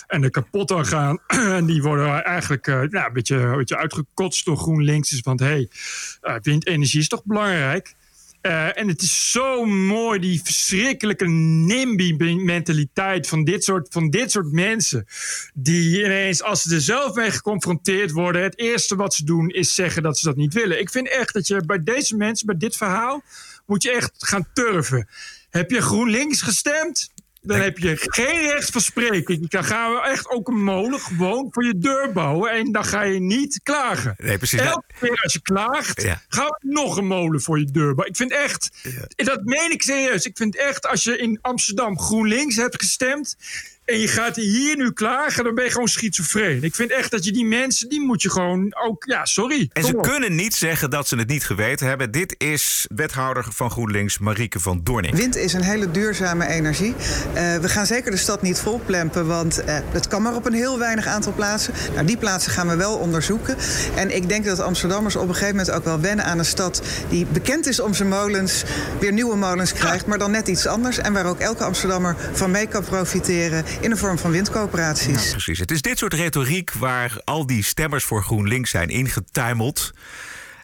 En 0.07 0.23
er 0.23 0.31
kapot 0.31 0.73
aan 0.73 0.87
gaan. 0.87 1.19
En 1.59 1.67
die 1.67 1.83
worden 1.83 2.25
eigenlijk 2.25 2.67
uh, 2.67 2.75
nou, 2.75 3.07
een, 3.07 3.13
beetje, 3.13 3.37
een 3.37 3.57
beetje 3.57 3.77
uitgekotst 3.77 4.45
door 4.45 4.57
GroenLinks. 4.57 5.11
Dus, 5.11 5.21
want 5.21 5.41
hé, 5.41 5.47
hey, 5.47 5.69
uh, 6.23 6.35
windenergie 6.43 7.01
is 7.01 7.09
toch 7.09 7.25
belangrijk? 7.25 7.95
Uh, 8.47 8.79
en 8.79 8.89
het 8.89 9.03
is 9.03 9.31
zo 9.31 9.65
mooi, 9.65 10.21
die 10.21 10.41
verschrikkelijke 10.45 11.29
NIMBY-mentaliteit 11.29 13.29
van 13.29 13.45
dit, 13.45 13.65
soort, 13.65 13.89
van 13.91 14.11
dit 14.11 14.31
soort 14.31 14.53
mensen. 14.53 15.07
Die 15.55 16.05
ineens, 16.05 16.43
als 16.43 16.63
ze 16.63 16.75
er 16.75 16.81
zelf 16.81 17.15
mee 17.15 17.31
geconfronteerd 17.31 18.11
worden, 18.11 18.43
het 18.43 18.59
eerste 18.59 18.97
wat 18.97 19.15
ze 19.15 19.25
doen 19.25 19.49
is 19.49 19.75
zeggen 19.75 20.03
dat 20.03 20.19
ze 20.19 20.27
dat 20.27 20.37
niet 20.37 20.55
willen. 20.55 20.81
Ik 20.81 20.91
vind 20.91 21.09
echt 21.09 21.35
dat 21.35 21.47
je 21.47 21.63
bij 21.67 21.83
deze 21.83 22.17
mensen, 22.17 22.47
bij 22.47 22.57
dit 22.57 22.77
verhaal, 22.77 23.23
moet 23.67 23.83
je 23.83 23.91
echt 23.91 24.13
gaan 24.19 24.47
turven. 24.53 25.09
Heb 25.51 25.71
je 25.71 25.83
GroenLinks 25.83 26.43
gestemd? 26.43 27.13
Dan 27.47 27.61
heb 27.61 27.79
je 27.79 27.97
geen 27.97 28.41
recht 28.41 28.71
van 28.71 28.81
spreken. 28.81 29.47
Dan 29.49 29.65
gaan 29.65 29.93
we 29.93 30.01
echt 30.01 30.29
ook 30.29 30.49
een 30.49 30.63
molen 30.63 31.01
gewoon 31.01 31.49
voor 31.51 31.65
je 31.65 31.79
deur 31.79 32.13
bouwen. 32.13 32.51
En 32.51 32.73
dan 32.73 32.85
ga 32.85 33.03
je 33.03 33.21
niet 33.21 33.61
klagen. 33.63 34.15
Nee, 34.19 34.37
precies. 34.37 34.61
Elke 34.61 34.85
keer 35.01 35.21
als 35.23 35.33
je 35.33 35.41
klaagt, 35.43 36.03
ja. 36.03 36.23
gaan 36.29 36.47
we 36.47 36.59
nog 36.61 36.97
een 36.97 37.07
molen 37.07 37.41
voor 37.41 37.59
je 37.59 37.65
deur 37.65 37.95
bouwen. 37.95 38.07
Ik 38.07 38.17
vind 38.17 38.33
echt, 38.33 38.71
dat 39.17 39.45
meen 39.45 39.71
ik 39.71 39.83
serieus. 39.83 40.25
Ik 40.25 40.37
vind 40.37 40.57
echt, 40.57 40.87
als 40.87 41.05
je 41.05 41.19
in 41.19 41.39
Amsterdam 41.41 41.99
GroenLinks 41.99 42.57
hebt 42.57 42.83
gestemd. 42.83 43.37
En 43.85 43.99
je 43.99 44.09
gaat 44.09 44.37
hier 44.37 44.77
nu 44.77 44.93
klagen, 44.93 45.45
dan 45.45 45.55
ben 45.55 45.65
je 45.65 45.71
gewoon 45.71 45.89
schizofreen. 45.89 46.63
Ik 46.63 46.75
vind 46.75 46.91
echt 46.91 47.11
dat 47.11 47.25
je 47.25 47.33
die 47.33 47.45
mensen, 47.45 47.89
die 47.89 48.01
moet 48.01 48.23
je 48.23 48.31
gewoon 48.31 48.75
ook, 48.85 49.05
ja, 49.05 49.25
sorry. 49.25 49.71
En 49.73 49.85
ze 49.85 49.97
op. 49.97 50.03
kunnen 50.03 50.35
niet 50.35 50.55
zeggen 50.55 50.91
dat 50.91 51.09
ze 51.09 51.17
het 51.17 51.29
niet 51.29 51.45
geweten 51.45 51.87
hebben. 51.87 52.11
Dit 52.11 52.35
is 52.39 52.87
wethouder 52.95 53.47
van 53.51 53.71
GroenLinks, 53.71 54.19
Marieke 54.19 54.61
van 54.61 54.81
Doorning. 54.83 55.17
Wind 55.17 55.37
is 55.37 55.53
een 55.53 55.63
hele 55.63 55.91
duurzame 55.91 56.47
energie. 56.47 56.95
Uh, 57.35 57.57
we 57.57 57.69
gaan 57.69 57.87
zeker 57.87 58.11
de 58.11 58.17
stad 58.17 58.43
niet 58.43 58.59
volplempen, 58.59 59.27
want 59.27 59.61
uh, 59.61 59.79
het 59.93 60.09
kan 60.09 60.23
maar 60.23 60.35
op 60.35 60.47
een 60.47 60.53
heel 60.53 60.79
weinig 60.79 61.07
aantal 61.07 61.33
plaatsen. 61.33 61.75
Nou, 61.95 62.07
die 62.07 62.17
plaatsen 62.17 62.53
gaan 62.53 62.69
we 62.69 62.77
wel 62.77 62.97
onderzoeken. 62.97 63.57
En 63.97 64.17
ik 64.17 64.29
denk 64.29 64.45
dat 64.45 64.61
Amsterdammers 64.61 65.17
op 65.17 65.29
een 65.29 65.35
gegeven 65.35 65.57
moment 65.57 65.75
ook 65.75 65.85
wel 65.85 66.01
wennen 66.01 66.25
aan 66.25 66.39
een 66.39 66.45
stad 66.45 66.83
die 67.09 67.27
bekend 67.27 67.67
is 67.67 67.81
om 67.81 67.95
zijn 67.95 68.09
molens, 68.09 68.65
weer 69.01 69.13
nieuwe 69.13 69.37
molens 69.37 69.73
krijgt, 69.73 70.07
maar 70.07 70.19
dan 70.19 70.31
net 70.31 70.49
iets 70.49 70.67
anders. 70.67 70.99
En 70.99 71.13
waar 71.13 71.27
ook 71.27 71.39
elke 71.39 71.65
Amsterdammer 71.65 72.17
van 72.33 72.51
mee 72.51 72.67
kan 72.67 72.85
profiteren 72.85 73.65
in 73.81 73.91
de 73.91 73.97
vorm 73.97 74.19
van 74.19 74.31
windcoöperaties. 74.31 75.25
Ja, 75.25 75.31
precies. 75.31 75.59
Het 75.59 75.71
is 75.71 75.83
dit 75.83 75.99
soort 75.99 76.15
retoriek 76.15 76.73
waar 76.73 77.21
al 77.25 77.47
die 77.47 77.65
stemmers 77.65 78.05
voor 78.05 78.23
GroenLinks 78.23 78.71
zijn 78.71 78.89
ingetuimeld. 78.89 79.93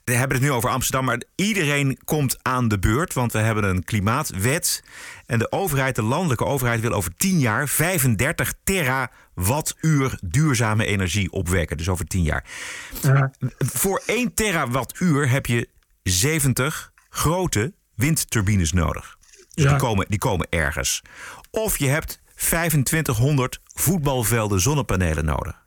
We 0.05 0.13
hebben 0.17 0.37
het 0.37 0.47
nu 0.47 0.53
over 0.53 0.71
Amsterdam, 0.71 1.05
maar 1.05 1.23
iedereen 1.35 1.99
komt 2.05 2.39
aan 2.43 2.69
de 2.69 2.79
beurt. 2.79 3.13
Want 3.13 3.33
we 3.33 3.39
hebben 3.39 3.65
een 3.65 3.85
klimaatwet. 3.85 4.83
En 5.27 5.39
de 5.39 5.53
overheid, 5.53 5.95
de 5.95 6.03
landelijke 6.03 6.45
overheid, 6.45 6.81
wil 6.81 6.93
over 6.93 7.17
10 7.17 7.39
jaar 7.39 7.69
35 7.69 8.55
terawattuur 8.65 10.19
duurzame 10.23 10.87
energie 10.87 11.33
opwekken. 11.33 11.77
Dus 11.77 11.89
over 11.89 12.07
10 12.07 12.23
jaar. 12.23 12.45
Ja. 13.03 13.31
Voor 13.59 14.03
1 14.07 14.35
terawattuur 14.35 15.31
heb 15.31 15.47
je 15.47 15.69
70 16.03 16.93
grote 17.09 17.73
windturbines 17.95 18.73
nodig. 18.73 19.19
Dus 19.55 19.65
ja. 19.65 19.71
die, 19.71 19.79
komen, 19.79 20.07
die 20.09 20.19
komen 20.19 20.47
ergens. 20.51 21.03
Of 21.51 21.79
je 21.79 21.89
hebt 21.89 22.20
2500 22.41 23.61
voetbalvelden 23.75 24.61
zonnepanelen 24.61 25.25
nodig. 25.25 25.63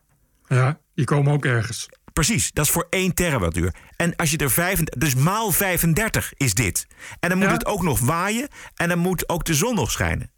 Ja, 0.46 0.78
die 0.94 1.04
komen 1.04 1.32
ook 1.32 1.44
ergens. 1.44 1.88
Precies, 2.12 2.52
dat 2.52 2.64
is 2.64 2.70
voor 2.70 2.86
1 2.90 3.14
terawattuur. 3.14 3.74
En 3.96 4.16
als 4.16 4.30
je 4.30 4.36
er 4.36 4.50
35, 4.50 4.98
dus 4.98 5.14
maal 5.14 5.52
35 5.52 6.32
is 6.36 6.54
dit. 6.54 6.86
En 7.20 7.28
dan 7.28 7.38
moet 7.38 7.46
ja. 7.46 7.52
het 7.52 7.66
ook 7.66 7.82
nog 7.82 8.00
waaien 8.00 8.48
en 8.74 8.88
dan 8.88 8.98
moet 8.98 9.28
ook 9.28 9.44
de 9.44 9.54
zon 9.54 9.74
nog 9.74 9.90
schijnen. 9.90 10.30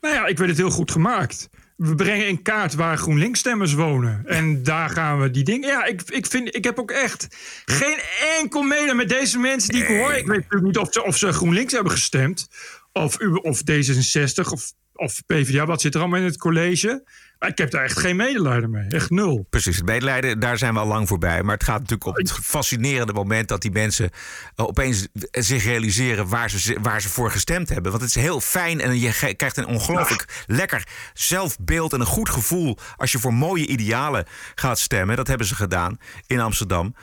Nou 0.00 0.14
ja, 0.14 0.26
ik 0.26 0.38
weet 0.38 0.48
het 0.48 0.56
heel 0.56 0.70
goed 0.70 0.90
gemaakt. 0.90 1.48
We 1.76 1.94
brengen 1.94 2.28
in 2.28 2.42
kaart 2.42 2.74
waar 2.74 2.98
GroenLinks-stemmers 2.98 3.72
wonen. 3.72 4.22
En 4.26 4.62
daar 4.62 4.90
gaan 4.90 5.20
we 5.20 5.30
die 5.30 5.44
dingen. 5.44 5.68
Ja, 5.68 5.84
ik, 5.84 6.02
ik, 6.02 6.26
vind, 6.26 6.56
ik 6.56 6.64
heb 6.64 6.78
ook 6.78 6.90
echt 6.90 7.26
geen 7.64 7.98
enkel 8.38 8.62
mede 8.62 8.94
met 8.94 9.08
deze 9.08 9.38
mensen 9.38 9.72
die 9.72 9.82
ik 9.82 9.88
hoor. 9.88 10.12
Ik 10.12 10.26
weet 10.26 10.36
natuurlijk 10.36 10.64
niet 10.64 10.78
of 10.78 10.88
ze, 10.92 11.04
of 11.04 11.16
ze 11.16 11.32
GroenLinks 11.32 11.72
hebben 11.72 11.92
gestemd. 11.92 12.48
Of, 12.92 13.18
of 13.42 13.60
D66 13.70 14.50
of 14.50 14.72
of 14.94 15.22
PvdA, 15.26 15.66
wat 15.66 15.80
zit 15.80 15.94
er 15.94 16.00
allemaal 16.00 16.18
in 16.18 16.24
het 16.24 16.38
college? 16.38 17.02
Maar 17.38 17.52
ik 17.52 17.58
heb 17.58 17.70
daar 17.70 17.84
echt 17.84 17.98
geen 17.98 18.16
medelijden 18.16 18.70
mee. 18.70 18.88
Echt 18.88 19.10
nul. 19.10 19.46
Precies, 19.50 19.76
het 19.76 19.86
medelijden, 19.86 20.40
daar 20.40 20.58
zijn 20.58 20.74
we 20.74 20.80
al 20.80 20.86
lang 20.86 21.08
voorbij. 21.08 21.42
Maar 21.42 21.54
het 21.54 21.64
gaat 21.64 21.78
natuurlijk 21.78 22.06
op 22.06 22.16
het 22.16 22.32
fascinerende 22.32 23.12
moment 23.12 23.48
dat 23.48 23.62
die 23.62 23.70
mensen 23.70 24.10
eh, 24.54 24.66
opeens 24.66 25.08
zich 25.30 25.64
realiseren 25.64 26.28
waar 26.28 26.50
ze, 26.50 26.78
waar 26.80 27.00
ze 27.00 27.08
voor 27.08 27.30
gestemd 27.30 27.68
hebben. 27.68 27.90
Want 27.90 28.02
het 28.02 28.16
is 28.16 28.22
heel 28.22 28.40
fijn 28.40 28.80
en 28.80 29.00
je 29.00 29.34
krijgt 29.36 29.56
een 29.56 29.66
ongelooflijk 29.66 30.44
lekker 30.46 30.88
zelfbeeld 31.12 31.92
en 31.92 32.00
een 32.00 32.06
goed 32.06 32.28
gevoel 32.28 32.78
als 32.96 33.12
je 33.12 33.18
voor 33.18 33.34
mooie 33.34 33.66
idealen 33.66 34.26
gaat 34.54 34.78
stemmen. 34.78 35.16
Dat 35.16 35.28
hebben 35.28 35.46
ze 35.46 35.54
gedaan 35.54 35.98
in 36.26 36.40
Amsterdam. 36.40 36.94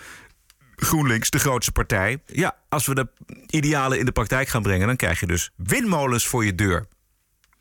GroenLinks, 0.75 1.29
de 1.29 1.39
grootste 1.39 1.71
partij. 1.71 2.21
Ja, 2.25 2.55
als 2.69 2.85
we 2.85 2.95
de 2.95 3.07
idealen 3.47 3.99
in 3.99 4.05
de 4.05 4.11
praktijk 4.11 4.47
gaan 4.47 4.61
brengen, 4.61 4.87
dan 4.87 4.95
krijg 4.95 5.19
je 5.19 5.27
dus 5.27 5.51
windmolens 5.55 6.27
voor 6.27 6.45
je 6.45 6.55
deur. 6.55 6.85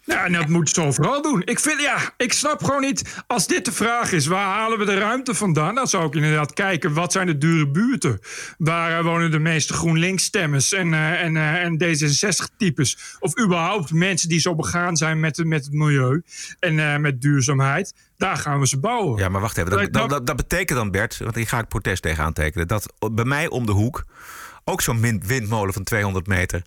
Ja, 0.05 0.25
en 0.25 0.33
dat 0.33 0.49
moeten 0.49 0.75
ze 0.75 0.83
overal 0.83 1.23
doen. 1.23 1.43
Ik 1.45 1.61
vind, 1.61 1.81
ja, 1.81 1.99
ik 2.17 2.33
snap 2.33 2.65
gewoon 2.65 2.81
niet, 2.81 3.23
als 3.27 3.47
dit 3.47 3.65
de 3.65 3.73
vraag 3.73 4.13
is, 4.13 4.27
waar 4.27 4.47
halen 4.57 4.79
we 4.79 4.85
de 4.85 4.99
ruimte 4.99 5.35
vandaan? 5.35 5.75
Dan 5.75 5.87
zou 5.87 6.07
ik 6.07 6.15
inderdaad 6.15 6.53
kijken, 6.53 6.93
wat 6.95 7.13
zijn 7.13 7.27
de 7.27 7.39
dure 7.39 7.69
buurten? 7.71 8.19
Waar 8.59 8.99
eh, 8.99 9.05
wonen 9.05 9.31
de 9.31 9.39
meeste 9.39 9.73
GroenLinks-stemmers 9.73 10.73
en, 10.73 10.95
eh, 10.95 11.23
en, 11.23 11.37
eh, 11.37 11.63
en 11.63 11.79
D66-types? 11.79 13.17
Of 13.19 13.39
überhaupt 13.41 13.93
mensen 13.93 14.29
die 14.29 14.41
zo 14.41 14.55
begaan 14.55 14.97
zijn 14.97 15.21
met, 15.21 15.45
met 15.45 15.65
het 15.65 15.75
milieu 15.75 16.23
en 16.61 17.01
met 17.01 17.21
duurzaamheid? 17.21 17.95
Daar 18.17 18.37
gaan 18.37 18.61
we 18.61 18.67
ze 18.67 18.79
bouwen. 18.79 19.19
Ja, 19.19 19.29
maar 19.29 19.41
wacht 19.41 19.57
even. 19.57 19.71
Dat, 19.71 19.93
dat, 19.93 20.11
dat, 20.11 20.27
dat 20.27 20.37
betekent 20.37 20.79
dan, 20.79 20.91
Bert, 20.91 21.19
want 21.19 21.35
hier 21.35 21.49
ga 21.49 21.59
ik 21.59 21.69
protest 21.69 22.03
tegen 22.03 22.25
aantekenen, 22.25 22.69
dat 22.69 22.93
bij 23.13 23.25
mij 23.25 23.49
om 23.49 23.67
de 23.67 23.73
hoek 23.73 24.05
ook 24.65 24.81
zo'n 24.81 25.01
wind- 25.01 25.27
windmolen 25.27 25.75
van 25.75 25.85
200 25.85 26.27
meter 26.27 26.63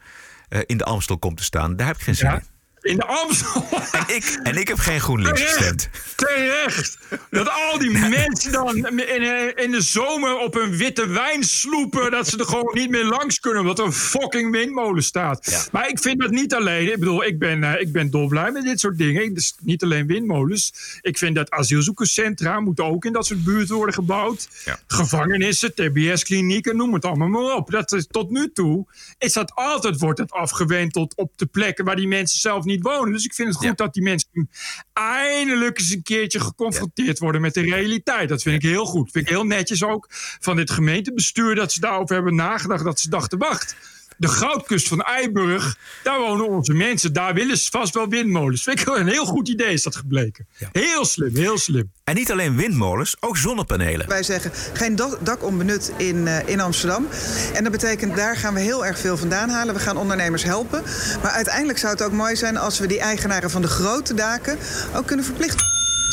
in 0.65 0.77
de 0.77 0.83
Amstel 0.83 1.17
komt 1.17 1.37
te 1.37 1.43
staan. 1.43 1.75
Daar 1.75 1.87
heb 1.87 1.95
ik 1.95 2.01
geen 2.01 2.15
zin 2.15 2.31
in. 2.31 2.52
In 2.83 2.95
de 2.95 3.05
Amstel. 3.05 3.65
En 3.93 4.15
ik, 4.15 4.39
en 4.43 4.57
ik 4.57 4.67
heb 4.67 4.77
geen 4.77 4.99
GroenLinks 4.99 5.41
gestemd. 5.41 5.89
Terecht. 6.15 6.97
Dat 7.29 7.49
al 7.49 7.77
die 7.77 7.91
mensen 8.19 8.51
dan 8.51 8.75
in, 8.87 9.55
in 9.55 9.71
de 9.71 9.81
zomer 9.81 10.37
op 10.37 10.55
een 10.55 10.77
witte 10.77 11.07
wijn 11.07 11.43
sloepen. 11.43 12.11
Dat 12.11 12.27
ze 12.27 12.37
er 12.37 12.45
gewoon 12.45 12.71
niet 12.73 12.89
meer 12.89 13.05
langs 13.05 13.39
kunnen. 13.39 13.61
Omdat 13.61 13.79
er 13.79 13.85
een 13.85 13.93
fucking 13.93 14.51
windmolen 14.51 15.03
staat. 15.03 15.69
Maar 15.71 15.89
ik 15.89 15.99
vind 15.99 16.19
dat 16.19 16.31
niet 16.31 16.53
alleen. 16.53 16.91
Ik 16.91 16.99
bedoel, 16.99 17.23
ik 17.23 17.39
ben, 17.39 17.63
eh, 17.63 17.81
ik 17.81 17.91
ben 17.91 18.09
dolblij 18.09 18.51
met 18.51 18.63
dit 18.63 18.79
soort 18.79 18.97
dingen. 18.97 19.33
Dus 19.33 19.55
niet 19.61 19.83
alleen 19.83 20.07
windmolens. 20.07 20.73
Ik 21.01 21.17
vind 21.17 21.35
dat 21.35 21.49
asielzoekerscentra 21.51 22.59
moeten 22.59 22.85
ook 22.85 23.05
in 23.05 23.13
dat 23.13 23.25
soort 23.25 23.43
buurten 23.43 23.75
worden 23.75 23.95
gebouwd. 23.95 24.47
Gevangenissen, 24.87 25.73
TBS-klinieken, 25.73 26.75
noem 26.75 26.93
het 26.93 27.05
allemaal 27.05 27.27
maar 27.27 27.55
op. 27.55 27.71
Dat 27.71 27.91
is, 27.91 28.07
tot 28.07 28.29
nu 28.29 28.51
toe 28.53 28.85
is 29.17 29.33
dat 29.33 29.51
altijd 29.55 29.99
wordt 29.99 30.19
het 30.19 30.31
afgewenteld 30.31 31.15
op 31.15 31.31
de 31.35 31.45
plekken 31.45 31.85
waar 31.85 31.95
die 31.95 32.07
mensen 32.07 32.39
zelf 32.39 32.63
niet 32.63 32.72
wonen. 32.81 33.13
Dus 33.13 33.25
ik 33.25 33.33
vind 33.33 33.47
het 33.47 33.57
goed 33.57 33.77
dat 33.77 33.93
die 33.93 34.03
mensen 34.03 34.49
eindelijk 34.93 35.79
eens 35.79 35.91
een 35.91 36.03
keertje 36.03 36.39
geconfronteerd 36.39 37.19
worden 37.19 37.41
met 37.41 37.53
de 37.53 37.61
realiteit. 37.61 38.29
Dat 38.29 38.41
vind 38.41 38.63
ik 38.63 38.69
heel 38.69 38.85
goed. 38.85 39.11
Vind 39.11 39.25
ik 39.25 39.31
heel 39.31 39.45
netjes 39.45 39.83
ook 39.83 40.07
van 40.39 40.55
dit 40.55 40.71
gemeentebestuur 40.71 41.55
dat 41.55 41.71
ze 41.71 41.79
daarover 41.79 42.15
hebben 42.15 42.35
nagedacht. 42.35 42.83
Dat 42.83 42.99
ze 42.99 43.09
dachten, 43.09 43.37
wacht. 43.37 43.75
De 44.23 44.29
goudkust 44.29 44.87
van 44.87 45.01
Eiburg, 45.01 45.77
daar 46.03 46.19
wonen 46.19 46.49
onze 46.49 46.73
mensen. 46.73 47.13
Daar 47.13 47.33
willen 47.33 47.57
ze 47.57 47.71
vast 47.71 47.93
wel 47.93 48.07
windmolens. 48.07 48.63
Vind 48.63 48.79
ik 48.79 48.85
wel 48.85 48.99
een 48.99 49.07
heel 49.07 49.25
goed 49.25 49.49
idee 49.49 49.73
is 49.73 49.83
dat 49.83 49.95
gebleken. 49.95 50.47
Heel 50.71 51.05
slim, 51.05 51.35
heel 51.35 51.57
slim. 51.57 51.91
En 52.03 52.15
niet 52.15 52.31
alleen 52.31 52.55
windmolens, 52.55 53.15
ook 53.19 53.37
zonnepanelen. 53.37 54.07
Wij 54.07 54.23
zeggen 54.23 54.51
geen 54.73 54.95
dak, 54.95 55.17
dak 55.21 55.43
onbenut 55.43 55.91
in, 55.97 56.27
eh, 56.27 56.47
in 56.47 56.59
Amsterdam. 56.59 57.07
En 57.53 57.63
dat 57.63 57.71
betekent, 57.71 58.15
daar 58.15 58.37
gaan 58.37 58.53
we 58.53 58.59
heel 58.59 58.85
erg 58.85 58.99
veel 58.99 59.17
vandaan 59.17 59.49
halen. 59.49 59.73
We 59.73 59.79
gaan 59.79 59.97
ondernemers 59.97 60.43
helpen. 60.43 60.83
Maar 61.21 61.31
uiteindelijk 61.31 61.79
zou 61.79 61.93
het 61.93 62.03
ook 62.03 62.11
mooi 62.11 62.35
zijn 62.35 62.57
als 62.57 62.79
we 62.79 62.87
die 62.87 62.99
eigenaren 62.99 63.49
van 63.49 63.61
de 63.61 63.67
grote 63.67 64.13
daken 64.13 64.57
ook 64.95 65.05
kunnen 65.05 65.25
verplichten 65.25 65.65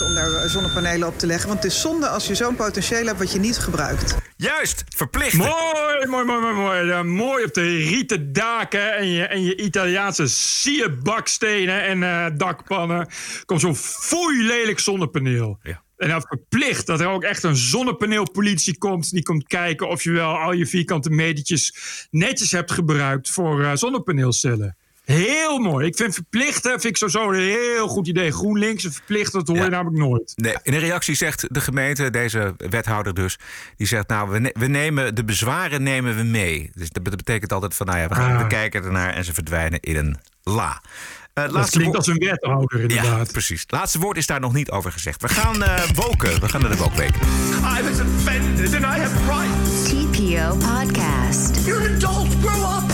om 0.04 0.14
daar 0.14 0.32
eh, 0.32 0.48
zonnepanelen 0.48 1.08
op 1.08 1.18
te 1.18 1.26
leggen. 1.26 1.48
Want 1.48 1.62
het 1.62 1.72
is 1.72 1.80
zonde 1.80 2.08
als 2.08 2.26
je 2.26 2.34
zo'n 2.34 2.56
potentieel 2.56 3.06
hebt 3.06 3.18
wat 3.18 3.32
je 3.32 3.38
niet 3.38 3.58
gebruikt. 3.58 4.14
Juist, 4.40 4.84
verplicht. 4.96 5.34
Mooi, 5.34 6.06
mooi, 6.06 6.24
mooi, 6.24 6.40
mooi. 6.40 6.54
Mooi, 6.54 6.86
Ja, 6.86 7.02
mooi 7.02 7.44
op 7.44 7.54
de 7.54 7.76
rieten 7.76 8.32
daken 8.32 8.96
en 8.96 9.08
je, 9.08 9.26
en 9.26 9.42
je 9.42 9.56
Italiaanse 9.56 10.26
sierbakstenen 10.28 11.82
en 11.82 12.02
eh, 12.02 12.26
dakpannen. 12.36 13.08
Komt 13.44 13.60
zo'n 13.60 13.76
foei 13.76 14.42
lelijk 14.46 14.78
zonnepaneel. 14.78 15.58
En 15.96 16.08
dan 16.08 16.22
verplicht 16.28 16.86
dat 16.86 17.00
er 17.00 17.08
ook 17.08 17.22
echt 17.22 17.42
een 17.42 17.56
zonnepaneelpolitie 17.56 18.78
komt. 18.78 19.10
Die 19.10 19.22
komt 19.22 19.46
kijken 19.46 19.88
of 19.88 20.02
je 20.02 20.10
wel 20.10 20.38
al 20.38 20.52
je 20.52 20.66
vierkante 20.66 21.10
metertjes 21.10 21.74
netjes 22.10 22.52
hebt 22.52 22.70
gebruikt 22.70 23.30
voor 23.30 23.62
eh, 23.62 23.70
zonnepaneelcellen. 23.74 24.76
Heel 25.12 25.58
mooi. 25.58 25.86
Ik 25.86 25.96
vind 25.96 26.14
verplichten 26.14 26.70
vind 26.70 26.84
ik 26.84 26.96
sowieso 26.96 27.30
een 27.32 27.40
heel 27.40 27.88
goed 27.88 28.08
idee. 28.08 28.32
GroenLinks 28.32 28.84
en 28.84 28.92
verplicht, 28.92 29.32
dat 29.32 29.48
hoor 29.48 29.56
je 29.56 29.68
namelijk 29.68 29.96
nooit. 29.96 30.32
Nee, 30.36 30.54
in 30.62 30.72
een 30.74 30.78
reactie 30.80 31.14
zegt 31.14 31.46
de 31.54 31.60
gemeente, 31.60 32.10
deze 32.10 32.54
wethouder 32.56 33.14
dus, 33.14 33.38
die 33.76 33.86
zegt 33.86 34.08
nou, 34.08 34.30
we, 34.30 34.38
ne- 34.38 34.54
we 34.58 34.66
nemen 34.66 35.14
de 35.14 35.24
bezwaren 35.24 35.82
nemen 35.82 36.16
we 36.16 36.22
mee. 36.22 36.70
Dus 36.74 36.90
dat 36.90 37.02
betekent 37.02 37.52
altijd 37.52 37.74
van, 37.74 37.86
nou 37.86 37.98
ja, 37.98 38.08
we, 38.08 38.14
gaan, 38.14 38.32
Ah. 38.36 38.40
we 38.42 38.46
kijken 38.46 38.84
ernaar 38.84 39.14
en 39.14 39.24
ze 39.24 39.34
verdwijnen 39.34 39.80
in 39.80 39.96
een 39.96 40.16
la. 40.42 40.82
Eh, 41.34 41.52
Dat 41.52 41.70
klinkt 41.70 41.96
als 41.96 42.06
een 42.06 42.18
wethouder 42.18 42.80
inderdaad. 42.80 43.26
Ja, 43.26 43.32
precies. 43.32 43.60
Het 43.60 43.70
laatste 43.70 43.98
woord 43.98 44.16
is 44.16 44.26
daar 44.26 44.40
nog 44.40 44.52
niet 44.52 44.70
over 44.70 44.92
gezegd. 44.92 45.22
We 45.22 45.28
gaan 45.28 45.62
eh 45.62 45.82
woken. 45.94 46.40
We 46.40 46.48
gaan 46.48 46.60
naar 46.60 46.70
de 46.70 46.76
wokweek. 46.76 47.14
I 47.78 47.82
was 47.82 48.00
offended 48.00 48.74
and 48.74 48.82
I 48.96 49.00
have 49.00 49.16
rights. 49.26 49.82
TPO 49.88 50.56
Podcast. 50.56 51.66
You're 51.66 51.88
an 51.88 51.94
adult. 51.94 52.28
Grow 52.42 52.82
up. 52.84 52.89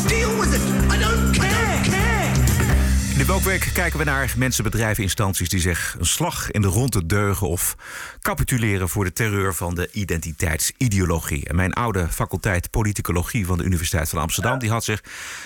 In 3.27 3.33
Wokweek 3.33 3.70
kijken 3.72 3.99
we 3.99 4.05
naar 4.05 4.35
mensen, 4.37 4.64
bedrijven, 4.64 5.03
instanties 5.03 5.49
die 5.49 5.61
zich 5.61 5.97
een 5.99 6.07
slag 6.07 6.51
in 6.51 6.62
de 6.62 6.68
ronde 6.68 7.07
deugen 7.07 7.49
of 7.49 7.77
capituleren 8.20 8.89
voor 8.89 9.05
de 9.05 9.12
terreur 9.12 9.55
van 9.55 9.74
de 9.74 9.89
identiteitsideologie. 9.93 11.49
En 11.49 11.57
mijn 11.57 11.72
oude 11.72 12.09
faculteit 12.09 12.70
politicologie 12.70 13.47
van 13.47 13.59
de 13.59 13.64
Universiteit 13.64 14.09
van 14.09 14.20
Amsterdam, 14.20 14.59
die 14.59 14.70
had 14.70 14.85
zich 14.85 15.05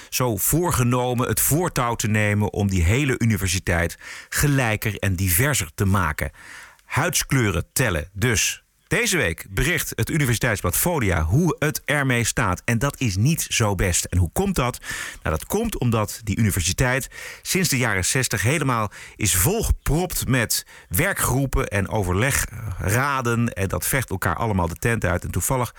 zo 0.08 0.36
voorgenomen 0.36 1.28
het 1.28 1.40
voortouw 1.40 1.94
te 1.94 2.08
nemen 2.08 2.52
om 2.52 2.68
die 2.68 2.82
hele 2.82 3.14
universiteit 3.18 3.98
gelijker 4.28 4.98
en 4.98 5.14
diverser 5.14 5.70
te 5.74 5.84
maken. 5.84 6.30
Huidskleuren 6.84 7.64
tellen 7.72 8.08
dus. 8.12 8.62
Deze 8.90 9.16
week 9.16 9.46
bericht 9.50 9.92
het 9.94 10.10
Universiteitsblad 10.10 10.76
Folia 10.76 11.22
hoe 11.22 11.56
het 11.58 11.82
ermee 11.84 12.24
staat. 12.24 12.62
En 12.64 12.78
dat 12.78 13.00
is 13.00 13.16
niet 13.16 13.46
zo 13.48 13.74
best. 13.74 14.04
En 14.04 14.18
hoe 14.18 14.30
komt 14.32 14.54
dat? 14.54 14.78
Nou, 15.22 15.36
dat 15.36 15.46
komt 15.46 15.78
omdat 15.78 16.20
die 16.24 16.38
universiteit 16.38 17.10
sinds 17.42 17.68
de 17.68 17.78
jaren 17.78 18.04
60 18.04 18.42
helemaal 18.42 18.90
is 19.16 19.34
volgepropt 19.34 20.28
met 20.28 20.66
werkgroepen 20.88 21.68
en 21.68 21.88
overlegraden. 21.88 23.52
En 23.52 23.68
dat 23.68 23.86
vecht 23.86 24.10
elkaar 24.10 24.36
allemaal 24.36 24.68
de 24.68 24.74
tent 24.74 25.04
uit. 25.04 25.24
En 25.24 25.30
toevallig 25.30 25.74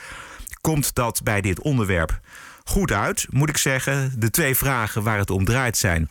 komt 0.62 0.96
dat 0.96 1.24
bij 1.24 1.42
dit 1.42 1.62
onderwerp 1.62 2.20
goed 2.64 2.92
uit, 2.92 3.26
moet 3.30 3.50
ik 3.50 3.58
zeggen. 3.58 4.14
De 4.18 4.30
twee 4.30 4.56
vragen 4.56 5.04
waar 5.04 5.18
het 5.18 5.30
om 5.30 5.46
draait 5.46 5.78
zijn. 5.78 6.10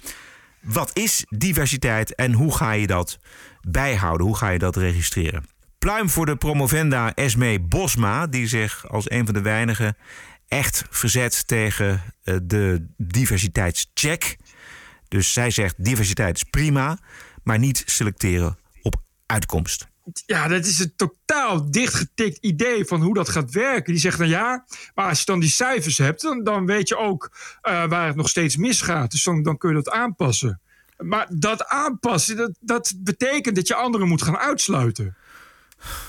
Wat 0.60 0.90
is 0.92 1.24
diversiteit 1.28 2.14
en 2.14 2.32
hoe 2.32 2.56
ga 2.56 2.72
je 2.72 2.86
dat 2.86 3.18
bijhouden? 3.60 4.26
Hoe 4.26 4.36
ga 4.36 4.48
je 4.48 4.58
dat 4.58 4.76
registreren? 4.76 5.58
Pluim 5.80 6.10
voor 6.10 6.26
de 6.26 6.36
promovenda 6.36 7.14
Esme 7.14 7.60
Bosma, 7.60 8.26
die 8.26 8.46
zich 8.46 8.88
als 8.88 9.10
een 9.10 9.24
van 9.24 9.34
de 9.34 9.40
weinigen 9.40 9.96
echt 10.48 10.84
verzet 10.90 11.46
tegen 11.46 12.02
eh, 12.22 12.36
de 12.42 12.86
diversiteitscheck. 12.96 14.36
Dus 15.08 15.32
zij 15.32 15.50
zegt 15.50 15.84
diversiteit 15.84 16.36
is 16.36 16.42
prima, 16.42 16.98
maar 17.42 17.58
niet 17.58 17.82
selecteren 17.86 18.58
op 18.82 18.96
uitkomst. 19.26 19.86
Ja, 20.26 20.48
dat 20.48 20.66
is 20.66 20.78
een 20.78 20.92
totaal 20.96 21.70
dichtgetikt 21.70 22.38
idee 22.38 22.84
van 22.84 23.02
hoe 23.02 23.14
dat 23.14 23.28
gaat 23.28 23.50
werken. 23.50 23.92
Die 23.92 24.02
zegt 24.02 24.18
dan 24.18 24.28
ja, 24.28 24.64
maar 24.94 25.08
als 25.08 25.18
je 25.18 25.24
dan 25.24 25.40
die 25.40 25.50
cijfers 25.50 25.98
hebt, 25.98 26.22
dan, 26.22 26.44
dan 26.44 26.66
weet 26.66 26.88
je 26.88 26.96
ook 26.96 27.30
eh, 27.60 27.88
waar 27.88 28.06
het 28.06 28.16
nog 28.16 28.28
steeds 28.28 28.56
misgaat. 28.56 29.10
Dus 29.10 29.24
dan, 29.24 29.42
dan 29.42 29.58
kun 29.58 29.68
je 29.68 29.82
dat 29.82 29.90
aanpassen. 29.90 30.60
Maar 30.98 31.26
dat 31.30 31.66
aanpassen, 31.66 32.36
dat, 32.36 32.56
dat 32.60 32.92
betekent 32.96 33.56
dat 33.56 33.68
je 33.68 33.74
anderen 33.74 34.08
moet 34.08 34.22
gaan 34.22 34.38
uitsluiten. 34.38 35.16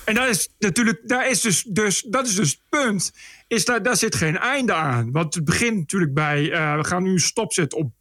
En 0.05 0.13
dat 0.13 0.27
is 0.27 0.49
natuurlijk, 0.59 1.01
daar 1.03 1.29
is 1.29 1.41
dus, 1.41 1.63
dus, 1.63 2.01
dat 2.01 2.27
is 2.27 2.35
dus 2.35 2.49
het 2.49 2.61
punt. 2.69 3.13
Is 3.47 3.65
daar, 3.65 3.83
daar 3.83 3.97
zit 3.97 4.15
geen 4.15 4.37
einde 4.37 4.73
aan. 4.73 5.11
Want 5.11 5.33
het 5.33 5.45
begint 5.45 5.77
natuurlijk 5.77 6.13
bij. 6.13 6.51
eh, 6.51 6.75
we 6.75 6.83
gaan 6.83 7.03
nu 7.03 7.11
een 7.11 7.19
stop 7.19 7.53
zetten 7.53 7.77
op, 7.77 7.91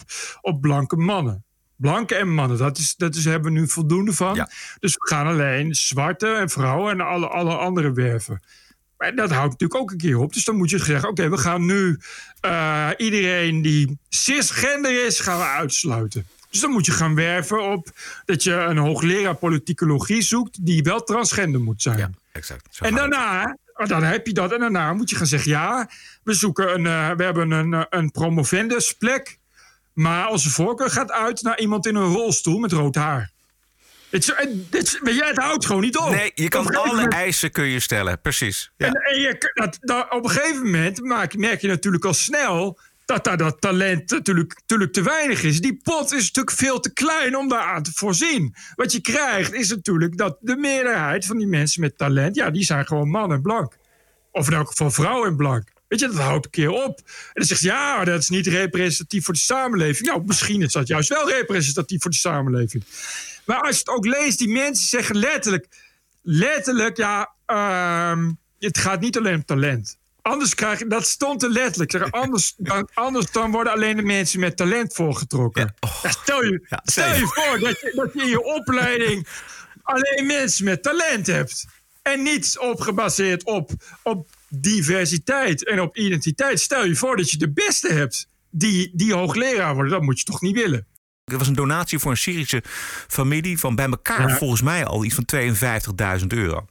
op 0.41 0.61
blanke 0.61 0.97
mannen. 0.97 1.45
Blanke 1.77 2.15
en 2.15 2.35
mannen, 2.35 2.59
dat, 2.59 2.79
is, 2.79 2.97
dat 2.97 3.15
is, 3.15 3.25
hebben 3.25 3.53
we 3.53 3.59
nu 3.59 3.69
voldoende 3.69 4.13
van. 4.13 4.49
Dus 4.79 4.93
we 4.93 5.09
gaan 5.09 5.27
alleen 5.27 5.75
zwarte 5.75 6.27
en 6.33 6.51
vrouwen 6.51 6.93
en 6.93 7.01
alle, 7.01 7.29
alle 7.29 7.57
andere 7.57 7.93
werven. 7.93 8.43
Maar 8.97 9.15
dat 9.15 9.31
houdt 9.31 9.51
natuurlijk 9.51 9.81
ook 9.81 9.91
een 9.91 9.97
keer 9.97 10.19
op. 10.19 10.33
Dus 10.33 10.45
dan 10.45 10.57
moet 10.57 10.71
je 10.71 10.79
zeggen: 10.79 11.09
oké, 11.09 11.29
we 11.29 11.39
gaan 11.39 11.67
nu 11.67 11.99
eh, 12.41 12.89
iedereen 12.97 13.63
die 13.63 13.99
cisgender 14.09 15.07
is, 15.07 15.21
gaan 15.21 15.39
we 15.39 15.45
uitsluiten. 15.45 16.27
Dus 16.51 16.61
dan 16.61 16.71
moet 16.71 16.87
je 16.87 16.93
gaan 16.93 17.15
werven 17.15 17.63
op 17.63 17.89
dat 18.25 18.43
je 18.43 18.53
een 18.53 18.77
hoogleraar 18.77 19.35
politicologie 19.35 20.23
zoekt 20.23 20.67
die 20.67 20.83
wel 20.83 21.03
transgender 21.03 21.61
moet 21.61 21.83
zijn. 21.83 22.17
Exact. 22.33 22.79
En 22.81 22.95
daarna, 22.95 23.57
oh, 23.75 23.87
dan 23.87 24.03
heb 24.03 24.27
je 24.27 24.33
dat. 24.33 24.53
En 24.53 24.61
daarna 24.61 24.93
moet 24.93 25.11
je 25.11 25.17
gaan 25.17 25.27
zeggen: 25.27 25.51
ja, 25.51 25.91
we 26.23 26.33
zoeken 26.33 26.75
een, 26.75 26.87
eh, 26.87 27.11
we 27.17 27.23
hebben 27.25 27.51
een, 27.51 27.75
eh, 27.75 27.83
een 27.91 28.11
promovendusplek. 28.11 29.39
Maar 29.93 30.29
onze 30.29 30.51
voorkeur 30.51 30.91
gaat 30.91 31.11
uit 31.13 31.43
naar 31.43 31.59
iemand 31.59 31.87
in 31.87 31.95
een 31.95 32.13
rolstoel 32.13 32.59
met 32.59 32.73
rood 32.73 32.95
haar. 32.95 33.31
Het, 34.11 34.35
weet 35.03 35.15
je, 35.15 35.25
het 35.25 35.37
houdt 35.37 35.67
gewoon 35.67 35.83
niet 35.83 35.97
op. 35.97 36.11
Nee, 36.11 36.33
je 36.35 36.49
kan 36.49 36.67
alle 36.77 36.87
moment- 36.87 37.13
eisen 37.13 37.51
kun 37.51 37.65
je 37.65 37.81
stellen. 37.81 38.21
Precies. 38.21 38.71
Ja. 38.77 38.87
En, 38.87 38.93
en 38.93 39.21
je, 39.21 39.51
dat, 39.55 39.79
dat- 39.81 40.11
op 40.13 40.25
een 40.25 40.31
gegeven 40.31 40.63
moment 40.65 41.03
maak, 41.03 41.37
merk 41.37 41.61
je 41.61 41.69
natuurlijk 41.69 42.05
al 42.05 42.15
snel 42.15 42.79
dat 43.11 43.25
daar 43.25 43.37
dat 43.37 43.61
talent 43.61 44.11
natuurlijk, 44.11 44.55
natuurlijk 44.61 44.93
te 44.93 45.03
weinig 45.03 45.43
is. 45.43 45.61
Die 45.61 45.81
pot 45.83 46.13
is 46.13 46.27
natuurlijk 46.27 46.57
veel 46.57 46.81
te 46.81 46.93
klein 46.93 47.37
om 47.37 47.49
daar 47.49 47.63
aan 47.63 47.83
te 47.83 47.93
voorzien. 47.95 48.55
Wat 48.75 48.93
je 48.93 49.01
krijgt 49.01 49.53
is 49.53 49.69
natuurlijk 49.69 50.17
dat 50.17 50.37
de 50.41 50.57
meerderheid 50.57 51.27
van 51.27 51.39
die 51.39 51.47
mensen 51.47 51.81
met 51.81 51.99
talent, 51.99 52.35
ja, 52.37 52.51
die 52.51 52.65
zijn 52.65 52.87
gewoon 52.87 53.09
man 53.09 53.33
en 53.33 53.43
blank. 53.43 53.77
Of 54.33 54.47
in 54.47 54.57
elk 54.57 54.69
geval 54.69 54.91
vrouw 54.91 55.25
en 55.25 55.37
blank. 55.37 55.69
Weet 55.89 56.01
je, 56.01 56.07
dat 56.07 56.17
houdt 56.17 56.45
een 56.45 56.51
keer 56.51 56.71
op. 56.71 56.99
En 56.99 57.33
dan 57.33 57.45
zegt 57.45 57.61
ze, 57.61 57.67
ja, 57.67 58.05
dat 58.05 58.21
is 58.21 58.29
niet 58.29 58.47
representatief 58.47 59.25
voor 59.25 59.35
de 59.35 59.41
samenleving. 59.41 60.09
Nou, 60.09 60.23
misschien 60.27 60.63
is 60.63 60.73
dat 60.73 60.87
juist 60.87 61.09
wel 61.09 61.31
representatief 61.31 62.03
voor 62.03 62.11
de 62.11 62.17
samenleving. 62.17 62.85
Maar 63.45 63.61
als 63.61 63.75
je 63.75 63.79
het 63.79 63.89
ook 63.89 64.07
leest, 64.07 64.39
die 64.39 64.49
mensen 64.49 64.89
zeggen 64.89 65.17
letterlijk, 65.17 65.67
letterlijk, 66.23 66.97
ja, 66.97 67.35
ehm, 67.47 68.31
het 68.59 68.79
gaat 68.79 69.01
niet 69.01 69.19
alleen 69.19 69.35
om 69.35 69.45
talent. 69.45 69.99
Anders 70.23 70.55
krijg 70.55 70.79
je, 70.79 70.87
dat 70.87 71.07
stond 71.07 71.43
er 71.43 71.51
letterlijk. 71.51 71.91
Zeg, 71.91 72.11
anders, 72.11 72.55
dan, 72.57 72.89
anders 72.95 73.31
dan 73.31 73.51
worden 73.51 73.73
alleen 73.73 73.97
de 73.97 74.03
mensen 74.03 74.41
met 74.41 74.57
talent 74.57 74.95
voorgetrokken. 74.95 75.75
Ja, 76.03 76.11
stel 76.11 76.45
je, 76.45 76.81
stel 76.83 77.15
je 77.15 77.27
voor 77.27 77.59
dat 77.59 77.81
je, 77.81 77.93
dat 77.95 78.13
je 78.13 78.21
in 78.21 78.29
je 78.29 78.43
opleiding 78.43 79.27
alleen 79.83 80.27
mensen 80.27 80.65
met 80.65 80.83
talent 80.83 81.27
hebt. 81.27 81.67
En 82.03 82.23
niet 82.23 82.59
op 82.59 82.81
gebaseerd 82.81 83.45
op, 83.45 83.71
op 84.03 84.29
diversiteit 84.49 85.65
en 85.67 85.81
op 85.81 85.97
identiteit. 85.97 86.61
Stel 86.61 86.85
je 86.85 86.97
voor 86.97 87.17
dat 87.17 87.31
je 87.31 87.37
de 87.37 87.53
beste 87.53 87.93
hebt 87.93 88.29
die, 88.51 88.91
die 88.95 89.15
hoogleraar 89.15 89.75
worden. 89.75 89.93
Dat 89.93 90.03
moet 90.03 90.19
je 90.19 90.25
toch 90.25 90.41
niet 90.41 90.55
willen. 90.55 90.87
Er 91.25 91.39
was 91.39 91.49
een 91.49 91.55
donatie 91.55 91.99
voor 91.99 92.11
een 92.11 92.17
Syrische 92.17 92.63
familie 93.09 93.59
van 93.59 93.75
bij 93.75 93.87
elkaar 93.87 94.37
volgens 94.37 94.63
mij 94.63 94.85
al 94.85 95.05
iets 95.05 95.15
van 95.15 95.25
52.000 96.21 96.27
euro. 96.27 96.67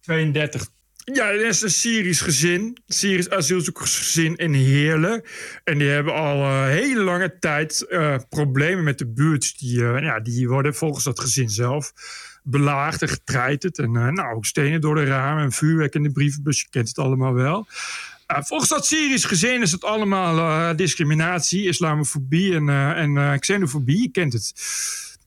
32. 0.00 0.68
Ja, 1.12 1.32
dat 1.32 1.40
is 1.40 1.62
een 1.62 1.70
Syrisch 1.70 2.22
gezin. 2.22 2.76
Syrisch 2.86 3.28
asielzoekersgezin 3.28 4.36
in 4.36 4.52
Heerlen. 4.52 5.22
En 5.64 5.78
die 5.78 5.88
hebben 5.88 6.14
al 6.14 6.42
eh, 6.42 6.64
hele 6.64 7.00
lange 7.00 7.38
tijd 7.38 7.82
eh, 7.82 8.16
problemen 8.28 8.84
met 8.84 8.98
de 8.98 9.06
buurt. 9.06 9.58
Die, 9.58 9.84
eh, 9.84 10.02
ja, 10.02 10.20
die 10.20 10.48
worden 10.48 10.74
volgens 10.74 11.04
dat 11.04 11.20
gezin 11.20 11.50
zelf 11.50 11.92
belaagd 12.42 13.02
en 13.02 13.08
getreiterd. 13.08 13.78
En 13.78 13.92
nou, 13.92 14.34
ook 14.34 14.44
stenen 14.44 14.80
door 14.80 14.94
de 14.94 15.04
ramen 15.04 15.44
en 15.44 15.52
vuurwerk 15.52 15.94
in 15.94 16.02
de 16.02 16.12
brievenbus. 16.12 16.60
Je 16.60 16.66
kent 16.70 16.88
het 16.88 16.98
allemaal 16.98 17.34
wel. 17.34 17.66
Uh, 18.30 18.38
volgens 18.42 18.70
dat 18.70 18.86
Syrisch 18.86 19.26
gezin 19.26 19.62
is 19.62 19.72
het 19.72 19.84
allemaal 19.84 20.38
uh, 20.38 20.76
discriminatie, 20.76 21.66
islamofobie 21.66 22.54
en, 22.54 22.68
uh, 22.68 22.90
en 22.90 23.16
uh, 23.16 23.38
xenofobie. 23.38 24.02
Je 24.02 24.10
kent 24.10 24.32
het. 24.32 24.52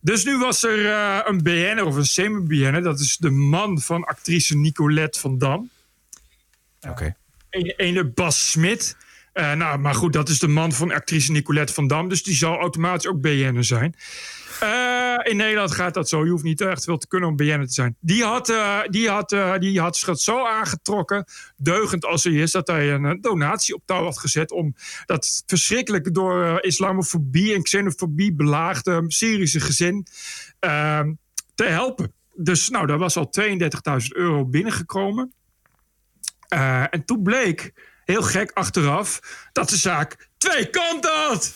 Dus 0.04 0.24
nu 0.24 0.38
was 0.38 0.64
er 0.64 0.80
uh, 0.80 1.20
een 1.24 1.44
BN'er 1.44 1.86
of 1.86 1.96
een 1.96 2.06
semi-BN'er. 2.06 2.82
Dat 2.82 3.00
is 3.00 3.18
de 3.18 3.30
man 3.30 3.82
van 3.82 4.04
actrice 4.04 4.58
Nicolette 4.58 5.20
van 5.20 5.38
Dam. 5.38 5.70
Oké. 6.90 7.16
Een, 7.50 7.74
ene 7.78 8.06
Bas 8.06 8.50
Smit. 8.52 8.98
Uh, 9.34 9.54
nou, 9.54 9.80
maar 9.80 9.96
goed, 9.96 10.14
dat 10.14 10.30
is 10.30 10.40
de 10.40 10.48
man 10.48 10.72
van 10.72 10.92
actrice 10.92 11.32
Nicolette 11.32 11.74
van 11.74 11.88
Dam. 11.88 12.10
Dus 12.10 12.24
die 12.24 12.36
zal 12.36 12.60
automatisch 12.60 13.08
ook 13.08 13.22
BN'er 13.22 13.64
zijn. 13.64 13.96
Uh, 14.64 15.32
in 15.32 15.38
Nederland 15.38 15.72
gaat 15.72 15.94
dat 15.94 16.10
zo. 16.10 16.26
Je 16.26 16.32
hoeft 16.32 16.44
niet 16.44 16.62
echt 16.62 16.84
veel 16.84 16.98
te 16.98 17.08
kunnen 17.08 17.30
om 17.30 17.36
BN'er 17.36 17.68
te 17.68 17.74
zijn. 17.74 17.98
Die 18.00 18.24
had, 18.24 18.50
uh, 18.50 18.80
die 18.86 19.10
had, 19.10 19.32
uh, 19.32 19.58
die 19.58 19.80
had 19.80 19.98
zich 19.98 20.20
zo 20.20 20.46
aangetrokken, 20.46 21.26
deugend 21.58 22.06
als 22.06 22.24
hij 22.24 22.34
is, 22.34 22.52
dat 22.52 22.68
hij 22.68 22.92
een 22.92 23.22
donatie 23.22 23.76
op 23.76 23.82
touw 23.86 24.04
had 24.04 24.20
gezet 24.20 24.52
om 24.52 24.76
dat 25.06 25.44
verschrikkelijke 25.46 26.12
door 26.12 26.62
islamofobie 26.62 27.54
en 27.54 27.64
xenofobie 27.64 28.34
belaagde 28.34 29.04
Syrische 29.08 29.60
gezin 29.60 30.08
ehm, 30.60 31.14
te 31.56 31.64
helpen. 31.64 32.14
Dus 32.36 32.70
nou, 32.70 32.86
daar 32.88 32.98
was 32.98 33.18
al 33.18 33.32
32.000 33.42 34.08
euro 34.08 34.46
binnengekomen. 34.46 35.34
Eh, 36.48 36.84
en 36.90 37.06
toen 37.06 37.24
bleek, 37.24 37.74
heel 38.06 38.22
gek 38.22 38.52
achteraf, 38.52 39.20
dat 39.52 39.70
de 39.70 39.78
zaak 39.78 40.30
twee 40.38 40.70
kanten 40.70 41.12
had. 41.12 41.54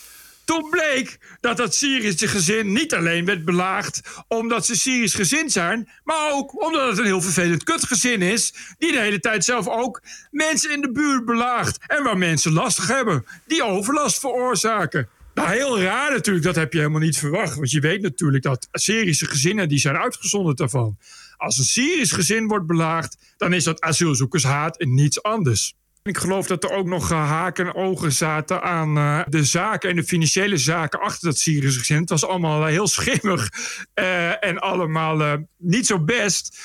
Toen 0.47 0.69
bleek 0.69 1.17
dat 1.39 1.57
dat 1.57 1.75
Syrische 1.75 2.27
gezin 2.27 2.71
niet 2.73 2.93
alleen 2.93 3.25
werd 3.25 3.45
belaagd 3.45 4.01
omdat 4.27 4.65
ze 4.65 4.75
Syrisch 4.75 5.15
gezin 5.15 5.49
zijn, 5.49 5.89
maar 6.03 6.31
ook 6.31 6.63
omdat 6.65 6.89
het 6.89 6.97
een 6.97 7.05
heel 7.05 7.21
vervelend 7.21 7.63
kutgezin 7.63 8.21
is, 8.21 8.53
die 8.77 8.91
de 8.91 8.99
hele 8.99 9.19
tijd 9.19 9.45
zelf 9.45 9.67
ook 9.67 10.01
mensen 10.31 10.71
in 10.71 10.81
de 10.81 10.91
buurt 10.91 11.25
belaagt 11.25 11.77
en 11.87 12.03
waar 12.03 12.17
mensen 12.17 12.53
lastig 12.53 12.87
hebben, 12.87 13.25
die 13.45 13.63
overlast 13.63 14.19
veroorzaken. 14.19 15.09
Nou, 15.33 15.49
heel 15.49 15.81
raar 15.81 16.11
natuurlijk, 16.11 16.45
dat 16.45 16.55
heb 16.55 16.73
je 16.73 16.79
helemaal 16.79 17.01
niet 17.01 17.17
verwacht. 17.17 17.55
Want 17.55 17.71
je 17.71 17.79
weet 17.79 18.01
natuurlijk 18.01 18.43
dat 18.43 18.67
Syrische 18.71 19.25
gezinnen 19.25 19.69
die 19.69 19.79
zijn 19.79 19.97
uitgezonderd 19.97 20.57
daarvan. 20.57 20.97
Als 21.37 21.57
een 21.57 21.63
Syrisch 21.63 22.13
gezin 22.13 22.47
wordt 22.47 22.67
belaagd, 22.67 23.17
dan 23.37 23.53
is 23.53 23.63
dat 23.63 23.81
asielzoekershaat 23.81 24.77
en 24.77 24.93
niets 24.93 25.23
anders. 25.23 25.75
Ik 26.07 26.17
geloof 26.17 26.47
dat 26.47 26.63
er 26.63 26.69
ook 26.69 26.85
nog 26.85 27.11
uh, 27.11 27.29
haken 27.29 27.65
en 27.65 27.75
ogen 27.75 28.11
zaten 28.11 28.61
aan 28.61 28.97
uh, 28.97 29.21
de 29.27 29.43
zaken 29.43 29.89
en 29.89 29.95
de 29.95 30.03
financiële 30.03 30.57
zaken 30.57 30.99
achter 30.99 31.27
dat 31.27 31.37
Syrische 31.37 31.79
gezin. 31.79 31.99
Het 31.99 32.09
was 32.09 32.25
allemaal 32.25 32.61
uh, 32.61 32.67
heel 32.67 32.87
schimmig 32.87 33.49
en 34.39 34.59
allemaal 34.59 35.45
niet 35.57 35.85
zo 35.85 35.99
best. 35.99 36.59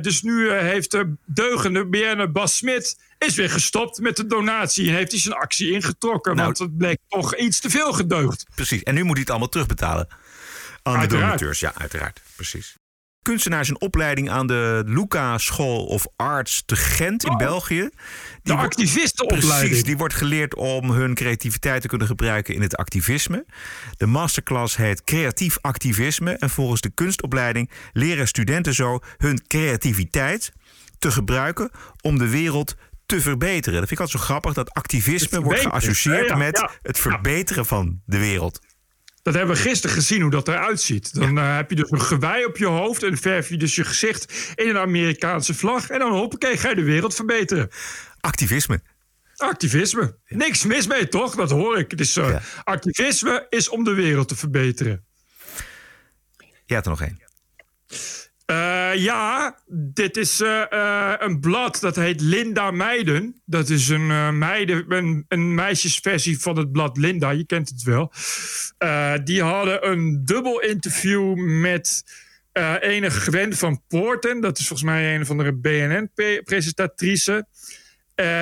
dus 0.00 0.22
nu 0.22 0.52
heeft 0.52 0.90
de 0.90 1.14
deugende 1.26 1.86
BN 1.86 2.32
Bas 2.32 2.56
Smit 2.56 2.98
is 3.18 3.34
weer 3.34 3.50
gestopt 3.50 3.98
met 3.98 4.16
de 4.16 4.26
donatie 4.26 4.88
en 4.88 4.94
heeft 4.94 5.10
hij 5.10 5.20
zijn 5.20 5.34
actie 5.34 5.72
ingetrokken. 5.72 6.34
Nou, 6.34 6.46
want 6.46 6.58
het 6.58 6.76
bleek 6.76 6.98
toch 7.08 7.36
iets 7.36 7.60
te 7.60 7.70
veel 7.70 7.92
gedeugd. 7.92 8.46
Precies, 8.54 8.82
en 8.82 8.94
nu 8.94 9.02
moet 9.02 9.12
hij 9.12 9.20
het 9.20 9.30
allemaal 9.30 9.48
terugbetalen 9.48 10.08
aan 10.82 11.00
de 11.00 11.06
donateurs. 11.06 11.60
Ja, 11.60 11.72
uiteraard, 11.74 12.20
precies 12.36 12.76
kunstenaars 13.24 13.68
in 13.68 13.80
opleiding 13.80 14.30
aan 14.30 14.46
de 14.46 14.82
Luca 14.86 15.38
School 15.38 15.84
of 15.84 16.06
Arts 16.16 16.62
te 16.66 16.76
Gent 16.76 17.24
in 17.24 17.30
oh, 17.30 17.36
België. 17.36 17.80
Die 17.80 17.90
de 18.42 18.54
activistenopleiding. 18.54 19.60
Precies, 19.60 19.84
die 19.84 19.96
wordt 19.96 20.14
geleerd 20.14 20.54
om 20.54 20.90
hun 20.90 21.14
creativiteit 21.14 21.82
te 21.82 21.88
kunnen 21.88 22.06
gebruiken 22.06 22.54
in 22.54 22.62
het 22.62 22.76
activisme. 22.76 23.46
De 23.96 24.06
masterclass 24.06 24.76
heet 24.76 25.04
Creatief 25.04 25.58
Activisme. 25.60 26.32
En 26.32 26.50
volgens 26.50 26.80
de 26.80 26.90
kunstopleiding 26.94 27.70
leren 27.92 28.28
studenten 28.28 28.74
zo 28.74 28.98
hun 29.16 29.46
creativiteit 29.46 30.52
te 30.98 31.10
gebruiken 31.10 31.70
om 32.00 32.18
de 32.18 32.28
wereld 32.28 32.76
te 33.06 33.20
verbeteren. 33.20 33.78
Dat 33.78 33.88
vind 33.88 34.00
ik 34.00 34.06
altijd 34.06 34.22
zo 34.22 34.28
grappig, 34.28 34.52
dat 34.52 34.72
activisme 34.72 35.40
wordt 35.40 35.60
geassocieerd 35.60 36.28
ja, 36.28 36.32
ja, 36.32 36.36
met 36.36 36.68
het 36.82 36.98
verbeteren 36.98 37.66
van 37.66 38.00
de 38.06 38.18
wereld. 38.18 38.60
Dat 39.24 39.34
hebben 39.34 39.54
we 39.54 39.62
gisteren 39.62 39.96
gezien 39.96 40.20
hoe 40.20 40.30
dat 40.30 40.48
eruit 40.48 40.80
ziet. 40.80 41.14
Dan 41.14 41.34
ja. 41.34 41.50
uh, 41.50 41.56
heb 41.56 41.70
je 41.70 41.76
dus 41.76 41.90
een 41.90 42.00
gewei 42.00 42.44
op 42.44 42.56
je 42.56 42.66
hoofd 42.66 43.02
en 43.02 43.18
verf 43.18 43.48
je 43.48 43.56
dus 43.56 43.74
je 43.74 43.84
gezicht 43.84 44.52
in 44.54 44.68
een 44.68 44.78
Amerikaanse 44.78 45.54
vlag. 45.54 45.88
En 45.90 45.98
dan 45.98 46.12
hoppakee, 46.12 46.56
ga 46.56 46.68
je 46.68 46.74
de 46.74 46.82
wereld 46.82 47.14
verbeteren. 47.14 47.70
Activisme. 48.20 48.80
Activisme. 49.36 50.18
Ja. 50.24 50.36
Niks 50.36 50.64
mis 50.64 50.86
mee, 50.86 51.08
toch? 51.08 51.34
Dat 51.34 51.50
hoor 51.50 51.78
ik. 51.78 51.98
Dus 51.98 52.16
uh, 52.16 52.28
ja. 52.28 52.42
activisme 52.64 53.46
is 53.48 53.68
om 53.68 53.84
de 53.84 53.94
wereld 53.94 54.28
te 54.28 54.36
verbeteren. 54.36 55.04
Ja, 56.66 56.76
er 56.76 56.88
nog 56.88 57.00
één. 57.00 57.22
Uh, 58.46 58.94
ja, 58.94 59.58
dit 59.66 60.16
is 60.16 60.40
uh, 60.40 61.14
een 61.18 61.40
blad 61.40 61.80
dat 61.80 61.96
heet 61.96 62.20
Linda 62.20 62.70
Meiden. 62.70 63.40
Dat 63.44 63.68
is 63.68 63.88
een, 63.88 64.38
meiden, 64.38 65.24
een, 65.28 65.54
meisjesversie 65.54 66.40
van 66.40 66.58
het 66.58 66.72
blad 66.72 66.96
Linda, 66.96 67.30
je 67.30 67.46
kent 67.46 67.68
het 67.68 67.82
wel. 67.82 68.12
die 69.24 69.42
hadden 69.42 69.90
een 69.90 70.24
dubbel 70.24 70.60
interview 70.60 71.34
met 71.36 72.04
enige 72.80 73.20
Gwen 73.20 73.56
van 73.56 73.82
Poorten. 73.88 74.40
Dat 74.40 74.58
is 74.58 74.66
volgens 74.66 74.88
mij 74.88 75.14
een 75.14 75.26
van 75.26 75.38
de 75.38 75.52
BNN-presentatrice. 75.52 77.46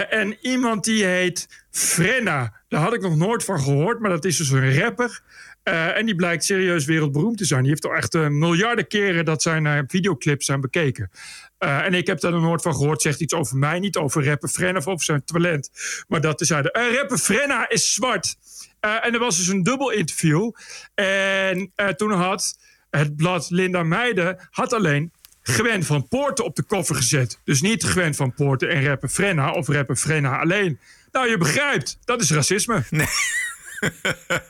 en 0.08 0.36
iemand 0.40 0.84
die 0.84 1.04
heet 1.04 1.64
Frenna. 1.70 2.62
Daar 2.68 2.80
had 2.80 2.94
ik 2.94 3.00
nog 3.00 3.16
nooit 3.16 3.44
van 3.44 3.60
gehoord, 3.60 4.00
maar 4.00 4.10
dat 4.10 4.24
is 4.24 4.36
dus 4.36 4.50
een 4.50 4.78
rapper. 4.78 5.22
Uh, 5.64 5.96
en 5.96 6.06
die 6.06 6.14
blijkt 6.14 6.44
serieus 6.44 6.84
wereldberoemd 6.84 7.38
te 7.38 7.44
zijn. 7.44 7.60
Die 7.60 7.70
heeft 7.70 7.84
al 7.84 7.94
echt 7.94 8.14
uh, 8.14 8.28
miljarden 8.28 8.86
keren 8.86 9.24
dat 9.24 9.42
zijn 9.42 9.64
uh, 9.64 9.78
videoclips 9.86 10.46
zijn 10.46 10.60
bekeken. 10.60 11.10
En 11.58 11.94
ik 11.94 12.06
heb 12.06 12.20
daar 12.20 12.32
nog 12.32 12.42
nooit 12.42 12.62
van 12.62 12.74
gehoord. 12.74 13.02
Zegt 13.02 13.20
iets 13.20 13.34
over 13.34 13.56
mij, 13.56 13.78
niet 13.78 13.96
over 13.96 14.24
rapper 14.24 14.48
Frenna 14.48 14.78
of 14.78 14.86
over 14.86 15.04
zijn 15.04 15.24
talent. 15.24 15.70
Maar 16.08 16.20
dat 16.20 16.40
is 16.40 16.48
hij. 16.48 16.58
Uh, 16.62 16.94
rapper 16.94 17.18
Frenna 17.18 17.68
is 17.68 17.94
zwart. 17.94 18.36
En 18.80 19.12
er 19.12 19.18
was 19.18 19.36
dus 19.36 19.46
een 19.46 19.62
dubbel 19.62 19.90
interview. 19.90 20.50
En 20.94 21.72
toen 21.96 22.12
had 22.12 22.58
het 22.90 23.16
blad 23.16 23.50
Linda 23.50 23.82
Meijden 23.82 24.48
had 24.50 24.72
alleen 24.72 25.12
Gwen 25.42 25.84
van 25.84 26.08
Poorten 26.08 26.44
op 26.44 26.56
de 26.56 26.62
koffer 26.62 26.96
gezet. 26.96 27.40
Dus 27.44 27.60
niet 27.60 27.82
Gwen 27.82 28.14
van 28.14 28.34
Poorten 28.34 28.68
en 28.68 28.84
rapper 28.84 29.08
Frenna 29.08 29.52
of 29.52 29.68
rapper 29.68 29.96
Frenna 29.96 30.38
alleen. 30.38 30.80
Nou, 31.12 31.30
je 31.30 31.38
begrijpt, 31.38 31.98
dat 32.04 32.20
is 32.20 32.30
racisme. 32.30 32.82
Nee. 32.90 33.06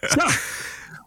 ja. 0.00 0.30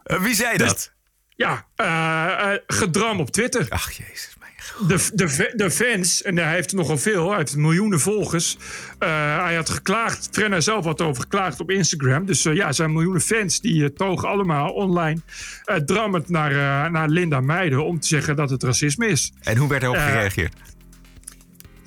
Uh, 0.06 0.22
wie 0.22 0.36
zei 0.36 0.58
Dus- 0.58 0.68
dat? 0.68 0.94
Ja, 1.38 1.66
uh, 1.78 2.52
uh, 2.54 2.60
gedram 2.68 3.20
op 3.20 3.32
Twitter. 3.32 3.66
Ach, 3.70 3.92
jezus. 3.92 4.36
Mijn 4.40 4.52
de, 4.88 5.10
de, 5.14 5.54
de 5.56 5.72
fans, 5.72 6.22
en 6.22 6.38
hij 6.38 6.54
heeft 6.54 6.72
er 6.72 6.78
nogal 6.78 6.98
veel, 6.98 7.28
hij 7.30 7.38
heeft 7.38 7.56
miljoenen 7.56 8.00
volgers. 8.00 8.58
Uh, 9.00 9.44
hij 9.44 9.56
had 9.56 9.70
geklaagd, 9.70 10.30
Frenna 10.32 10.60
zelf 10.60 10.86
had 10.86 11.00
erover 11.00 11.22
geklaagd 11.22 11.60
op 11.60 11.72
Instagram. 11.72 12.26
Dus 12.26 12.46
uh, 12.46 12.56
ja, 12.56 12.72
zijn 12.72 12.94
miljoenen 12.94 13.22
fans 13.22 13.62
die 13.62 13.82
uh, 13.82 13.88
togen 13.88 14.28
allemaal 14.30 14.70
online 14.70 15.20
drammend 15.86 16.30
naar, 16.30 16.92
naar 16.92 17.10
Linda 17.10 17.40
Meijden 17.40 17.86
om 17.86 18.00
te 18.00 18.08
zeggen 18.08 18.36
dat 18.36 18.50
het 18.50 18.64
racisme 18.64 19.08
is. 19.08 19.32
En 19.42 19.58
hoe 19.58 19.70
werd 19.70 19.84
erop 19.84 19.96
gereageerd? 19.96 20.54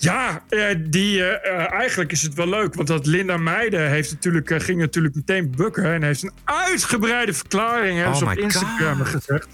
Ja, 0.00 0.42
die, 0.78 1.24
eigenlijk 1.24 2.12
is 2.12 2.22
het 2.22 2.34
wel 2.34 2.48
leuk. 2.48 2.74
Want 2.74 2.88
dat 2.88 3.06
Linda 3.06 3.36
Meijden 3.36 3.90
heeft 3.90 4.10
natuurlijk, 4.10 4.62
ging 4.62 4.80
natuurlijk 4.80 5.14
meteen 5.14 5.52
bukken. 5.56 5.84
En 5.84 6.02
heeft 6.02 6.22
een 6.22 6.32
uitgebreide 6.44 7.32
verklaring 7.32 8.06
oh 8.06 8.22
op 8.22 8.38
Instagram 8.38 9.04
gezegd. 9.04 9.48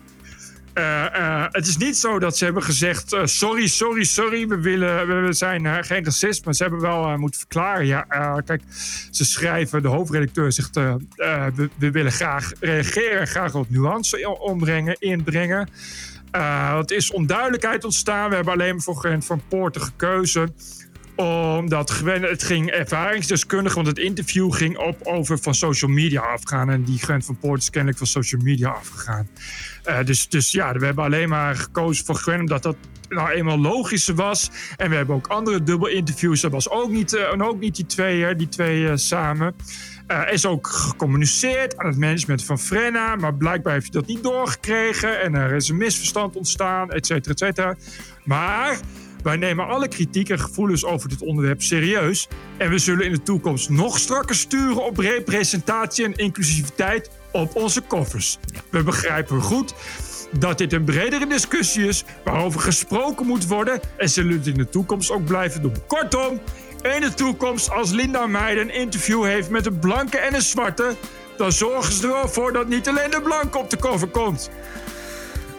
Uh, 0.74 1.06
uh, 1.16 1.44
het 1.50 1.66
is 1.66 1.76
niet 1.76 1.96
zo 1.96 2.18
dat 2.18 2.36
ze 2.36 2.44
hebben 2.44 2.62
gezegd: 2.62 3.16
sorry, 3.24 3.66
sorry, 3.66 4.04
sorry, 4.04 4.48
we, 4.48 4.60
willen, 4.60 5.24
we 5.24 5.32
zijn 5.32 5.84
geen 5.84 6.04
racist. 6.04 6.44
Maar 6.44 6.54
ze 6.54 6.62
hebben 6.62 6.80
wel 6.80 7.18
moeten 7.18 7.40
verklaren. 7.40 7.86
Ja, 7.86 8.40
kijk, 8.44 8.62
ze 9.10 9.24
schrijven, 9.24 9.82
de 9.82 9.88
hoofdredacteur 9.88 10.52
zegt: 10.52 10.74
we, 10.74 11.68
we, 11.78 11.90
willen 11.90 12.12
graag 12.12 12.52
reageren, 12.60 13.26
graag 13.26 13.52
wat 13.52 13.70
nuance 13.70 14.38
ombrengen, 14.38 14.96
inbrengen. 14.98 15.68
Het 16.76 16.90
is 16.90 17.10
onduidelijkheid 17.10 17.84
ontstaan. 17.84 18.28
We 18.28 18.34
hebben 18.34 18.52
alleen 18.52 18.80
voor 18.80 18.96
Grant 18.96 19.24
van 19.24 19.42
Poorten 19.48 19.80
gekozen 19.80 20.54
omdat 21.16 22.00
het 22.04 22.42
ging 22.42 22.70
ervaringsdeskundig, 22.70 23.74
want 23.74 23.86
het 23.86 23.98
interview 23.98 24.52
ging 24.52 24.78
op 24.78 24.96
over 25.02 25.38
van 25.38 25.54
social 25.54 25.90
media 25.90 26.20
afgaan. 26.20 26.70
En 26.70 26.84
die 26.84 26.98
Grant 26.98 27.24
van 27.24 27.36
Poort 27.36 27.60
is 27.60 27.70
kennelijk 27.70 27.98
van 27.98 28.06
social 28.06 28.42
media 28.42 28.68
afgegaan. 28.68 29.28
Uh, 29.88 30.04
dus, 30.04 30.28
dus 30.28 30.52
ja, 30.52 30.72
we 30.72 30.84
hebben 30.84 31.04
alleen 31.04 31.28
maar 31.28 31.56
gekozen 31.56 32.04
voor 32.04 32.14
Gwen 32.14 32.40
omdat 32.40 32.62
dat 32.62 32.76
nou 33.08 33.30
eenmaal 33.30 33.58
logischer 33.58 34.14
was. 34.14 34.50
En 34.76 34.90
we 34.90 34.96
hebben 34.96 35.16
ook 35.16 35.26
andere 35.26 35.62
dubbel 35.62 35.88
interviews. 35.88 36.40
Dat 36.40 36.50
was 36.50 36.70
ook 36.70 36.90
niet, 36.90 37.12
uh, 37.12 37.46
ook 37.46 37.60
niet 37.60 37.76
die 37.76 37.86
twee, 37.86 38.36
die 38.36 38.48
twee 38.48 38.96
samen. 38.96 39.54
Er 40.06 40.28
is 40.28 40.46
ook 40.46 40.66
gecommuniceerd 40.66 41.76
aan 41.76 41.86
het 41.86 41.98
management 41.98 42.44
van 42.44 42.58
Frenna. 42.58 43.16
Maar 43.16 43.34
blijkbaar 43.34 43.72
heeft 43.72 43.92
hij 43.92 44.00
dat 44.00 44.10
niet 44.10 44.22
doorgekregen. 44.22 45.20
En 45.22 45.34
er 45.34 45.52
is 45.52 45.68
een 45.68 45.76
misverstand 45.76 46.36
ontstaan, 46.36 46.90
et 46.90 47.06
cetera, 47.06 47.32
et 47.32 47.38
cetera. 47.38 47.76
Maar 48.24 48.78
wij 49.22 49.36
nemen 49.36 49.66
alle 49.66 49.88
kritiek 49.88 50.28
en 50.28 50.40
gevoelens 50.40 50.84
over 50.84 51.08
dit 51.08 51.22
onderwerp 51.22 51.62
serieus. 51.62 52.28
En 52.56 52.70
we 52.70 52.78
zullen 52.78 53.06
in 53.06 53.12
de 53.12 53.22
toekomst 53.22 53.70
nog 53.70 53.98
strakker 53.98 54.34
sturen 54.34 54.84
op 54.84 54.98
representatie 54.98 56.04
en 56.04 56.14
inclusiviteit 56.14 57.10
op 57.32 57.56
onze 57.56 57.80
koffers. 57.80 58.38
We 58.70 58.82
begrijpen 58.82 59.40
goed 59.40 59.74
dat 60.38 60.58
dit 60.58 60.72
een 60.72 60.84
bredere 60.84 61.26
discussie 61.26 61.86
is 61.86 62.04
waarover 62.24 62.60
gesproken 62.60 63.26
moet 63.26 63.46
worden 63.46 63.80
en 63.96 64.08
zullen 64.08 64.32
het 64.32 64.46
in 64.46 64.54
de 64.54 64.68
toekomst 64.68 65.10
ook 65.10 65.24
blijven 65.24 65.62
doen. 65.62 65.74
Kortom, 65.86 66.40
in 66.92 67.00
de 67.00 67.14
toekomst 67.14 67.70
als 67.70 67.90
Linda 67.90 68.26
Meijden 68.26 68.62
een 68.62 68.74
interview 68.74 69.24
heeft 69.24 69.50
met 69.50 69.66
een 69.66 69.78
blanke 69.78 70.18
en 70.18 70.34
een 70.34 70.42
zwarte, 70.42 70.94
dan 71.36 71.52
zorgen 71.52 71.92
ze 71.92 72.02
er 72.06 72.12
wel 72.12 72.28
voor 72.28 72.52
dat 72.52 72.68
niet 72.68 72.88
alleen 72.88 73.10
de 73.10 73.22
blanke 73.22 73.58
op 73.58 73.70
de 73.70 73.76
cover 73.76 74.08
komt. 74.08 74.50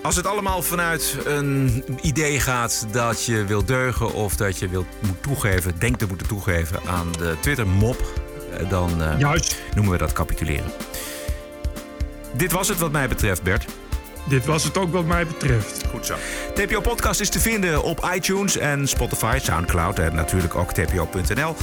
Als 0.01 0.15
het 0.15 0.28
allemaal 0.28 0.61
vanuit 0.61 1.17
een 1.26 1.84
idee 2.01 2.39
gaat 2.39 2.88
dat 2.91 3.26
je 3.26 3.45
wil 3.45 3.65
deugen 3.65 4.13
of 4.13 4.36
dat 4.36 4.59
je 4.59 4.67
wilt, 4.67 4.86
moet 4.99 5.23
toegeven, 5.23 5.80
denkt 5.80 5.99
te 5.99 6.07
moeten 6.07 6.28
toegeven 6.28 6.80
aan 6.88 7.11
de 7.11 7.36
Twitter-mop, 7.39 8.01
eh, 8.51 8.69
dan 8.69 9.01
uh, 9.01 9.34
noemen 9.76 9.91
we 9.91 9.97
dat 9.97 10.13
capituleren. 10.13 10.71
Dit 12.34 12.51
was 12.51 12.67
het 12.67 12.78
wat 12.78 12.91
mij 12.91 13.07
betreft, 13.07 13.43
Bert. 13.43 13.65
Dit 14.28 14.45
was 14.45 14.63
het 14.63 14.78
ook 14.78 14.91
wat 14.91 15.05
mij 15.05 15.28
betreft. 15.28 15.84
Goed 15.89 16.05
zo. 16.05 16.15
TPO 16.53 16.82
Podcast 16.82 17.19
is 17.19 17.30
te 17.30 17.39
vinden 17.39 17.84
op 17.84 18.09
iTunes 18.15 18.57
en 18.57 18.88
Spotify, 18.88 19.38
Soundcloud 19.41 19.99
en 19.99 20.15
natuurlijk 20.15 20.55
ook 20.55 20.73
tpo.nl. 20.73 21.55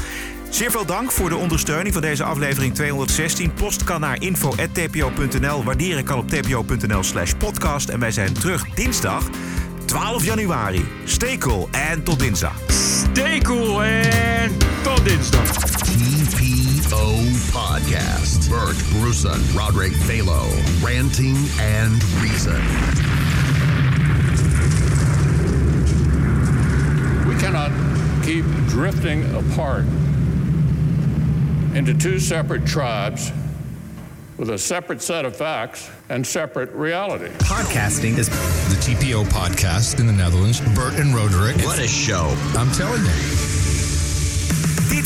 Zeer 0.51 0.71
veel 0.71 0.87
dank 0.87 1.13
voor 1.13 1.29
de 1.29 1.37
ondersteuning 1.37 1.93
van 1.93 2.03
deze 2.03 2.25
aflevering 2.25 2.75
216. 2.75 3.53
Post 3.55 3.85
kan 3.85 4.01
naar 4.01 4.23
info.tpo.nl. 4.23 5.65
Waarderen 5.65 6.05
kan 6.05 6.19
op 6.19 6.29
tpo.nl 6.29 7.03
slash 7.03 7.33
podcast. 7.39 7.89
En 7.89 8.01
wij 8.01 8.11
zijn 8.11 8.33
terug 8.33 8.65
dinsdag 8.75 9.29
12 9.85 10.25
januari. 10.25 10.89
Stay 11.05 11.39
cool 11.39 11.69
en 11.71 12.03
tot 12.03 12.19
dinsdag. 12.19 12.55
Stay 12.69 13.39
cool 13.39 13.83
en 13.83 14.57
tot 14.83 15.05
dinsdag. 15.05 15.72
TPO 17.03 17.53
Podcast. 17.53 18.49
Bert 18.49 18.77
Bruson, 18.91 19.41
Roderick 19.57 19.93
Balo. 20.07 20.49
Ranting 20.85 21.37
and 21.59 22.03
Reason. 22.23 22.61
We 27.29 27.35
cannot 27.41 27.73
keep 28.25 28.45
drifting 28.69 29.25
apart. 29.35 29.85
into 31.75 31.95
two 31.95 32.19
separate 32.21 32.67
tribes 32.67 33.33
with 34.37 34.51
a 34.51 34.59
separate 34.59 35.01
set 35.01 35.25
of 35.25 35.35
facts 35.35 35.91
and 36.11 36.27
separate 36.27 36.71
reality. 36.73 37.29
Podcasting 37.39 38.19
is 38.19 38.29
the 38.29 38.77
TPO 38.77 39.25
podcast 39.25 39.99
in 39.99 40.07
the 40.07 40.13
Netherlands. 40.13 40.61
Bert 40.75 40.95
and 41.01 41.15
Roderick. 41.15 41.57
What 41.65 41.79
a 41.79 41.89
show. 41.89 42.35
I'm 42.55 42.71
telling 42.73 43.03
you. 43.03 43.52